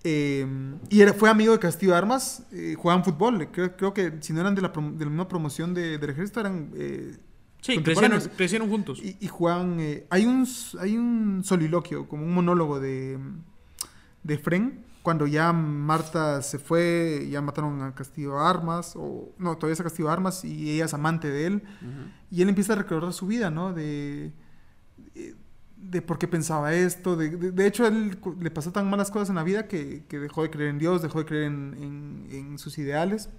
Eh, 0.04 0.48
y 0.90 1.02
era, 1.02 1.14
fue 1.14 1.30
amigo 1.30 1.54
de 1.54 1.60
Castillo 1.60 1.96
Armas, 1.96 2.42
eh, 2.52 2.74
jugaban 2.76 3.04
fútbol. 3.04 3.50
Creo, 3.52 3.78
creo 3.78 3.94
que 3.94 4.14
si 4.22 4.34
no 4.34 4.42
eran 4.42 4.56
de 4.56 4.64
la, 4.64 4.74
prom- 4.74 4.96
de 4.96 5.06
la 5.06 5.12
misma 5.12 5.28
promoción 5.28 5.76
de, 5.76 6.00
del 6.00 6.10
ejército, 6.10 6.40
eran 6.40 6.72
eh, 6.76 7.18
Sí, 7.62 7.78
crecieron, 7.84 8.20
crecieron 8.36 8.68
juntos. 8.68 9.00
y, 9.04 9.16
y 9.20 9.28
jugaban. 9.28 9.80
eh, 9.80 10.08
hay, 10.10 10.26
un, 10.26 10.48
hay 10.80 10.98
un 10.98 11.44
soliloquio, 11.44 12.08
como 12.08 12.24
un 12.26 12.34
monólogo 12.34 12.80
de, 12.80 13.20
de 14.24 14.38
Fren, 14.40 14.86
cuando 15.02 15.26
ya 15.28 15.54
Marta 15.54 16.42
se 16.42 16.60
fue, 16.60 17.28
ya 17.32 17.42
mataron 17.42 17.82
a 17.82 17.96
Castillo 17.96 18.40
Armas, 18.40 18.94
o 18.96 19.30
no, 19.38 19.56
todavía 19.58 19.74
es 19.74 19.80
a 19.80 19.84
Castillo 19.84 20.10
Armas, 20.10 20.44
y 20.44 20.72
ella 20.72 20.86
es 20.86 20.94
amante 20.94 21.30
de 21.30 21.46
él. 21.48 21.56
Ujú. 21.82 22.12
Y 22.32 22.42
él 22.42 22.50
empieza 22.50 22.74
a 22.74 22.76
recordar 22.76 23.14
su 23.14 23.26
vida, 23.28 23.50
¿no? 23.50 23.74
De, 23.74 24.32
de, 25.16 25.36
de 25.78 26.02
por 26.02 26.18
qué 26.20 26.28
pensaba 26.28 26.74
esto. 26.74 27.16
De, 27.16 27.30
de, 27.30 27.52
de 27.52 27.66
hecho, 27.68 27.88
él 27.88 28.20
le 28.40 28.52
pasó 28.52 28.72
tan 28.72 28.90
malas 28.90 29.10
cosas 29.10 29.30
en 29.30 29.36
la 29.36 29.44
vida 29.44 29.68
que, 29.68 30.04
que 30.08 30.20
dejó 30.20 30.44
de 30.44 30.50
creer 30.50 30.70
en 30.70 30.80
Dios, 30.80 31.02
dejó 31.02 31.20
de 31.20 31.26
creer 31.26 31.44
en, 31.46 31.76
en- 31.80 32.28
en 32.32 32.58
sus 32.60 32.78
ideales. 32.78 33.30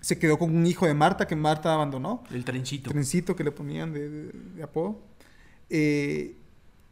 Se 0.00 0.18
quedó 0.18 0.38
con 0.38 0.56
un 0.56 0.64
hijo 0.66 0.86
de 0.86 0.94
Marta 0.94 1.26
que 1.26 1.36
Marta 1.36 1.74
abandonó 1.74 2.22
El 2.30 2.44
trencito. 2.44 2.90
trencito 2.90 3.36
que 3.36 3.44
le 3.44 3.52
ponían 3.52 3.92
de 3.92 4.62
apodo. 4.62 5.00
Eh, 5.70 6.36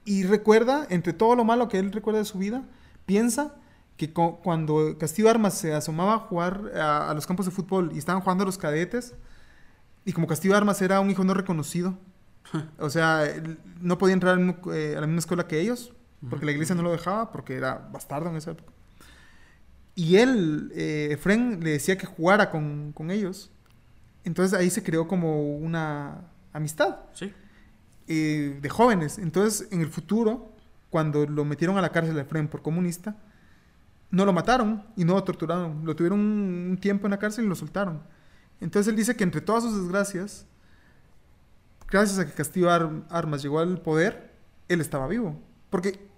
y 0.04 0.24
recuerda, 0.24 0.86
entre 0.90 1.12
todo 1.12 1.34
lo 1.34 1.44
malo 1.44 1.68
que 1.68 1.78
él 1.78 1.92
recuerda 1.92 2.18
de 2.20 2.24
su 2.26 2.38
vida, 2.38 2.64
piensa 3.06 3.54
que 3.96 4.12
cu- 4.12 4.38
cuando 4.42 4.96
Castillo 4.98 5.30
Armas 5.30 5.54
se 5.54 5.72
asomaba 5.74 6.14
a 6.14 6.18
jugar 6.18 6.72
a, 6.74 7.10
a 7.10 7.14
los 7.14 7.26
campos 7.26 7.46
de 7.46 7.52
fútbol 7.52 7.90
y 7.94 7.98
estaban 7.98 8.20
jugando 8.22 8.44
los 8.44 8.58
cadetes, 8.58 9.14
y 10.04 10.12
como 10.12 10.26
Castillo 10.26 10.56
Armas 10.56 10.80
era 10.82 11.00
un 11.00 11.10
hijo 11.10 11.24
no 11.24 11.34
reconocido, 11.34 11.98
o 12.78 12.90
sea, 12.90 13.24
no 13.80 13.98
podía 13.98 14.14
entrar 14.14 14.38
eh, 14.72 14.94
a 14.96 15.00
la 15.00 15.06
misma 15.06 15.20
escuela 15.20 15.46
que 15.48 15.60
ellos, 15.60 15.92
porque 16.30 16.46
la 16.46 16.52
iglesia 16.52 16.74
no 16.74 16.82
lo 16.82 16.92
dejaba, 16.92 17.30
porque 17.32 17.54
era 17.56 17.88
bastardo 17.92 18.30
en 18.30 18.36
esa 18.36 18.52
época. 18.52 18.72
Y 19.94 20.16
él, 20.16 20.72
eh, 20.74 21.08
Efren, 21.12 21.60
le 21.62 21.70
decía 21.70 21.96
que 21.96 22.06
jugara 22.06 22.50
con, 22.50 22.92
con 22.92 23.10
ellos. 23.10 23.50
Entonces 24.24 24.58
ahí 24.58 24.68
se 24.70 24.82
creó 24.82 25.08
como 25.08 25.56
una 25.56 26.22
amistad 26.52 26.96
Sí. 27.14 27.32
eh, 28.08 28.58
de 28.60 28.68
jóvenes. 28.68 29.18
Entonces 29.18 29.68
en 29.72 29.80
el 29.80 29.88
futuro, 29.88 30.52
cuando 30.90 31.26
lo 31.26 31.44
metieron 31.44 31.78
a 31.78 31.80
la 31.82 31.90
cárcel 31.92 32.18
a 32.18 32.22
Efren 32.22 32.48
por 32.48 32.60
comunista, 32.62 33.16
no 34.10 34.24
lo 34.24 34.32
mataron 34.32 34.84
y 34.96 35.04
no 35.04 35.14
lo 35.14 35.24
torturaron. 35.24 35.84
Lo 35.84 35.94
tuvieron 35.96 36.20
un, 36.20 36.68
un 36.72 36.78
tiempo 36.78 37.06
en 37.06 37.10
la 37.12 37.18
cárcel 37.18 37.44
y 37.44 37.48
lo 37.48 37.54
soltaron. 37.54 38.02
Entonces 38.60 38.90
él 38.90 38.96
dice 38.96 39.16
que 39.16 39.24
entre 39.24 39.40
todas 39.40 39.64
sus 39.64 39.76
desgracias, 39.76 40.46
gracias 41.88 42.18
a 42.18 42.26
que 42.26 42.32
Castillo 42.32 42.70
Ar- 42.70 43.04
Armas 43.10 43.42
llegó 43.42 43.58
al 43.60 43.80
poder, 43.80 44.32
él 44.68 44.80
estaba 44.80 45.06
vivo. 45.08 45.38
Porque 45.70 46.08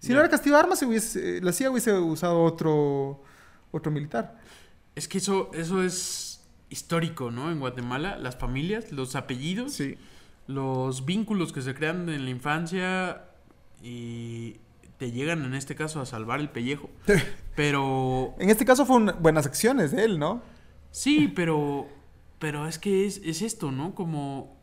si 0.00 0.12
no 0.12 0.20
era 0.20 0.28
Castillo 0.28 0.56
Armas, 0.56 0.78
se 0.78 0.86
hubiese- 0.86 1.38
eh, 1.38 1.40
la 1.42 1.52
CIA 1.52 1.70
hubiese 1.70 1.92
usado 1.98 2.42
otro, 2.42 3.22
otro 3.72 3.90
militar. 3.90 4.38
Es 4.94 5.08
que 5.08 5.18
eso, 5.18 5.50
eso 5.54 5.82
es 5.82 6.44
histórico, 6.70 7.30
¿no? 7.30 7.50
En 7.50 7.60
Guatemala, 7.60 8.18
las 8.18 8.36
familias, 8.36 8.92
los 8.92 9.16
apellidos, 9.16 9.72
Sí. 9.72 9.96
los 10.46 11.04
vínculos 11.04 11.52
que 11.52 11.62
se 11.62 11.74
crean 11.74 12.08
en 12.08 12.24
la 12.24 12.30
infancia 12.30 13.24
y 13.82 14.56
te 14.98 15.10
llegan 15.12 15.44
en 15.44 15.54
este 15.54 15.74
caso 15.74 16.00
a 16.00 16.06
salvar 16.06 16.40
el 16.40 16.50
pellejo. 16.50 16.90
Pero 17.56 18.34
En 18.38 18.50
este 18.50 18.64
caso 18.64 18.84
fueron 18.86 19.14
buenas 19.20 19.46
acciones 19.46 19.90
de 19.92 20.04
él, 20.04 20.18
¿no? 20.18 20.42
sí, 20.90 21.28
pero 21.34 21.86
pero 22.38 22.66
es 22.68 22.78
que 22.78 23.06
es, 23.06 23.20
es 23.24 23.42
esto, 23.42 23.72
¿no? 23.72 23.94
Como 23.94 24.56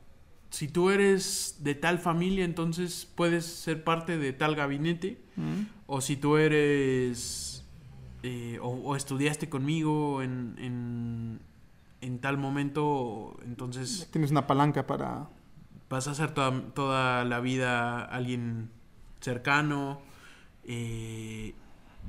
si 0.50 0.68
tú 0.70 0.90
eres 0.90 1.58
de 1.60 1.76
tal 1.76 2.00
familia, 2.00 2.46
entonces 2.46 3.06
puedes 3.16 3.46
ser 3.46 3.84
parte 3.84 4.18
de 4.18 4.32
tal 4.32 4.56
gabinete. 4.56 5.20
O 5.88 6.00
si 6.00 6.16
tú 6.16 6.38
eres. 6.38 7.66
eh, 8.24 8.58
o, 8.62 8.70
o 8.70 8.96
estudiaste 8.96 9.50
conmigo 9.50 10.22
en, 10.22 10.56
en, 10.58 11.40
en 12.00 12.20
tal 12.20 12.38
momento, 12.38 13.38
entonces 13.44 14.08
Tienes 14.12 14.32
una 14.32 14.48
palanca 14.48 14.88
para... 14.88 15.28
vas 15.90 16.08
a 16.08 16.16
ser 16.16 16.32
toda, 16.32 16.62
toda 16.74 17.26
la 17.26 17.40
vida 17.42 18.04
alguien 18.06 18.70
cercano. 19.20 20.00
Eh, 20.66 21.53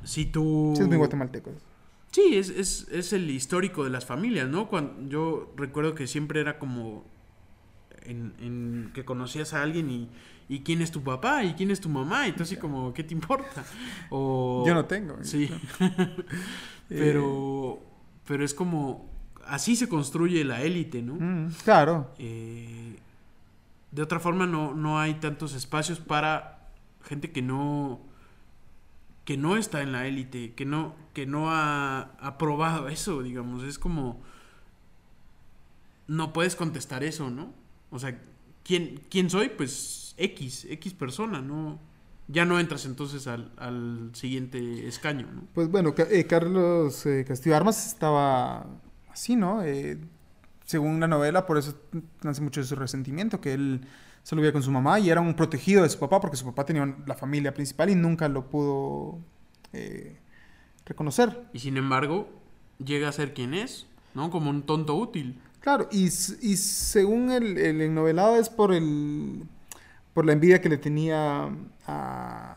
si 0.04 0.26
tú. 0.26 0.72
Sí, 0.76 0.82
es 0.82 0.88
muy 0.88 0.96
guatemalteco. 0.96 1.52
Sí, 2.10 2.36
es, 2.36 2.48
es, 2.48 2.88
es 2.90 3.12
el 3.12 3.30
histórico 3.30 3.84
de 3.84 3.90
las 3.90 4.06
familias, 4.06 4.48
¿no? 4.48 4.68
Cuando, 4.68 5.08
yo 5.08 5.52
recuerdo 5.56 5.94
que 5.94 6.06
siempre 6.06 6.40
era 6.40 6.58
como 6.58 7.04
en, 8.02 8.32
en 8.40 8.90
que 8.94 9.04
conocías 9.04 9.52
a 9.52 9.62
alguien 9.62 9.90
y, 9.90 10.08
y 10.48 10.60
quién 10.60 10.80
es 10.80 10.90
tu 10.90 11.02
papá 11.02 11.44
y 11.44 11.54
quién 11.54 11.70
es 11.70 11.80
tu 11.80 11.88
mamá 11.88 12.28
y 12.28 12.32
tú 12.32 12.44
así 12.44 12.56
como, 12.56 12.94
¿qué 12.94 13.04
te 13.04 13.12
importa? 13.12 13.64
O, 14.10 14.64
Yo 14.66 14.74
no 14.74 14.86
tengo. 14.86 15.16
Sí. 15.22 15.50
pero, 16.88 17.80
pero 18.26 18.44
es 18.44 18.54
como, 18.54 19.10
así 19.44 19.76
se 19.76 19.88
construye 19.88 20.44
la 20.44 20.62
élite, 20.62 21.02
¿no? 21.02 21.14
Mm, 21.14 21.50
claro. 21.64 22.12
Eh, 22.18 22.98
de 23.90 24.02
otra 24.02 24.20
forma 24.20 24.46
no, 24.46 24.74
no 24.74 24.98
hay 24.98 25.14
tantos 25.14 25.54
espacios 25.54 25.98
para 25.98 26.70
gente 27.02 27.30
que 27.30 27.42
no 27.42 28.00
que 29.26 29.36
no 29.36 29.56
está 29.56 29.82
en 29.82 29.90
la 29.90 30.06
élite, 30.06 30.54
que 30.54 30.64
no, 30.64 30.94
que 31.12 31.26
no 31.26 31.50
ha 31.50 32.12
aprobado 32.20 32.88
eso, 32.88 33.22
digamos, 33.22 33.64
es 33.64 33.78
como 33.78 34.22
no 36.06 36.32
puedes 36.32 36.54
contestar 36.54 37.02
eso, 37.02 37.28
¿no? 37.28 37.52
O 37.90 37.98
sea, 37.98 38.20
¿quién, 38.62 39.00
quién 39.10 39.28
soy? 39.28 39.48
Pues 39.48 40.14
X, 40.16 40.68
X 40.70 40.94
persona, 40.94 41.42
¿no? 41.42 41.80
Ya 42.28 42.44
no 42.44 42.60
entras 42.60 42.86
entonces 42.86 43.26
al, 43.26 43.52
al 43.56 44.10
siguiente 44.14 44.86
escaño, 44.86 45.26
¿no? 45.32 45.42
Pues 45.54 45.68
bueno, 45.68 45.92
eh, 45.98 46.24
Carlos 46.26 47.04
eh, 47.04 47.24
Castillo 47.26 47.56
Armas 47.56 47.84
estaba 47.84 48.64
así, 49.10 49.34
¿no? 49.34 49.64
Eh, 49.64 49.98
según 50.64 51.00
la 51.00 51.08
novela, 51.08 51.46
por 51.46 51.58
eso 51.58 51.76
nace 52.22 52.42
mucho 52.42 52.60
de 52.60 52.66
su 52.68 52.76
resentimiento, 52.76 53.40
que 53.40 53.54
él 53.54 53.80
solo 54.26 54.42
vivía 54.42 54.52
con 54.52 54.64
su 54.64 54.72
mamá 54.72 54.98
y 54.98 55.08
era 55.08 55.20
un 55.20 55.34
protegido 55.34 55.84
de 55.84 55.88
su 55.88 56.00
papá, 56.00 56.20
porque 56.20 56.36
su 56.36 56.44
papá 56.44 56.66
tenía 56.66 56.96
la 57.06 57.14
familia 57.14 57.54
principal 57.54 57.90
y 57.90 57.94
nunca 57.94 58.26
lo 58.28 58.50
pudo 58.50 59.20
eh, 59.72 60.18
reconocer. 60.84 61.44
Y 61.52 61.60
sin 61.60 61.76
embargo, 61.76 62.28
llega 62.84 63.08
a 63.08 63.12
ser 63.12 63.34
quien 63.34 63.54
es, 63.54 63.86
¿no? 64.14 64.28
Como 64.32 64.50
un 64.50 64.64
tonto 64.66 64.96
útil. 64.96 65.40
Claro, 65.60 65.88
y, 65.92 66.06
y 66.06 66.56
según 66.56 67.30
el, 67.30 67.56
el 67.56 67.80
ennovelado 67.80 68.34
es 68.34 68.48
por 68.48 68.72
el 68.72 69.44
por 70.12 70.26
la 70.26 70.32
envidia 70.32 70.60
que 70.60 70.70
le 70.70 70.78
tenía 70.78 71.48
a, 71.86 72.56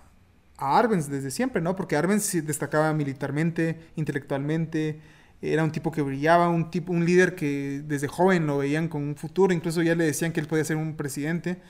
a 0.57 0.79
Arbenz 0.79 1.07
desde 1.07 1.29
siempre, 1.29 1.61
¿no? 1.61 1.75
Porque 1.75 1.95
Arbenz 1.95 2.31
destacaba 2.47 2.91
militarmente, 2.93 3.79
intelectualmente, 3.95 5.01
era 5.41 5.63
un 5.63 5.71
tipo 5.71 5.91
que 5.91 6.01
brillaba, 6.01 6.49
un 6.49 6.69
tipo, 6.69 6.91
un 6.91 7.05
líder 7.05 7.35
que 7.35 7.81
desde 7.85 8.07
joven 8.07 8.45
lo 8.47 8.57
veían 8.57 8.87
con 8.87 9.03
un 9.03 9.15
futuro, 9.15 9.53
incluso 9.53 9.81
ya 9.81 9.95
le 9.95 10.05
decían 10.05 10.33
que 10.33 10.39
él 10.39 10.47
podía 10.47 10.65
ser 10.65 10.77
un 10.77 10.95
presidente, 10.95 11.61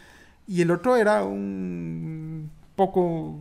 y 0.48 0.62
el 0.62 0.72
otro 0.72 0.96
era 0.96 1.24
un 1.24 2.50
poco 2.76 3.40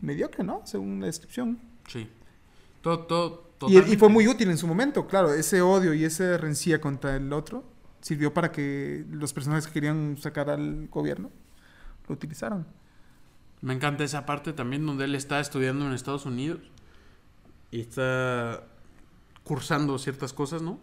mediocre, 0.00 0.44
¿no? 0.44 0.62
Según 0.64 1.00
la 1.00 1.06
descripción. 1.06 1.58
Sí. 1.88 2.08
Todo, 2.80 3.00
todo, 3.00 3.68
Y, 3.68 3.78
y 3.78 3.96
fue 3.96 4.08
muy 4.08 4.28
útil 4.28 4.50
en 4.50 4.58
su 4.58 4.66
momento, 4.66 5.08
claro, 5.08 5.32
ese 5.32 5.60
odio 5.62 5.94
y 5.94 6.04
esa 6.04 6.36
rencilla 6.36 6.80
contra 6.80 7.16
el 7.16 7.32
otro 7.32 7.64
sirvió 8.00 8.32
para 8.32 8.52
que 8.52 9.04
los 9.10 9.32
personajes 9.32 9.66
que 9.66 9.72
querían 9.72 10.16
sacar 10.18 10.48
al 10.48 10.86
gobierno 10.88 11.30
lo 12.06 12.14
utilizaran. 12.14 12.66
Me 13.62 13.74
encanta 13.74 14.04
esa 14.04 14.26
parte 14.26 14.52
también 14.52 14.86
donde 14.86 15.06
él 15.06 15.16
está 15.16 15.40
estudiando 15.40 15.86
en 15.86 15.92
Estados 15.92 16.26
Unidos 16.26 16.60
y 17.72 17.80
está 17.80 18.64
cursando 19.46 19.96
ciertas 19.98 20.32
cosas, 20.32 20.60
¿no? 20.60 20.80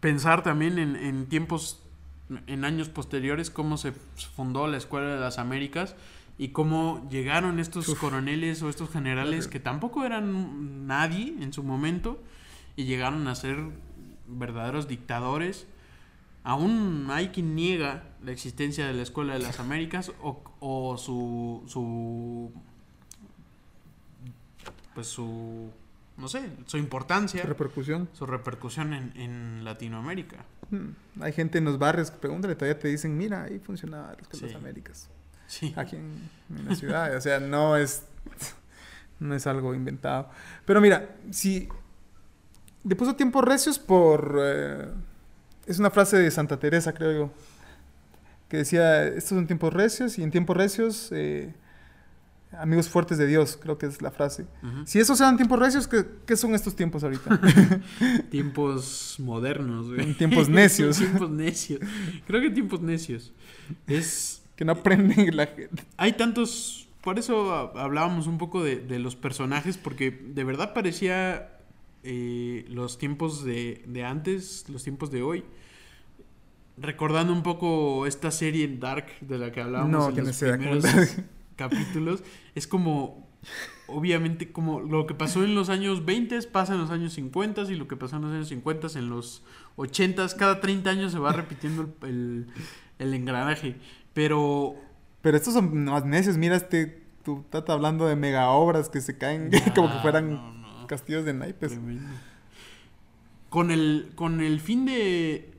Pensar 0.00 0.42
también 0.42 0.78
en, 0.78 0.96
en 0.96 1.26
tiempos, 1.26 1.82
en 2.46 2.64
años 2.64 2.88
posteriores, 2.88 3.50
cómo 3.50 3.76
se 3.76 3.92
fundó 3.92 4.66
la 4.66 4.78
Escuela 4.78 5.14
de 5.14 5.20
las 5.20 5.38
Américas 5.38 5.94
y 6.38 6.48
cómo 6.48 7.06
llegaron 7.10 7.60
estos 7.60 7.86
Uf. 7.88 8.00
coroneles 8.00 8.62
o 8.62 8.70
estos 8.70 8.90
generales 8.90 9.46
que 9.46 9.60
tampoco 9.60 10.04
eran 10.04 10.86
nadie 10.86 11.36
en 11.40 11.52
su 11.52 11.62
momento 11.62 12.20
y 12.76 12.84
llegaron 12.84 13.28
a 13.28 13.34
ser 13.34 13.58
verdaderos 14.26 14.88
dictadores. 14.88 15.66
Aún 16.44 17.08
hay 17.10 17.28
quien 17.28 17.54
niega 17.54 18.04
la 18.24 18.32
existencia 18.32 18.86
de 18.86 18.94
la 18.94 19.02
Escuela 19.02 19.34
de 19.34 19.40
las 19.40 19.60
Américas 19.60 20.12
o, 20.22 20.42
o 20.60 20.96
su, 20.96 21.62
su 21.66 22.50
pues 24.94 25.06
su 25.06 25.70
no 26.16 26.28
sé, 26.28 26.42
su 26.66 26.76
importancia, 26.78 27.42
Repercusión. 27.42 28.08
su 28.12 28.26
repercusión 28.26 28.92
en, 28.92 29.12
en 29.16 29.64
Latinoamérica. 29.64 30.44
Hmm, 30.70 30.90
Hay 31.20 31.32
gente 31.32 31.58
en 31.58 31.64
los 31.64 31.78
barrios 31.78 32.10
que 32.10 32.18
pregúntale, 32.18 32.54
todavía 32.54 32.78
te 32.78 32.88
dicen, 32.88 33.16
mira, 33.16 33.44
ahí 33.44 33.58
funcionaba 33.58 34.14
de 34.14 34.24
Sí. 34.32 34.46
las 34.46 34.54
Américas. 34.54 35.08
Sí. 35.46 35.72
Aquí 35.76 35.96
en, 35.96 36.30
en 36.56 36.68
la 36.68 36.74
ciudad. 36.74 37.16
o 37.16 37.20
sea, 37.20 37.40
no 37.40 37.76
es, 37.76 38.04
no 39.20 39.34
es 39.34 39.46
algo 39.46 39.74
inventado. 39.74 40.30
Pero 40.64 40.80
mira, 40.80 41.16
si 41.30 41.68
le 42.84 42.96
puso 42.96 43.14
tiempos 43.16 43.44
recios 43.44 43.78
por... 43.78 44.38
eh, 44.42 44.88
es 45.66 45.78
una 45.78 45.90
frase 45.90 46.16
de 46.18 46.30
Santa 46.30 46.58
Teresa, 46.58 46.92
creo 46.92 47.12
yo, 47.12 47.32
que 48.48 48.58
decía, 48.58 49.04
estos 49.04 49.30
son 49.36 49.46
tiempos 49.46 49.72
recios 49.72 50.18
y 50.18 50.22
en 50.22 50.30
tiempos 50.30 50.56
recios, 50.56 51.08
eh, 51.12 51.54
amigos 52.58 52.88
fuertes 52.88 53.18
de 53.18 53.26
Dios, 53.26 53.58
creo 53.60 53.78
que 53.78 53.86
es 53.86 54.02
la 54.02 54.10
frase. 54.10 54.46
Si 54.84 54.98
esos 55.00 55.20
eran 55.20 55.36
tiempos 55.36 55.58
recios, 55.58 55.88
¿qué, 55.88 56.04
qué 56.26 56.36
son 56.36 56.54
estos 56.54 56.74
tiempos 56.76 57.02
ahorita? 57.04 57.40
Tiempos 58.30 59.16
modernos, 59.18 59.88
güey. 59.88 60.00
En 60.02 60.14
tiempos 60.18 60.48
necios. 60.48 60.96
tiempos 60.98 61.30
necios. 61.30 61.80
Creo 62.26 62.40
que 62.40 62.50
tiempos 62.50 62.80
necios. 62.80 63.32
Es 63.86 64.42
que 64.56 64.64
no 64.64 64.72
aprenden 64.72 65.36
la 65.36 65.46
gente. 65.46 65.82
hay 65.96 66.12
tantos. 66.12 66.88
Por 67.02 67.18
eso 67.18 67.52
ha- 67.52 67.72
hablábamos 67.82 68.26
un 68.26 68.38
poco 68.38 68.62
de, 68.62 68.76
de 68.76 68.98
los 68.98 69.16
personajes, 69.16 69.76
porque 69.76 70.10
de 70.10 70.44
verdad 70.44 70.72
parecía 70.72 71.58
eh, 72.04 72.64
los 72.68 72.98
tiempos 72.98 73.44
de, 73.44 73.82
de 73.88 74.04
antes, 74.04 74.66
los 74.68 74.84
tiempos 74.84 75.10
de 75.10 75.22
hoy. 75.22 75.44
Recordando 76.78 77.32
un 77.32 77.42
poco 77.42 78.06
esta 78.06 78.30
serie 78.30 78.66
Dark 78.78 79.06
de 79.20 79.36
la 79.38 79.52
que 79.52 79.60
hablábamos 79.60 79.90
No, 80.12 80.18
en 80.18 80.24
los 80.26 80.36
primeros. 80.38 80.84
Capítulos, 81.56 82.22
es 82.54 82.66
como, 82.66 83.28
obviamente, 83.86 84.52
como 84.52 84.80
lo 84.80 85.06
que 85.06 85.14
pasó 85.14 85.44
en 85.44 85.54
los 85.54 85.68
años 85.68 86.04
20 86.04 86.40
pasa 86.42 86.74
en 86.74 86.80
los 86.80 86.90
años 86.90 87.12
50 87.14 87.62
y 87.70 87.74
lo 87.76 87.88
que 87.88 87.96
pasó 87.96 88.16
en 88.16 88.22
los 88.22 88.32
años 88.32 88.48
50 88.48 88.88
en 88.98 89.08
los 89.10 89.42
80 89.76 90.26
cada 90.36 90.60
30 90.60 90.90
años 90.90 91.12
se 91.12 91.18
va 91.18 91.32
repitiendo 91.32 91.82
el, 92.02 92.08
el- 92.08 92.46
el 92.98 93.14
engranaje. 93.14 93.76
Pero 94.14 94.76
Pero 95.22 95.36
estos 95.36 95.54
son 95.54 95.84
más 95.84 96.04
necios. 96.04 96.36
Mira, 96.36 96.56
este, 96.56 97.02
tu 97.24 97.42
tata 97.50 97.72
hablando 97.72 98.06
de 98.06 98.16
mega 98.16 98.50
obras 98.50 98.88
que 98.88 99.00
se 99.00 99.16
caen 99.18 99.50
como 99.74 99.90
que 99.92 99.98
fueran 100.00 100.34
no, 100.34 100.52
no. 100.54 100.86
castillos 100.86 101.24
de 101.24 101.32
naipes. 101.34 101.72
Tremendo. 101.72 102.08
Con 103.48 103.70
el, 103.70 104.12
con 104.14 104.40
el 104.40 104.60
fin 104.60 104.86
de 104.86 105.52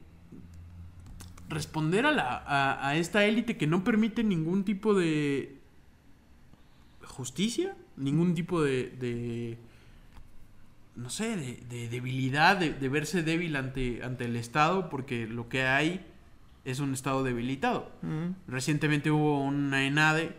responder 1.50 2.06
a, 2.06 2.12
la, 2.12 2.38
a, 2.38 2.88
a 2.88 2.96
esta 2.98 3.26
élite 3.26 3.58
que 3.58 3.68
no 3.68 3.84
permite 3.84 4.24
ningún 4.24 4.64
tipo 4.64 4.94
de 4.94 5.60
justicia, 7.14 7.76
ningún 7.98 8.34
tipo 8.36 8.62
de, 8.62 8.90
de 9.00 9.58
no 10.96 11.10
sé, 11.10 11.36
de, 11.36 11.64
de 11.70 11.90
debilidad, 11.90 12.58
de, 12.58 12.74
de 12.74 12.90
verse 12.90 13.24
débil 13.24 13.56
ante, 13.56 14.04
ante 14.04 14.26
el 14.26 14.36
Estado, 14.36 14.90
porque 14.90 15.26
lo 15.28 15.50
que 15.50 15.64
hay 15.64 16.06
es 16.66 16.80
un 16.80 16.94
Estado 16.94 17.24
debilitado. 17.24 17.92
Recientemente 18.48 19.10
hubo 19.12 19.42
una 19.42 19.86
ENADE 19.86 20.36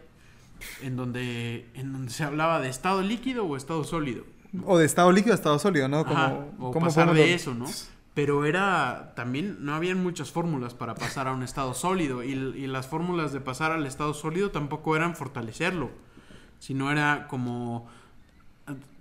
en 0.82 0.96
donde, 0.96 1.66
en 1.74 1.92
donde 1.92 2.10
se 2.12 2.24
hablaba 2.24 2.60
de 2.60 2.68
estado 2.70 3.02
líquido 3.02 3.44
o 3.44 3.56
estado 3.56 3.84
sólido. 3.84 4.24
O 4.64 4.78
de 4.78 4.86
estado 4.86 5.10
líquido 5.12 5.32
a 5.32 5.36
estado 5.36 5.58
sólido, 5.58 5.88
¿no? 5.88 6.04
Como, 6.06 6.16
Ajá, 6.16 6.34
o 6.58 6.70
¿cómo 6.70 6.86
pasar 6.86 7.12
de 7.12 7.20
lo- 7.20 7.34
eso, 7.34 7.54
¿no? 7.54 7.66
Pero 8.14 8.44
era 8.46 9.12
también, 9.16 9.56
no 9.64 9.74
habían 9.74 10.00
muchas 10.00 10.30
fórmulas 10.30 10.72
para 10.72 10.94
pasar 10.94 11.26
a 11.26 11.32
un 11.32 11.42
estado 11.42 11.74
sólido 11.74 12.22
y, 12.22 12.30
y 12.32 12.66
las 12.68 12.86
fórmulas 12.86 13.32
de 13.32 13.40
pasar 13.40 13.72
al 13.72 13.84
estado 13.86 14.14
sólido 14.14 14.52
tampoco 14.52 14.94
eran 14.94 15.16
fortalecerlo, 15.16 15.90
sino 16.64 16.90
era 16.90 17.26
como 17.28 17.86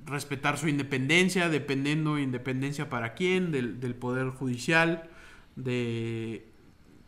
respetar 0.06 0.58
su 0.58 0.68
independencia, 0.68 1.48
dependiendo 1.48 2.20
independencia 2.20 2.90
para 2.90 3.14
quién, 3.14 3.52
del, 3.54 3.80
del 3.80 3.96
poder 3.96 4.30
judicial, 4.32 5.10
de 5.56 6.46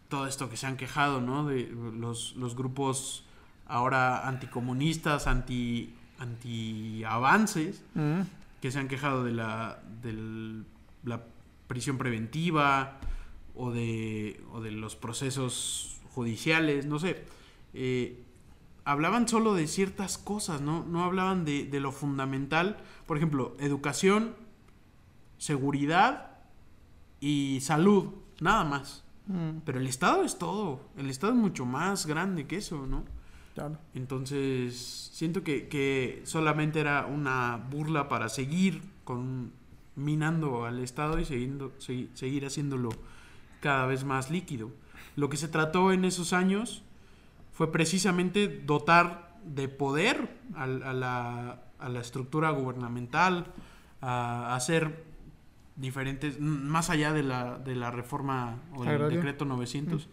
todo 0.08 0.28
esto 0.28 0.50
que 0.50 0.56
se 0.56 0.66
han 0.66 0.78
quejado, 0.78 1.20
¿no? 1.20 1.46
De 1.46 1.68
los, 1.98 2.36
los 2.38 2.56
grupos 2.56 3.26
ahora 3.68 4.26
anticomunistas, 4.30 5.28
anti, 5.28 5.94
anti 6.20 7.04
avances, 7.04 7.84
Mm. 7.96 8.22
que 8.62 8.72
se 8.72 8.80
han 8.80 8.88
quejado 8.88 9.26
de 9.26 9.34
la, 9.34 9.80
del- 10.02 10.64
la 11.04 11.22
prisión 11.68 11.98
preventiva 11.98 12.98
o 13.56 13.72
de, 13.72 14.40
o 14.54 14.62
de 14.62 14.72
los 14.72 14.96
procesos 14.96 16.00
judiciales, 16.14 16.86
no 16.86 16.98
sé. 17.00 17.26
Eh, 17.74 18.24
hablaban 18.86 19.28
solo 19.28 19.54
de 19.56 19.68
ciertas 19.68 20.18
cosas, 20.18 20.62
¿no? 20.62 20.86
No 20.86 21.04
hablaban 21.04 21.44
de, 21.44 21.66
de 21.66 21.80
lo 21.80 21.92
fundamental. 21.92 22.78
Por 23.08 23.18
ejemplo, 23.18 23.56
educación, 23.60 24.36
seguridad 25.38 26.32
y 27.20 27.60
salud, 27.62 28.10
nada 28.40 28.64
más. 28.64 29.04
Mm, 29.28 29.60
Pero 29.66 29.80
el 29.80 29.88
Estado 29.88 30.24
es 30.24 30.38
todo. 30.38 30.80
El 30.98 31.10
Estado 31.10 31.34
es 31.34 31.40
mucho 31.40 31.66
más 31.66 32.06
grande 32.06 32.46
que 32.48 32.58
eso, 32.58 32.86
¿no? 32.88 33.04
claro. 33.56 33.78
Entonces, 33.94 35.10
siento 35.14 35.44
que, 35.44 35.68
que 35.68 36.22
solamente 36.26 36.80
era 36.80 37.06
una 37.06 37.58
burla 37.72 38.08
para 38.10 38.30
seguir 38.30 38.82
con, 39.04 39.52
minando 39.96 40.66
al 40.66 40.80
Estado 40.80 41.20
y 41.20 41.26
siguiendo, 41.26 41.72
segui- 41.80 42.10
seguir 42.14 42.46
haciéndolo 42.46 42.90
cada 43.62 43.86
vez 43.88 44.04
más 44.04 44.30
líquido. 44.30 44.72
Lo 45.16 45.30
que 45.30 45.38
se 45.38 45.48
trató 45.48 45.92
en 45.94 46.06
esos 46.06 46.34
años 46.34 46.84
fue 47.56 47.72
precisamente 47.72 48.48
dotar 48.48 49.36
de 49.44 49.68
poder 49.68 50.38
al- 50.56 50.84
a, 50.84 50.94
la, 50.94 51.64
a 51.80 51.90
la 51.90 52.00
estructura 52.02 52.52
gubernamental, 52.52 53.48
a, 54.02 54.52
a 54.52 54.56
hacer 54.56 55.04
diferentes, 55.76 56.40
más 56.40 56.90
allá 56.90 57.12
de 57.12 57.24
la, 57.24 57.58
de 57.58 57.76
la 57.76 57.92
reforma 57.92 58.60
o 58.76 58.84
del 58.84 58.94
Agraria. 58.94 59.18
decreto 59.18 59.46
900, 59.46 60.08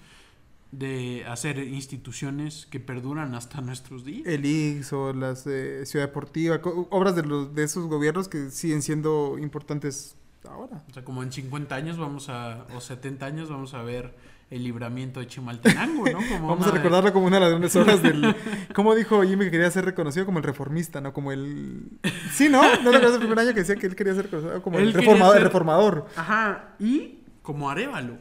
de 0.73 1.25
hacer 1.29 1.59
instituciones 1.59 2.67
que 2.71 2.81
perduran 2.81 3.35
hasta 3.35 3.61
nuestros 3.61 4.05
días. 4.05 4.27
El 4.27 4.45
IX 4.47 4.93
o 4.95 5.13
las 5.13 5.45
de 5.45 5.85
Ciudad 5.85 6.07
Deportiva, 6.07 6.61
obras 6.91 7.15
de, 7.15 7.23
los, 7.25 7.55
de 7.55 7.65
esos 7.65 7.87
gobiernos 7.89 8.29
que 8.29 8.51
siguen 8.51 8.81
siendo 8.83 9.37
importantes 9.39 10.17
ahora. 10.49 10.83
O 10.89 10.93
sea, 10.95 11.05
como 11.05 11.23
en 11.23 11.31
50 11.31 11.75
años 11.75 11.99
vamos 11.99 12.29
a, 12.31 12.67
o 12.75 12.81
70 12.81 13.27
años 13.27 13.51
vamos 13.51 13.75
a 13.75 13.83
ver 13.83 14.15
el 14.53 14.65
libramiento 14.65 15.21
de 15.21 15.27
Chimaltenango, 15.27 16.05
¿no? 16.07 16.19
Como 16.29 16.49
Vamos 16.51 16.67
a 16.67 16.71
de- 16.71 16.77
recordarlo 16.79 17.13
como 17.13 17.27
una 17.27 17.37
de 17.37 17.41
las 17.41 17.51
grandes 17.51 17.75
obras 17.77 18.03
del... 18.03 18.37
¿Cómo 18.75 18.95
dijo 18.95 19.23
Jimmy 19.23 19.47
que 19.47 19.51
quería 19.53 19.71
ser 19.71 19.85
reconocido 19.85 20.27
como 20.27 20.39
el 20.39 20.45
reformista, 20.45 21.01
no? 21.01 21.13
Como 21.13 21.33
el... 21.33 21.85
Sí, 22.33 22.49
¿no? 22.49 22.63
¿No 22.63 22.91
te 22.91 22.97
acuerdas 22.97 23.15
el 23.15 23.19
primer 23.21 23.39
año 23.39 23.55
que 23.55 23.61
decía 23.61 23.77
que 23.77 23.87
él 23.87 23.97
quería 23.97 24.15
ser 24.15 24.25
reconocido 24.25 24.63
como 24.63 24.79
Él 24.79 24.89
el 24.89 24.93
reformador? 24.95 25.33
ser- 25.35 25.39
el 25.43 25.45
reformador. 25.49 26.07
Ajá, 26.17 26.75
y 26.79 27.19
como 27.43 27.71
Arévalo. 27.71 28.19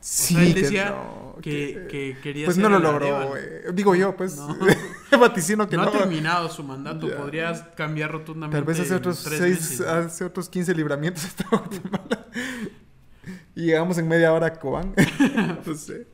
Sí, 0.00 0.34
o 0.34 0.38
sea, 0.38 0.46
él 0.46 0.54
que 0.54 0.60
decía 0.62 0.90
no, 0.90 1.36
que, 1.42 1.86
que 1.90 2.16
quería 2.22 2.44
Pues 2.44 2.54
ser 2.54 2.62
no 2.62 2.68
lo 2.70 2.78
logró, 2.78 3.28
güey. 3.30 3.42
Digo 3.72 3.94
yo, 3.96 4.16
pues... 4.16 4.36
No. 4.36 4.56
vaticino 5.18 5.68
que 5.68 5.76
no, 5.76 5.84
no. 5.84 5.88
ha 5.88 5.92
terminado 5.92 6.48
su 6.48 6.62
mandato, 6.62 7.08
Ya. 7.08 7.16
podrías 7.16 7.62
cambiar 7.74 8.12
rotundamente 8.12 8.56
Tal 8.58 8.64
vez 8.64 8.78
hace 8.78 8.94
otros 8.94 9.18
seis, 9.18 9.40
meses, 9.42 9.80
hace 9.80 10.24
otros 10.24 10.48
15 10.48 10.72
libramientos 10.74 11.24
hasta 11.24 11.48
Guatemala. 11.48 12.26
Y 13.58 13.66
llegamos 13.66 13.98
en 13.98 14.08
media 14.08 14.32
hora 14.32 14.46
a 14.48 14.54
Cobán. 14.60 14.94
no 15.66 15.74
sé. 15.74 16.06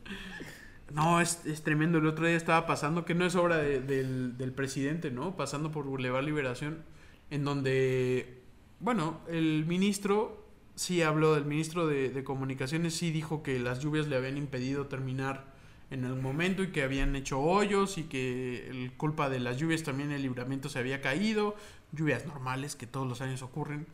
No, 0.92 1.20
es, 1.20 1.44
es 1.46 1.62
tremendo. 1.62 1.98
El 1.98 2.06
otro 2.06 2.26
día 2.26 2.36
estaba 2.36 2.66
pasando, 2.66 3.04
que 3.04 3.14
no 3.14 3.24
es 3.26 3.34
obra 3.34 3.56
de- 3.58 3.80
del, 3.80 4.36
del 4.38 4.52
presidente, 4.52 5.10
¿no? 5.10 5.36
Pasando 5.36 5.70
por 5.72 5.86
Boulevard 5.86 6.24
Liberación, 6.24 6.84
en 7.30 7.44
donde, 7.44 8.42
bueno, 8.80 9.20
el 9.28 9.64
ministro 9.66 10.44
sí 10.76 11.02
habló, 11.02 11.36
el 11.36 11.44
ministro 11.46 11.86
de, 11.86 12.10
de 12.10 12.24
Comunicaciones 12.24 12.94
sí 12.94 13.10
dijo 13.10 13.42
que 13.42 13.58
las 13.58 13.80
lluvias 13.80 14.08
le 14.08 14.16
habían 14.16 14.36
impedido 14.36 14.86
terminar 14.86 15.52
en 15.90 16.04
algún 16.04 16.22
momento 16.22 16.62
y 16.62 16.68
que 16.72 16.82
habían 16.82 17.14
hecho 17.16 17.40
hoyos 17.40 17.98
y 17.98 18.04
que 18.04 18.68
el 18.68 18.92
culpa 18.96 19.28
de 19.30 19.38
las 19.40 19.58
lluvias 19.58 19.82
también 19.84 20.10
el 20.12 20.22
libramiento 20.22 20.68
se 20.68 20.78
había 20.78 21.00
caído, 21.00 21.56
lluvias 21.92 22.26
normales 22.26 22.74
que 22.76 22.86
todos 22.86 23.06
los 23.06 23.20
años 23.20 23.42
ocurren, 23.42 23.86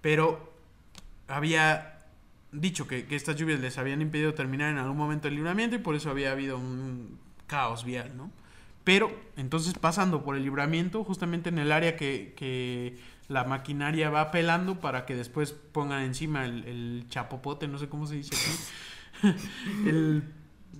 pero 0.00 0.52
había 1.28 1.95
dicho 2.60 2.86
que, 2.86 3.06
que 3.06 3.16
estas 3.16 3.36
lluvias 3.36 3.60
les 3.60 3.78
habían 3.78 4.00
impedido 4.02 4.34
terminar 4.34 4.70
en 4.70 4.78
algún 4.78 4.96
momento 4.96 5.28
el 5.28 5.34
libramiento 5.34 5.76
y 5.76 5.78
por 5.78 5.94
eso 5.94 6.10
había 6.10 6.32
habido 6.32 6.58
un 6.58 7.18
caos 7.46 7.84
vial, 7.84 8.16
¿no? 8.16 8.30
Pero 8.84 9.10
entonces 9.36 9.74
pasando 9.74 10.22
por 10.24 10.36
el 10.36 10.42
libramiento, 10.44 11.02
justamente 11.04 11.48
en 11.48 11.58
el 11.58 11.72
área 11.72 11.96
que, 11.96 12.34
que 12.36 12.96
la 13.28 13.42
maquinaria 13.44 14.10
va 14.10 14.30
pelando 14.30 14.80
para 14.80 15.04
que 15.06 15.14
después 15.16 15.52
pongan 15.52 16.02
encima 16.04 16.44
el, 16.44 16.64
el 16.64 17.06
chapopote, 17.08 17.66
no 17.68 17.78
sé 17.78 17.88
cómo 17.88 18.06
se 18.06 18.14
dice 18.14 18.34
aquí, 18.36 19.36
el, 19.88 20.22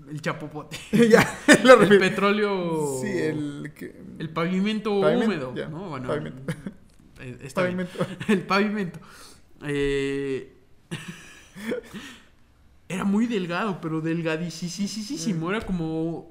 el 0.08 0.20
chapopote, 0.22 0.76
ya, 1.10 1.28
el 1.48 1.98
petróleo, 1.98 3.00
Sí, 3.02 3.08
el... 3.08 3.72
que- 3.74 4.00
el 4.18 4.30
pavimento, 4.30 5.00
Pavimento, 5.00 5.50
húmedo, 5.50 5.68
¿no? 5.68 5.88
Bueno, 5.90 6.08
pavimento. 6.08 6.52
eh, 7.20 7.36
bien. 7.54 7.88
El 8.28 8.42
pavimento. 8.42 9.00
Eh, 9.64 10.52
era 12.88 13.04
muy 13.04 13.26
delgado, 13.26 13.80
pero 13.80 14.00
delgadísimo. 14.00 15.50
Era 15.50 15.60
como 15.64 16.30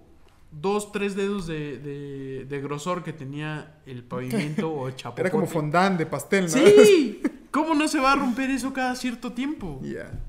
dos, 0.52 0.92
tres 0.92 1.16
dedos 1.16 1.48
de, 1.48 1.78
de- 1.80 2.46
de 2.46 2.62
grosor 2.62 3.04
que 3.04 3.12
tenía 3.14 3.80
el 3.86 4.04
pavimento 4.04 4.72
o 4.74 4.90
chapopote. 4.92 5.22
Era 5.22 5.32
como 5.32 5.48
fondant 5.48 5.98
de 5.98 6.06
pastel, 6.06 6.44
¿no? 6.46 6.50
¡Sí! 6.50 7.22
¿Cómo 7.52 7.74
no 7.74 7.88
se 7.88 8.00
va 8.02 8.12
a 8.14 8.16
romper 8.18 8.50
eso 8.50 8.74
cada 8.74 8.96
cierto 8.96 9.32
tiempo? 9.32 9.80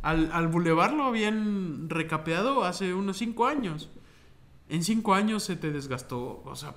Al, 0.03 0.31
al 0.33 0.47
bulevar 0.49 0.93
lo 0.93 1.05
habían 1.05 1.89
recapeado 1.91 2.65
hace 2.65 2.95
unos 2.95 3.17
cinco 3.19 3.47
años. 3.47 3.91
En 4.69 4.85
cinco 4.85 5.13
años 5.15 5.43
se 5.43 5.57
te 5.57 5.73
desgastó. 5.73 6.43
O 6.45 6.55
sea, 6.55 6.75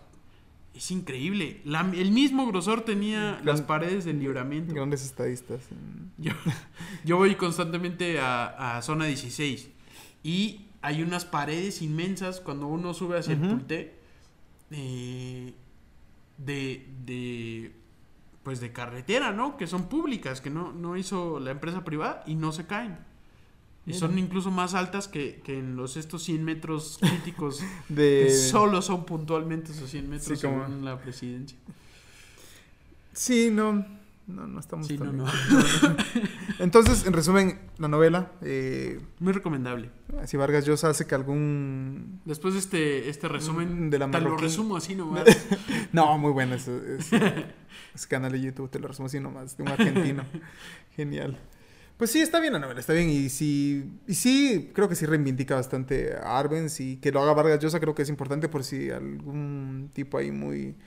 es 0.73 0.91
increíble. 0.91 1.61
La- 1.65 1.81
el 1.93 2.11
mismo 2.11 2.45
grosor 2.47 2.81
tenía 2.81 3.33
Gran- 3.33 3.45
las 3.45 3.61
paredes 3.61 4.05
del 4.05 4.19
libramiento. 4.19 4.73
Grandes 4.73 5.03
estadistas. 5.05 5.61
Yo, 6.17 6.31
yo 7.05 7.17
voy 7.17 7.35
constantemente 7.35 8.19
a, 8.19 8.77
a 8.77 8.81
zona 8.81 9.05
16 9.05 9.69
y 10.23 10.65
hay 10.81 11.01
unas 11.01 11.25
paredes 11.25 11.81
inmensas 11.81 12.39
cuando 12.39 12.67
uno 12.67 12.93
sube 12.93 13.17
hacia 13.19 13.33
el. 13.33 13.39
Pulté 13.41 13.95
eh, 14.71 15.53
de, 16.37 16.87
de 17.05 17.75
pues 18.43 18.61
de 18.61 18.71
carretera, 18.71 19.31
¿no? 19.33 19.57
Que 19.57 19.67
son 19.67 19.89
públicas, 19.89 20.39
que 20.41 20.49
no, 20.49 20.71
no 20.71 20.95
hizo 20.97 21.39
la 21.39 21.51
empresa 21.51 21.83
privada 21.83 22.23
y 22.25 22.35
no 22.35 22.51
se 22.51 22.65
caen. 22.65 22.97
Y 23.89 23.93
son 23.93 24.17
incluso 24.19 24.51
más 24.51 24.73
altas 24.75 25.07
que, 25.07 25.41
que 25.43 25.57
en 25.59 25.75
los 25.75 25.97
estos 25.97 26.23
100 26.23 26.43
metros 26.45 26.97
críticos 27.01 27.59
De... 27.89 28.25
que 28.27 28.31
solo 28.33 28.81
son 28.81 29.05
puntualmente 29.05 29.71
esos 29.71 29.89
100 29.89 30.09
metros 30.09 30.39
Sí, 30.39 30.45
como- 30.45 30.65
según 30.65 30.85
la 30.85 30.99
presidencia. 30.99 31.57
Sí, 33.13 33.49
no. 33.51 33.85
No, 34.27 34.45
no 34.45 34.59
estamos 34.59 34.85
Sí, 34.85 34.95
tan 34.95 35.17
no. 35.17 35.25
Entonces, 36.59 37.03
en 37.07 37.13
resumen, 37.13 37.59
la 37.79 37.87
novela, 37.87 38.31
eh, 38.43 39.01
Muy 39.19 39.33
recomendable. 39.33 39.89
si 40.25 40.37
Vargas 40.37 40.65
Llosa 40.67 40.89
hace 40.89 41.07
que 41.07 41.15
algún... 41.15 42.21
Después 42.25 42.53
de 42.53 42.59
este, 42.59 43.09
este 43.09 43.27
resumen, 43.27 43.89
De 43.89 43.97
la 43.97 44.11
te 44.11 44.21
lo 44.21 44.37
resumo 44.37 44.77
así 44.77 44.93
nomás. 44.93 45.25
No, 45.93 46.15
muy 46.19 46.31
bueno 46.31 46.53
ese, 46.53 46.97
ese- 46.99 47.45
ese 47.95 48.07
canal 48.07 48.31
de 48.31 48.39
YouTube, 48.41 48.69
te 48.69 48.77
lo 48.77 48.87
resumo 48.87 49.07
así 49.07 49.19
nomás, 49.19 49.57
de 49.57 49.63
un 49.63 49.69
argentino. 49.69 50.23
Genial. 50.95 51.39
Pues 51.99 52.11
sí, 52.11 52.21
está 52.21 52.39
bien 52.39 52.53
la 52.53 52.59
novela, 52.59 52.79
está 52.79 52.93
bien. 52.93 53.09
Y 53.09 53.27
sí, 53.27 53.83
y 54.07 54.13
sí, 54.13 54.71
creo 54.73 54.87
que 54.87 54.95
sí 54.95 55.05
reivindica 55.05 55.55
bastante 55.55 56.15
a 56.15 56.39
Arbenz 56.39 56.79
y 56.79 56.95
que 56.95 57.11
lo 57.11 57.21
haga 57.21 57.33
Vargas 57.33 57.59
Llosa 57.59 57.81
creo 57.81 57.93
que 57.93 58.03
es 58.03 58.09
importante 58.09 58.47
por 58.47 58.63
si 58.63 58.89
algún 58.89 59.89
tipo 59.91 60.17
ahí 60.17 60.31
muy 60.31 60.77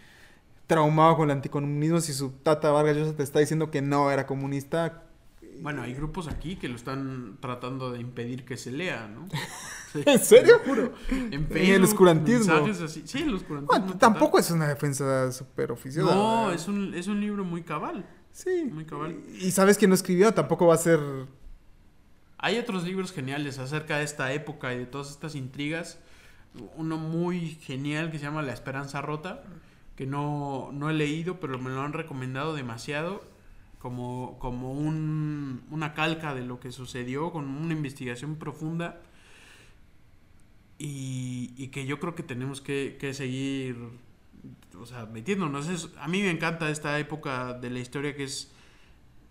traumado 0.67 1.19
con 1.19 1.29
el 1.29 1.37
anticomunismo, 1.37 2.01
si 2.01 2.15
su 2.15 2.31
tata 2.31 2.71
Vargas 2.71 2.97
Llosa 2.97 3.15
te 3.15 3.25
está 3.25 3.41
diciendo 3.41 3.71
que 3.71 3.83
no 3.83 4.11
era 4.11 4.27
comunista. 4.27 5.03
Bueno, 5.61 5.83
hay 5.83 5.93
grupos 5.93 6.29
aquí 6.29 6.57
que 6.57 6.71
lo 6.71 6.77
están 6.77 7.37
tratando 7.41 7.93
de 7.93 8.01
impedir 8.01 8.47
que 8.47 8.57
se 8.57 8.73
lea, 8.73 9.07
¿no? 9.07 9.29
Sí, 9.93 10.03
¿En 10.07 10.19
serio? 10.19 10.63
juro. 10.65 10.95
En 11.11 11.47
el 11.55 11.85
oscurantismo. 11.85 12.55
así. 12.55 13.03
Sí, 13.05 13.19
el 13.19 13.35
oscurantismo. 13.35 13.67
Bueno, 13.67 13.93
total. 13.93 13.99
tampoco 13.99 14.39
es 14.39 14.51
una 14.51 14.67
defensa 14.67 15.31
súper 15.31 15.71
oficiosa. 15.71 16.15
No, 16.15 16.51
es 16.51 16.67
un, 16.67 16.95
es 16.95 17.07
un 17.09 17.21
libro 17.21 17.45
muy 17.45 17.63
cabal. 17.63 18.07
Sí. 18.33 18.65
muy 18.73 18.85
cabal. 18.85 19.17
Y 19.41 19.51
sabes 19.51 19.79
quién 19.79 19.91
lo 19.91 19.95
escribió, 19.95 20.33
tampoco 20.33 20.67
va 20.67 20.75
a 20.75 20.79
ser... 20.79 20.99
Hay 22.39 22.59
otros 22.59 22.85
libros 22.85 23.13
geniales 23.13 23.59
acerca 23.59 23.99
de 23.99 24.05
esta 24.05 24.33
época 24.33 24.75
y 24.75 24.79
de 24.79 24.87
todas 24.87 25.11
estas 25.11 25.35
intrigas. 25.35 25.99
Uno 26.77 26.97
muy 26.97 27.51
genial 27.63 28.11
que 28.11 28.19
se 28.19 28.25
llama 28.25 28.43
La 28.43 28.53
Esperanza 28.53 29.01
Rota, 29.01 29.45
que 29.97 30.07
no, 30.07 30.71
no 30.73 30.91
he 30.91 30.93
leído, 30.93 31.39
pero 31.39 31.59
me 31.59 31.71
lo 31.71 31.83
han 31.83 31.93
recomendado 31.93 32.55
demasiado 32.55 33.23
como, 33.79 34.39
como 34.41 34.73
un, 34.73 35.63
una 35.71 35.95
calca 35.95 36.35
de 36.35 36.43
lo 36.45 36.59
que 36.59 36.73
sucedió, 36.73 37.31
con 37.31 37.49
una 37.49 37.73
investigación 37.75 38.37
profunda. 38.37 39.01
Y, 40.79 41.55
y 41.57 41.69
que 41.69 41.87
yo 41.87 42.01
creo 42.01 42.17
que 42.17 42.25
tenemos 42.25 42.61
que, 42.61 42.97
que 42.99 43.15
seguir 43.15 43.77
o 44.79 44.87
sea, 44.87 45.07
metiéndonos. 45.07 45.69
Es, 45.69 45.89
a 45.99 46.09
mí 46.09 46.23
me 46.23 46.31
encanta 46.31 46.71
esta 46.71 46.99
época 46.99 47.55
de 47.55 47.71
la 47.71 47.79
historia 47.79 48.15
que 48.17 48.25
es, 48.25 48.51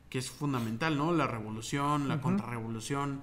que 0.09 0.17
es 0.19 0.29
fundamental, 0.29 0.97
¿no? 0.97 1.11
La 1.13 1.27
revolución, 1.27 2.07
la 2.07 2.15
Ujú. 2.15 2.23
contrarrevolución, 2.23 3.21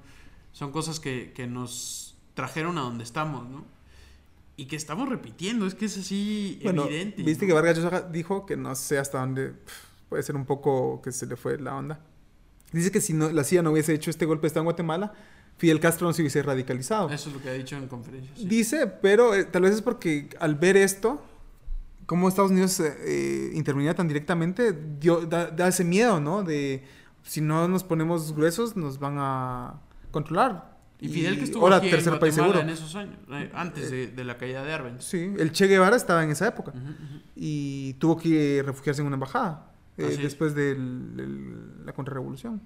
son 0.52 0.72
cosas 0.72 1.00
que, 1.00 1.32
que 1.34 1.46
nos 1.46 2.16
trajeron 2.34 2.78
a 2.78 2.82
donde 2.82 3.04
estamos, 3.04 3.48
¿no? 3.48 3.64
Y 4.56 4.66
que 4.66 4.76
estamos 4.76 5.08
repitiendo, 5.08 5.66
es 5.66 5.74
que 5.74 5.84
es 5.84 5.96
así 5.98 6.58
Bueno, 6.64 6.86
evidente. 6.86 7.22
viste 7.22 7.44
¿no? 7.44 7.48
que 7.48 7.52
Vargas 7.54 7.78
Llosa 7.78 8.02
dijo 8.02 8.44
que 8.44 8.56
no 8.56 8.74
sé 8.74 8.98
hasta 8.98 9.20
dónde 9.20 9.54
puede 10.08 10.22
ser 10.24 10.34
un 10.34 10.46
poco 10.46 11.00
que 11.00 11.12
se 11.12 11.26
le 11.26 11.36
fue 11.36 11.58
la 11.58 11.76
onda. 11.76 12.00
Dice 12.72 12.90
que 12.90 13.00
si 13.00 13.12
no, 13.14 13.30
la 13.30 13.44
CIA 13.44 13.62
no 13.62 13.70
hubiese 13.70 13.94
hecho 13.94 14.10
este 14.10 14.26
golpe 14.26 14.42
de 14.42 14.46
Estado 14.48 14.62
en 14.62 14.66
Guatemala, 14.66 15.12
Fidel 15.58 15.78
Castro 15.80 16.06
no 16.08 16.12
se 16.12 16.22
hubiese 16.22 16.42
radicalizado. 16.42 17.08
Eso 17.10 17.28
es 17.30 17.34
lo 17.36 17.40
que 17.42 17.50
ha 17.50 17.52
dicho 17.52 17.76
en 17.76 17.86
conferencias. 17.88 18.36
sí. 18.38 18.46
Dice, 18.48 18.86
pero 18.88 19.32
eh, 19.34 19.44
tal 19.44 19.62
vez 19.62 19.74
es 19.74 19.82
porque 19.82 20.28
al 20.40 20.56
ver 20.56 20.76
esto, 20.76 21.22
cómo 22.08 22.26
Estados 22.26 22.50
Unidos 22.50 22.80
eh, 22.80 22.96
eh, 23.04 23.50
intervenía 23.54 23.94
tan 23.94 24.08
directamente, 24.08 24.72
dio, 24.98 25.26
da, 25.26 25.50
da 25.50 25.68
ese 25.68 25.84
miedo, 25.84 26.20
¿no? 26.20 26.42
De 26.42 26.82
si 27.22 27.42
no 27.42 27.68
nos 27.68 27.84
ponemos 27.84 28.34
gruesos, 28.34 28.76
nos 28.76 28.98
van 28.98 29.16
a 29.18 29.74
controlar. 30.10 30.78
Y 31.00 31.10
Fidel 31.10 31.36
que 31.36 31.44
estuvo 31.44 31.64
ahora 31.64 31.76
aquí 31.76 31.90
tercer 31.90 32.14
en 32.14 32.18
país 32.18 32.34
seguro. 32.34 32.60
en 32.60 32.70
esos 32.70 32.94
años, 32.94 33.18
eh, 33.30 33.50
antes 33.52 33.90
de, 33.90 34.06
de 34.06 34.24
la 34.24 34.38
caída 34.38 34.64
de 34.64 34.72
Arbenz. 34.72 35.04
Sí, 35.04 35.34
el 35.38 35.52
Che 35.52 35.66
Guevara 35.66 35.96
estaba 35.96 36.24
en 36.24 36.30
esa 36.30 36.48
época 36.48 36.72
y 37.36 37.92
tuvo 37.94 38.16
que 38.16 38.62
refugiarse 38.64 39.02
en 39.02 39.06
una 39.06 39.16
embajada 39.16 39.70
eh, 39.98 40.18
después 40.20 40.54
de 40.54 40.76
la 41.84 41.92
contrarrevolución. 41.92 42.62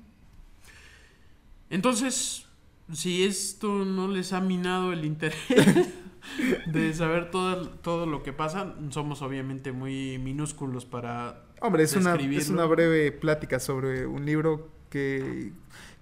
Entonces, 1.69 2.47
si 2.93 3.25
esto 3.25 3.85
no 3.85 4.07
les 4.07 4.33
ha 4.33 4.41
minado 4.41 4.93
el 4.93 5.05
interés 5.05 5.37
de 6.67 6.93
saber 6.95 7.31
todo, 7.31 7.69
todo 7.69 8.07
lo 8.07 8.23
que 8.23 8.33
pasa, 8.33 8.75
somos 8.91 9.23
obviamente 9.23 9.73
muy 9.73 10.19
minúsculos 10.19 10.85
para... 10.85 11.43
Hombre, 11.61 11.85
es 11.85 11.95
una, 11.95 12.15
es 12.15 12.49
una 12.49 12.65
breve 12.65 13.13
plática 13.13 13.61
sobre 13.61 14.07
un 14.07 14.27
libro 14.27 14.71
que, 14.91 15.53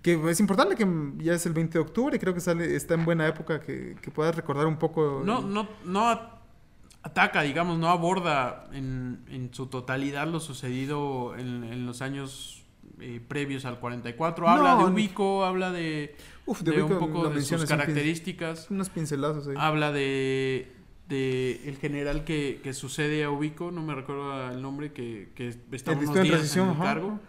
que 0.02 0.20
es 0.30 0.40
importante, 0.40 0.74
que 0.74 0.86
ya 1.18 1.34
es 1.34 1.44
el 1.46 1.52
20 1.52 1.74
de 1.74 1.78
octubre, 1.78 2.18
creo 2.18 2.34
que 2.34 2.40
sale, 2.40 2.74
está 2.74 2.94
en 2.94 3.04
buena 3.04 3.26
época, 3.26 3.60
que, 3.60 3.96
que 4.00 4.10
puedas 4.10 4.34
recordar 4.34 4.66
un 4.66 4.78
poco. 4.78 5.22
No, 5.24 5.42
no, 5.42 5.68
no 5.84 6.08
ataca, 7.02 7.42
digamos, 7.42 7.78
no 7.78 7.88
aborda 7.88 8.68
en, 8.72 9.24
en 9.28 9.52
su 9.52 9.66
totalidad 9.66 10.26
lo 10.26 10.40
sucedido 10.40 11.34
en, 11.36 11.64
en 11.64 11.86
los 11.86 12.02
años 12.02 12.59
eh, 13.00 13.20
previos 13.26 13.64
al 13.64 13.78
44. 13.80 14.48
Habla 14.48 14.74
No, 14.74 14.86
de 14.86 14.92
Ubico, 14.92 15.44
habla 15.44 15.70
de, 15.72 16.14
Uf, 16.46 16.60
de 16.62 16.72
de 16.72 16.82
un 16.82 16.98
poco 16.98 17.28
de 17.28 17.42
sus 17.42 17.64
características. 17.64 18.70
Unos 18.70 18.88
pincelazos 18.90 19.48
ahí. 19.48 19.54
Habla 19.58 19.92
de, 19.92 20.70
de 21.08 21.60
el 21.68 21.76
general 21.76 22.24
que, 22.24 22.60
que 22.62 22.72
sucede 22.72 23.24
a 23.24 23.30
Ubico, 23.30 23.70
no 23.70 23.82
me 23.82 23.94
recuerdo 23.94 24.50
el 24.50 24.60
nombre, 24.62 24.92
que, 24.92 25.30
que 25.34 25.48
está 25.72 25.92
El 25.92 25.98
unos 25.98 26.22
días 26.22 26.56
en 26.56 26.68
el 26.68 26.78
cargo. 26.78 27.20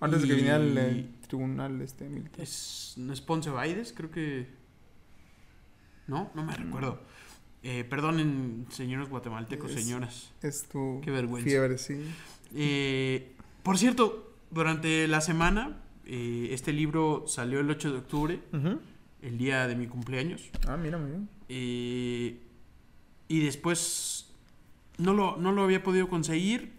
Antes 0.00 0.22
de 0.22 0.28
que 0.28 0.34
viniera 0.34 0.56
el, 0.56 1.08
tribunal 1.28 1.80
este 1.80 2.08
militar. 2.08 2.40
Es, 2.42 2.94
¿No 2.98 3.12
es 3.12 3.20
Ponce 3.20 3.48
Baides? 3.50 3.92
Creo 3.96 4.10
que... 4.10 4.46
No, 6.06 6.30
no 6.34 6.42
Mm. 6.42 6.46
me 6.46 6.54
recuerdo. 6.56 7.00
Eh, 7.62 7.82
perdonen, 7.84 8.66
señores 8.70 9.08
guatemaltecos, 9.08 9.70
Es- 9.70 9.82
señoras. 9.82 10.32
Es 10.42 10.64
tu 10.68 11.00
Qué 11.02 11.10
vergüenza. 11.10 11.48
fiebre, 11.48 11.78
sí. 11.78 11.98
Eh, 12.54 13.32
por 13.62 13.78
cierto, 13.78 14.33
durante 14.54 15.08
la 15.08 15.20
semana, 15.20 15.76
eh, 16.06 16.48
este 16.52 16.72
libro 16.72 17.24
salió 17.26 17.60
el 17.60 17.68
8 17.70 17.92
de 17.92 17.98
octubre, 17.98 18.40
el 19.20 19.38
día 19.38 19.66
de 19.66 19.74
mi 19.74 19.86
cumpleaños. 19.86 20.50
Ah, 20.66 20.76
mira, 20.76 20.96
muy 20.96 21.10
bien. 21.10 21.28
Eh, 21.48 22.40
y 23.28 23.40
después 23.44 24.32
no 24.98 25.12
lo, 25.12 25.36
no 25.36 25.52
lo 25.52 25.64
había 25.64 25.82
podido 25.82 26.08
conseguir. 26.08 26.72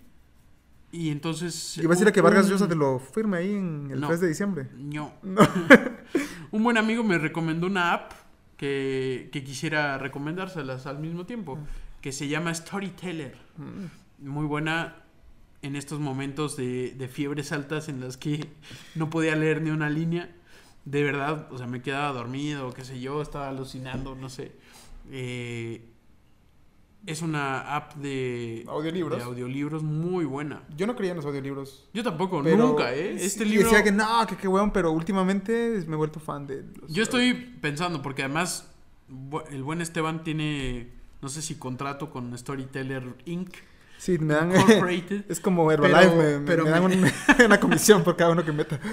Y 0.92 1.10
entonces. 1.10 1.78
Iba 1.78 1.92
a 1.92 1.96
decir 1.96 2.08
a 2.08 2.12
que 2.14 2.22
Vargas 2.22 2.48
Llosa 2.48 2.68
te 2.70 2.76
lo 2.76 3.00
firme 3.00 3.38
ahí 3.38 3.54
en 3.54 3.90
el 3.92 4.00
No. 4.00 4.08
3 4.08 4.22
de 4.22 4.28
diciembre. 4.30 4.68
No. 4.78 5.12
un 6.52 6.64
buen 6.64 6.78
amigo 6.78 7.04
me 7.04 7.18
recomendó 7.18 7.68
una 7.68 7.94
app 7.94 8.14
que, 8.56 9.30
que 9.34 9.44
quisiera 9.44 9.98
recomendárselas 9.98 10.86
al 10.86 11.00
mismo 11.00 11.26
tiempo. 11.26 11.60
Que 12.00 12.12
se 12.14 12.28
llama 12.30 12.54
Storyteller. 12.54 13.36
Mm. 13.58 14.28
Muy 14.30 14.46
buena 14.46 15.05
en 15.66 15.76
estos 15.76 16.00
momentos 16.00 16.56
de, 16.56 16.92
de 16.92 17.08
fiebres 17.08 17.52
altas 17.52 17.90
en 17.90 18.00
las 18.00 18.18
que 18.18 18.48
no 18.96 19.10
podía 19.10 19.36
leer 19.36 19.62
ni 19.62 19.72
una 19.72 19.90
línea. 19.90 20.30
De 20.86 21.02
verdad, 21.04 21.52
o 21.52 21.58
sea, 21.58 21.66
me 21.66 21.82
quedaba 21.82 22.14
dormido, 22.14 22.72
qué 22.72 22.86
sé 22.86 23.00
yo, 23.00 23.22
estaba 23.22 23.50
alucinando, 23.50 24.16
no 24.16 24.30
sé. 24.30 24.52
Eh, 25.12 25.82
es 27.08 27.24
una 27.24 27.76
app 27.76 27.96
de 27.96 28.66
Audiolibros. 28.68 29.18
de 29.18 29.24
audiolibros 29.24 29.82
muy 29.82 30.26
buena. 30.26 30.64
Yo 30.76 30.86
no 30.86 30.96
creía 30.96 31.12
en 31.12 31.18
los 31.18 31.26
audiolibros. 31.26 31.88
Yo 31.94 32.04
tampoco, 32.04 32.42
pero 32.44 32.58
nunca, 32.58 32.94
¿eh? 32.94 33.16
Este 33.20 33.46
y 33.46 33.50
libro... 33.50 33.70
Decía 33.70 33.84
que 33.84 33.92
no, 33.92 34.26
que 34.28 34.38
qué 34.38 34.48
weón, 34.48 34.72
pero 34.72 34.92
últimamente 34.92 35.84
me 35.88 35.94
he 35.94 35.98
vuelto 35.98 36.20
fan 36.20 36.46
de 36.46 36.64
los. 36.80 36.92
Yo 36.92 37.02
estoy 37.02 37.34
pensando, 37.34 38.04
porque 38.04 38.24
además 38.24 38.72
el 39.52 39.64
buen 39.64 39.82
Esteban 39.82 40.24
tiene, 40.24 40.90
no 41.22 41.30
sé 41.30 41.42
si 41.42 41.56
contrato 41.56 42.12
con 42.12 42.36
Storyteller 42.38 43.16
Inc. 43.26 43.56
Sí, 44.06 44.20
me 44.20 44.36
dan. 44.36 44.52
Es 45.30 45.40
como 45.40 45.72
Herbalife, 45.72 46.00
Pero- 46.10 46.16
me, 46.16 46.40
me- 46.40 46.46
pero 46.46 46.64
me 46.66 46.70
dan 46.70 47.02
me- 47.02 47.46
una 47.48 47.60
comisión 47.60 48.04
por 48.04 48.16
cada 48.16 48.32
uno 48.32 48.46
que 48.46 48.52
meta. 48.52 48.80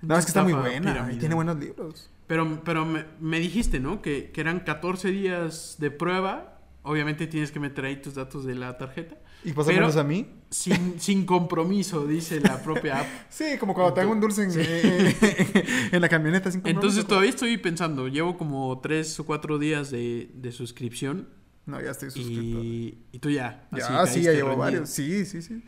No, 0.00 0.16
es 0.16 0.26
que 0.26 0.30
está 0.30 0.44
muy 0.44 0.52
buena 0.52 1.10
y 1.12 1.18
tiene 1.18 1.34
buenos 1.34 1.58
libros. 1.58 2.08
Pero, 2.28 2.62
pero 2.64 2.86
me, 2.86 3.40
dijiste, 3.40 3.80
¿no? 3.80 4.00
Que, 4.00 4.30
que 4.30 4.40
eran 4.40 4.60
14 4.60 5.10
días 5.10 5.74
de 5.80 5.90
prueba. 5.90 6.60
Obviamente 6.82 7.26
tienes 7.26 7.50
que 7.50 7.58
meter 7.58 7.84
ahí 7.84 8.00
tus 8.00 8.14
datos 8.14 8.44
de 8.44 8.54
la 8.54 8.78
tarjeta. 8.78 9.16
Y 9.44 9.52
pasármelos 9.52 9.96
a 9.96 10.04
mí. 10.04 10.30
Sin, 10.50 11.00
sin 11.00 11.26
compromiso, 11.26 12.06
dice 12.06 12.40
la 12.40 12.62
propia 12.62 13.00
app. 13.00 13.06
Sí, 13.28 13.56
como 13.58 13.74
cuando 13.74 13.92
te 13.92 14.00
hago 14.02 14.12
un 14.12 14.20
dulce 14.20 14.44
en, 14.44 15.14
en 15.92 16.00
la 16.00 16.08
camioneta 16.08 16.50
sin 16.52 16.60
compromiso. 16.60 16.80
Entonces 16.86 17.04
todavía 17.06 17.30
estoy 17.30 17.56
pensando, 17.58 18.06
llevo 18.06 18.38
como 18.38 18.78
3 18.80 19.18
o 19.20 19.26
4 19.26 19.58
días 19.58 19.90
de, 19.90 20.30
de 20.32 20.52
suscripción. 20.52 21.28
No, 21.68 21.80
ya 21.80 21.90
estoy 21.92 22.10
suscrito. 22.10 22.58
Y, 22.64 22.98
y 23.12 23.18
tú 23.20 23.30
ya. 23.30 23.68
Ya, 23.72 24.06
sí, 24.06 24.22
ya 24.22 24.32
llevo 24.32 24.56
varios. 24.56 24.88
Sí, 24.90 25.24
sí, 25.26 25.42
sí. 25.42 25.62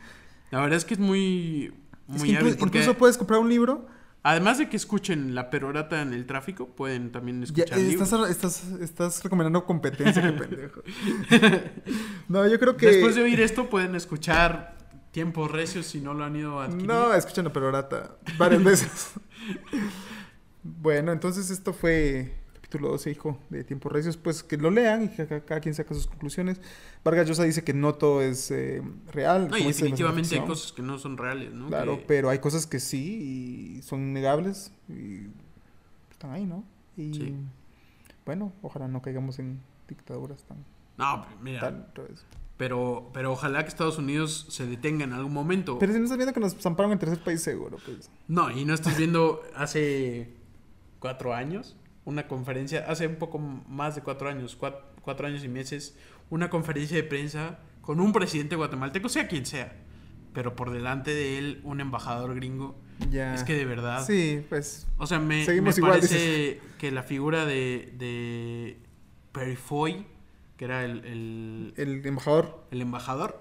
La 0.51 0.61
verdad 0.61 0.77
es 0.79 0.85
que 0.85 0.95
es 0.95 1.01
muy, 1.01 1.73
Es 2.13 2.19
muy 2.19 2.31
que 2.31 2.41
inclu- 2.41 2.57
Porque 2.59 2.79
incluso 2.79 2.99
puedes 2.99 3.17
comprar 3.19 3.39
un 3.39 3.49
libro. 3.49 3.87
además 4.23 4.59
de 4.59 4.69
que 4.69 4.77
escuchen 4.77 5.35
la 5.35 5.49
perorata 5.51 6.03
en 6.03 6.13
el 6.13 6.27
tráfico, 6.27 6.69
pueden 6.75 7.13
también 7.13 7.41
Ya, 7.41 7.45
escuchar 7.65 7.79
eh, 7.79 7.83
libros. 7.83 8.13
estás, 8.13 8.31
estás, 8.31 8.81
estás 8.81 9.23
recomendando 9.23 9.65
competencia, 9.65 10.23
qué 10.23 10.33
pendejo. 10.33 10.83
No, 12.29 12.47
yo 12.49 12.59
creo 12.59 12.77
que. 12.77 12.87
Después 12.87 13.15
de 13.15 13.23
oír 13.23 13.41
esto, 13.41 13.69
pueden 13.69 13.95
escuchar 13.95 14.77
Tiempos 15.11 15.51
Recios 15.51 15.87
si 15.87 16.01
no 16.01 16.15
lo 16.15 16.25
han 16.25 16.35
ido 16.37 16.61
a 16.61 16.65
adquirir. 16.65 16.87
No, 16.87 17.13
escuchan 17.15 17.45
la 17.45 17.53
perorata 17.53 18.17
varias 18.39 18.63
veces. 18.65 19.11
bueno, 20.63 21.13
entonces 21.13 21.51
esto 21.51 21.73
fue 21.73 22.40
capítulo 22.71 22.91
12, 22.91 23.11
hijo, 23.11 23.37
de 23.51 23.65
Tiempos 23.65 23.91
Recios. 23.91 24.17
Pues 24.17 24.45
que 24.45 24.57
lo 24.57 24.71
lean 24.71 25.05
y 25.05 25.09
que 25.09 25.27
cada, 25.27 25.41
cada 25.45 25.61
quien 25.61 25.75
saca 25.75 25.93
sus 25.93 26.07
conclusiones. 26.07 26.61
Vargas 27.05 27.27
Llosa 27.29 27.43
dice 27.43 27.65
que 27.65 27.75
no 27.75 27.95
todo 27.95 28.23
es 28.23 28.49
eh, 28.53 28.81
real. 29.13 29.49
No, 29.51 29.59
y 29.59 29.65
definitivamente 29.65 30.37
hay 30.39 30.47
cosas 30.47 30.71
que 30.71 30.81
no 30.83 30.97
son 30.99 31.19
reales, 31.19 31.53
¿no? 31.53 31.67
Claro, 31.67 31.99
Que- 31.99 32.05
pero 32.07 32.31
hay 32.31 32.39
cosas 32.39 32.67
que 32.69 32.79
sí 32.79 33.79
y 33.79 33.83
son 33.83 34.01
innegables 34.03 34.73
y 34.89 35.27
están 36.13 36.31
ahí, 36.31 36.47
¿no? 36.47 36.63
Y 36.97 37.13
Sí. 37.15 37.35
bueno, 38.25 38.53
ojalá 38.63 38.87
no 38.87 39.03
caigamos 39.03 39.41
en 39.41 39.61
dictaduras 39.89 40.45
tan 40.45 40.59
No, 40.97 41.27
mira, 41.43 41.89
pero, 42.57 43.11
pero 43.13 43.33
ojalá 43.33 43.63
que 43.65 43.69
Estados 43.71 43.99
Unidos 43.99 44.47
se 44.51 44.67
detenga 44.67 45.03
en 45.05 45.13
algún 45.15 45.33
momento. 45.33 45.79
Pero 45.81 45.93
si 45.93 45.99
no 45.99 46.05
estás 46.05 46.19
viendo 46.19 46.33
que 46.35 46.41
nos 46.41 46.55
zamparon 46.55 46.93
en 46.93 46.99
tercer 47.01 47.19
país 47.19 47.43
seguro, 47.43 47.79
pues. 47.85 48.11
No, 48.29 48.49
y 48.53 48.65
no 48.65 48.75
estás 48.75 48.97
viendo 48.97 49.43
hace 49.57 50.35
cuatro 51.01 51.33
años 51.35 51.75
una 52.11 52.29
conferencia, 52.29 52.85
hace 52.89 53.07
un 53.07 53.17
poco 53.17 53.39
más 53.39 53.95
de 53.95 54.03
cuatro 54.03 54.29
años, 54.29 54.59
cuat- 54.59 54.81
cuatro, 55.03 55.27
años 55.27 55.43
y 55.45 55.49
meses, 55.49 55.97
una 56.29 56.51
conferencia 56.51 56.97
de 56.97 57.03
prensa 57.05 57.59
con 57.81 58.01
un 58.01 58.13
presidente 58.13 58.57
guatemalteco, 58.57 59.09
sea 59.09 59.27
quien 59.29 59.47
sea, 59.47 59.73
pero 60.35 60.55
por 60.55 60.71
delante 60.71 61.13
de 61.15 61.39
él 61.39 61.61
un 61.65 61.81
embajador 61.81 62.35
gringo. 62.35 62.79
Ya. 63.11 63.35
Es 63.35 63.45
que 63.45 63.55
de 63.55 63.65
verdad. 63.65 64.05
Sí, 64.07 64.45
pues. 64.49 64.87
O 64.99 65.07
sea, 65.07 65.19
me, 65.19 65.47
me 65.47 65.55
igual, 65.71 65.75
parece 65.93 66.61
que 66.79 66.91
la 66.91 67.03
figura 67.03 67.47
de, 67.47 67.95
de 67.97 68.77
Perifoy, 69.33 70.07
que 70.59 70.67
era 70.67 70.85
el, 70.85 71.05
el, 71.07 71.73
El 71.77 72.07
embajador. 72.07 72.65
el 72.71 72.83
embajador, 72.83 73.41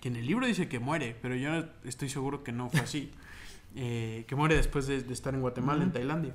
que 0.00 0.08
en 0.08 0.16
el 0.16 0.26
libro 0.26 0.46
dice 0.46 0.68
que 0.68 0.78
muere, 0.78 1.16
pero 1.22 1.34
yo 1.36 1.64
estoy 1.84 2.08
seguro 2.10 2.44
que 2.44 2.52
no 2.52 2.68
fue 2.70 2.80
así. 2.80 3.10
Eh, 3.76 4.24
que 4.26 4.34
muere 4.34 4.56
después 4.56 4.88
de, 4.88 5.00
de 5.00 5.12
estar 5.12 5.32
en 5.32 5.42
Guatemala, 5.42 5.84
en. 5.84 5.92
Tailandia. 5.92 6.34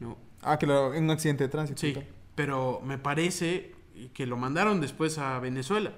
¿No? 0.00 0.16
Ah, 0.42 0.58
que 0.58 0.66
lo, 0.66 0.94
en 0.94 1.04
un 1.04 1.10
accidente 1.10 1.44
de 1.44 1.48
tránsito. 1.48 1.80
Sí, 1.80 1.94
pero 2.34 2.80
me 2.84 2.98
parece 2.98 3.74
que 4.12 4.26
lo 4.26 4.36
mandaron 4.36 4.80
después 4.80 5.18
a 5.18 5.38
Venezuela. 5.38 5.92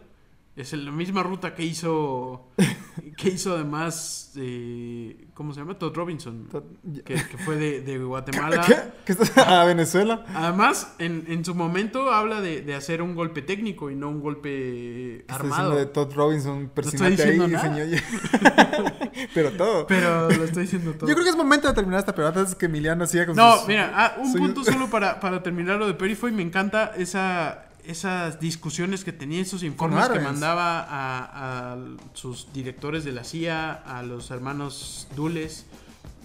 Es 0.56 0.72
la 0.72 0.90
misma 0.90 1.22
ruta 1.22 1.54
que 1.54 1.62
hizo. 1.64 2.48
que 3.18 3.28
hizo 3.28 3.54
además. 3.54 4.32
eh, 4.36 5.26
¿Cómo 5.34 5.52
se 5.52 5.60
llama? 5.60 5.78
Todd 5.78 5.94
Robinson. 5.94 6.48
Todd- 6.48 7.02
Que, 7.04 7.14
que 7.14 7.36
fue 7.38 7.56
de, 7.56 7.82
de 7.82 7.98
Guatemala. 8.04 8.62
¿Qué? 8.66 8.74
¿Qué 9.04 9.12
estás 9.12 9.36
a 9.36 9.64
Venezuela? 9.66 10.24
Además, 10.34 10.94
en, 10.98 11.24
en 11.28 11.44
su 11.44 11.54
momento 11.54 12.10
habla 12.10 12.40
de, 12.40 12.62
de 12.62 12.74
hacer 12.74 13.02
un 13.02 13.14
golpe 13.14 13.42
técnico 13.42 13.90
y 13.90 13.96
no 13.96 14.08
un 14.08 14.20
golpe 14.20 15.26
armado. 15.28 15.74
de 15.76 15.84
Todd 15.86 16.14
Robinson, 16.14 16.70
personaje 16.74 17.22
ahí, 17.22 17.38
señor. 17.38 17.88
Pero 19.34 19.52
todo. 19.52 19.86
Pero 19.86 20.30
lo 20.30 20.44
estoy 20.44 20.62
diciendo 20.62 20.92
todo. 20.94 21.06
Yo 21.08 21.14
creo 21.14 21.24
que 21.24 21.30
es 21.30 21.36
momento 21.36 21.68
de 21.68 21.74
terminar 21.74 22.00
esta 22.00 22.14
pero 22.14 22.28
antes 22.28 22.54
que 22.54 22.66
Emiliano 22.66 23.06
siga 23.06 23.26
con 23.26 23.36
No, 23.36 23.58
sus- 23.58 23.68
mira, 23.68 23.92
ah, 23.94 24.14
un 24.18 24.32
Soy- 24.32 24.40
punto 24.40 24.64
solo 24.64 24.88
para, 24.88 25.20
para 25.20 25.42
terminar 25.42 25.76
lo 25.78 25.86
de 25.86 25.94
Perifoy. 25.94 26.32
Me 26.32 26.42
encanta 26.42 26.92
esa, 26.96 27.65
esas 27.86 28.40
discusiones 28.40 29.04
que 29.04 29.12
tenía, 29.12 29.40
esos 29.40 29.62
informes 29.62 30.08
que 30.08 30.18
mandaba 30.20 30.80
a, 30.80 31.72
a 31.72 31.76
sus 32.14 32.52
directores 32.52 33.04
de 33.04 33.12
la 33.12 33.24
CIA, 33.24 33.72
a 33.72 34.02
los 34.02 34.30
hermanos 34.30 35.08
Dules, 35.16 35.66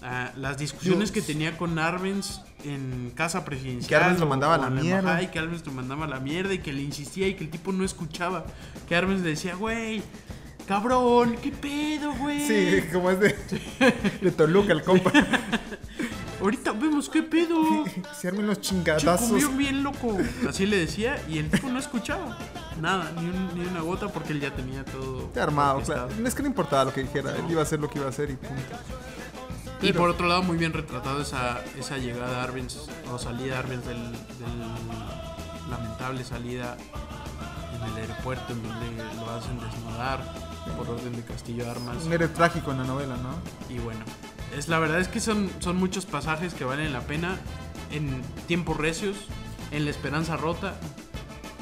a 0.02 0.32
las 0.36 0.58
discusiones 0.58 1.12
que 1.12 1.22
tenía 1.22 1.56
con 1.56 1.78
Arbenz 1.78 2.40
en 2.64 3.12
casa 3.14 3.44
presidencial. 3.44 3.88
Que 3.88 3.94
Arbenz 3.96 4.18
lo 4.20 4.26
mandaba 4.26 4.54
a 4.56 4.58
la 4.58 4.70
mierda. 4.70 4.98
embajada, 4.98 5.22
Y 5.22 5.28
que 5.28 5.38
Arbenz 5.38 5.64
lo 5.64 5.72
mandaba 5.72 6.04
a 6.06 6.08
la 6.08 6.20
mierda 6.20 6.54
y 6.54 6.58
que 6.58 6.72
le 6.72 6.82
insistía 6.82 7.28
y 7.28 7.34
que 7.34 7.44
el 7.44 7.50
tipo 7.50 7.72
no 7.72 7.84
escuchaba. 7.84 8.44
Que 8.88 8.96
Arbenz 8.96 9.22
le 9.22 9.30
decía, 9.30 9.54
güey, 9.54 10.02
cabrón, 10.66 11.36
¿qué 11.42 11.52
pedo, 11.52 12.12
güey? 12.14 12.46
Sí, 12.46 12.82
como 12.92 13.10
es 13.10 13.20
de, 13.20 13.36
de 14.22 14.30
Toluca 14.32 14.72
el 14.72 14.82
compa. 14.82 15.12
Ahorita 16.42 16.72
vemos 16.72 17.08
qué 17.08 17.22
pedo. 17.22 17.84
Se 18.20 18.28
armen 18.28 18.46
los 18.46 18.60
chingadazos. 18.60 19.30
comió 19.30 19.48
bien 19.50 19.82
loco. 19.82 20.18
Así 20.48 20.66
le 20.66 20.76
decía 20.78 21.22
y 21.28 21.38
el 21.38 21.48
tipo 21.50 21.68
no 21.68 21.78
escuchaba. 21.78 22.36
Nada, 22.80 23.12
ni, 23.16 23.26
un- 23.30 23.50
ni 23.58 23.64
una 23.64 23.80
gota 23.80 24.08
porque 24.08 24.32
él 24.32 24.40
ya 24.40 24.54
tenía 24.54 24.84
todo. 24.84 25.30
Ya 25.34 25.44
armado, 25.44 25.80
claro. 25.82 26.08
Es 26.24 26.34
que 26.34 26.42
no 26.42 26.48
importaba 26.48 26.84
lo 26.86 26.92
que 26.92 27.02
dijera. 27.02 27.34
Él 27.36 27.44
iba 27.48 27.60
a 27.60 27.64
hacer 27.64 27.78
lo 27.80 27.88
que 27.88 27.98
iba 27.98 28.06
a 28.06 28.10
hacer 28.10 28.28
y 28.30 28.34
punto. 28.36 28.62
Y 29.82 29.92
por 29.92 30.10
otro 30.10 30.26
lado, 30.28 30.42
muy 30.42 30.56
bien 30.56 30.72
retratado 30.72 31.20
esa, 31.22 31.60
esa 31.78 31.96
llegada 31.98 32.30
de 32.30 32.40
Arbenz 32.40 32.76
o 33.12 33.18
salida 33.18 33.54
de 33.54 33.58
Arbenz 33.58 33.84
del, 33.84 34.12
del 34.12 35.70
lamentable 35.70 36.24
salida 36.24 36.76
en 37.76 37.90
el 37.92 37.96
aeropuerto 37.96 38.52
en 38.52 38.62
donde 38.62 39.04
lo 39.16 39.30
hacen 39.30 39.58
desnudar 39.58 40.20
por 40.76 40.88
orden 40.88 41.12
de 41.16 41.22
Castillo 41.22 41.68
Armas. 41.70 42.04
Un 42.04 42.12
héroe 42.12 42.28
trágico 42.28 42.70
en 42.72 42.78
la 42.78 42.84
novela, 42.84 43.16
¿no? 43.16 43.74
Y 43.74 43.78
bueno, 43.80 44.00
es 44.56 44.68
la 44.68 44.78
verdad 44.78 45.00
es 45.00 45.08
que 45.08 45.20
son, 45.20 45.50
son 45.60 45.76
muchos 45.76 46.06
pasajes 46.06 46.54
que 46.54 46.64
valen 46.64 46.92
la 46.92 47.00
pena 47.00 47.38
en 47.90 48.22
tiempos 48.46 48.76
recios, 48.76 49.16
en 49.70 49.84
La 49.84 49.90
Esperanza 49.90 50.36
Rota, 50.36 50.74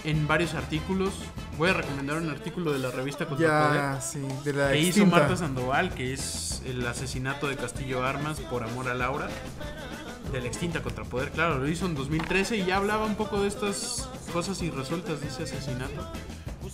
en 0.04 0.26
varios 0.26 0.54
artículos. 0.54 1.12
Voy 1.58 1.70
a 1.70 1.74
recomendar 1.74 2.16
un 2.16 2.30
artículo 2.30 2.72
de 2.72 2.78
la 2.78 2.90
revista 2.90 3.26
Contrapoder 3.26 3.74
Ya, 3.74 4.00
sí, 4.00 4.20
de 4.44 4.52
la 4.52 4.72
que 4.72 4.80
hizo. 4.80 5.06
Marta 5.06 5.36
Sandoval, 5.36 5.94
que 5.94 6.12
es 6.12 6.62
el 6.64 6.86
asesinato 6.86 7.48
de 7.48 7.56
Castillo 7.56 8.04
Armas 8.04 8.40
por 8.40 8.64
amor 8.64 8.88
a 8.88 8.94
Laura, 8.94 9.28
de 10.32 10.40
la 10.40 10.46
extinta 10.46 10.82
Contrapoder. 10.82 11.30
Claro, 11.30 11.58
lo 11.58 11.68
hizo 11.68 11.86
en 11.86 11.94
2013 11.94 12.56
y 12.56 12.64
ya 12.64 12.76
hablaba 12.76 13.04
un 13.04 13.16
poco 13.16 13.42
de 13.42 13.48
estas 13.48 14.08
cosas 14.32 14.62
irresueltas 14.62 15.20
de 15.20 15.28
ese 15.28 15.42
asesinato. 15.42 16.10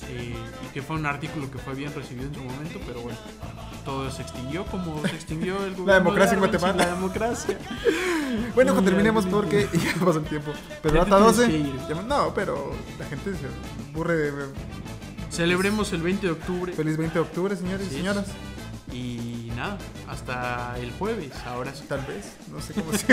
Eh, 0.08 0.34
y 0.64 0.72
que 0.72 0.82
fue 0.82 0.96
un 0.96 1.06
artículo 1.06 1.50
que 1.50 1.58
fue 1.58 1.74
bien 1.74 1.92
recibido 1.94 2.26
en 2.28 2.34
su 2.34 2.40
momento, 2.40 2.78
pero 2.86 3.00
bueno, 3.00 3.18
todo 3.86 4.10
se 4.10 4.20
extinguió 4.22 4.66
como 4.66 5.00
se 5.06 5.14
extinguió 5.14 5.54
el 5.64 5.70
gobierno 5.76 5.92
de 5.92 5.98
democracia 6.00 6.34
en 6.34 6.40
Guatemala. 6.40 6.84
La 6.86 6.94
democracia. 6.94 7.58
Bueno, 8.54 8.74
Muy 8.74 8.84
terminemos 8.84 9.24
porque 9.26 9.66
ya 9.72 10.04
pasó 10.04 10.18
el 10.18 10.24
tiempo. 10.24 10.52
Pero 10.82 11.00
hasta 11.02 11.16
tienes 11.16 11.36
12. 11.36 11.50
que 11.50 11.58
ir. 11.58 11.74
ya- 11.88 12.02
No, 12.02 12.34
pero 12.34 12.72
la 12.98 13.04
gente 13.06 13.32
se 13.32 13.46
aburre 13.94 14.16
de. 14.16 14.32
Celebremos 15.30 15.92
el 15.92 16.02
20 16.02 16.26
de 16.26 16.32
octubre. 16.32 16.72
Feliz 16.72 16.96
20 16.98 17.14
de 17.14 17.20
octubre, 17.20 17.56
señores 17.56 17.86
y 17.86 17.90
Sí. 17.90 17.96
señoras. 17.96 18.26
Y 18.92 19.52
nada, 19.56 19.78
hasta 20.08 20.76
el 20.78 20.90
jueves, 20.92 21.32
ahora 21.46 21.74
sí. 21.74 21.84
Tal 21.88 22.00
vez. 22.06 22.32
No 22.52 22.60
sé 22.60 22.74
cómo 22.74 22.92
se. 22.92 23.12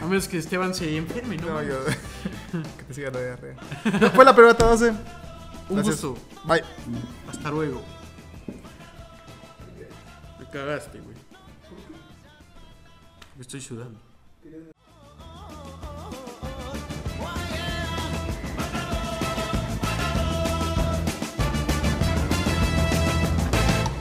A 0.00 0.06
menos 0.06 0.28
que 0.28 0.38
Esteban 0.38 0.74
se 0.74 0.96
enferme, 0.96 1.36
¿no? 1.36 1.48
no, 1.50 1.62
yo. 1.62 1.78
que 2.78 2.84
te 2.88 2.94
siga 2.94 3.10
la 3.10 3.20
diarrea. 3.20 3.56
Fue 4.14 4.24
la 4.24 4.34
pelota 4.34 4.66
12. 4.66 4.90
Un 4.90 4.96
Gracias. 5.76 6.02
gusto. 6.02 6.16
Bye. 6.44 6.62
Hasta 7.30 7.50
luego. 7.50 7.82
Cagaste, 10.52 11.00
güey. 11.00 11.16
Me 13.36 13.40
estoy 13.40 13.62
sudando. 13.62 13.98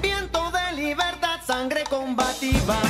Viento 0.02 0.52
de 0.52 0.76
libertad, 0.76 1.40
sangre 1.48 1.86
combativa. 1.90 2.82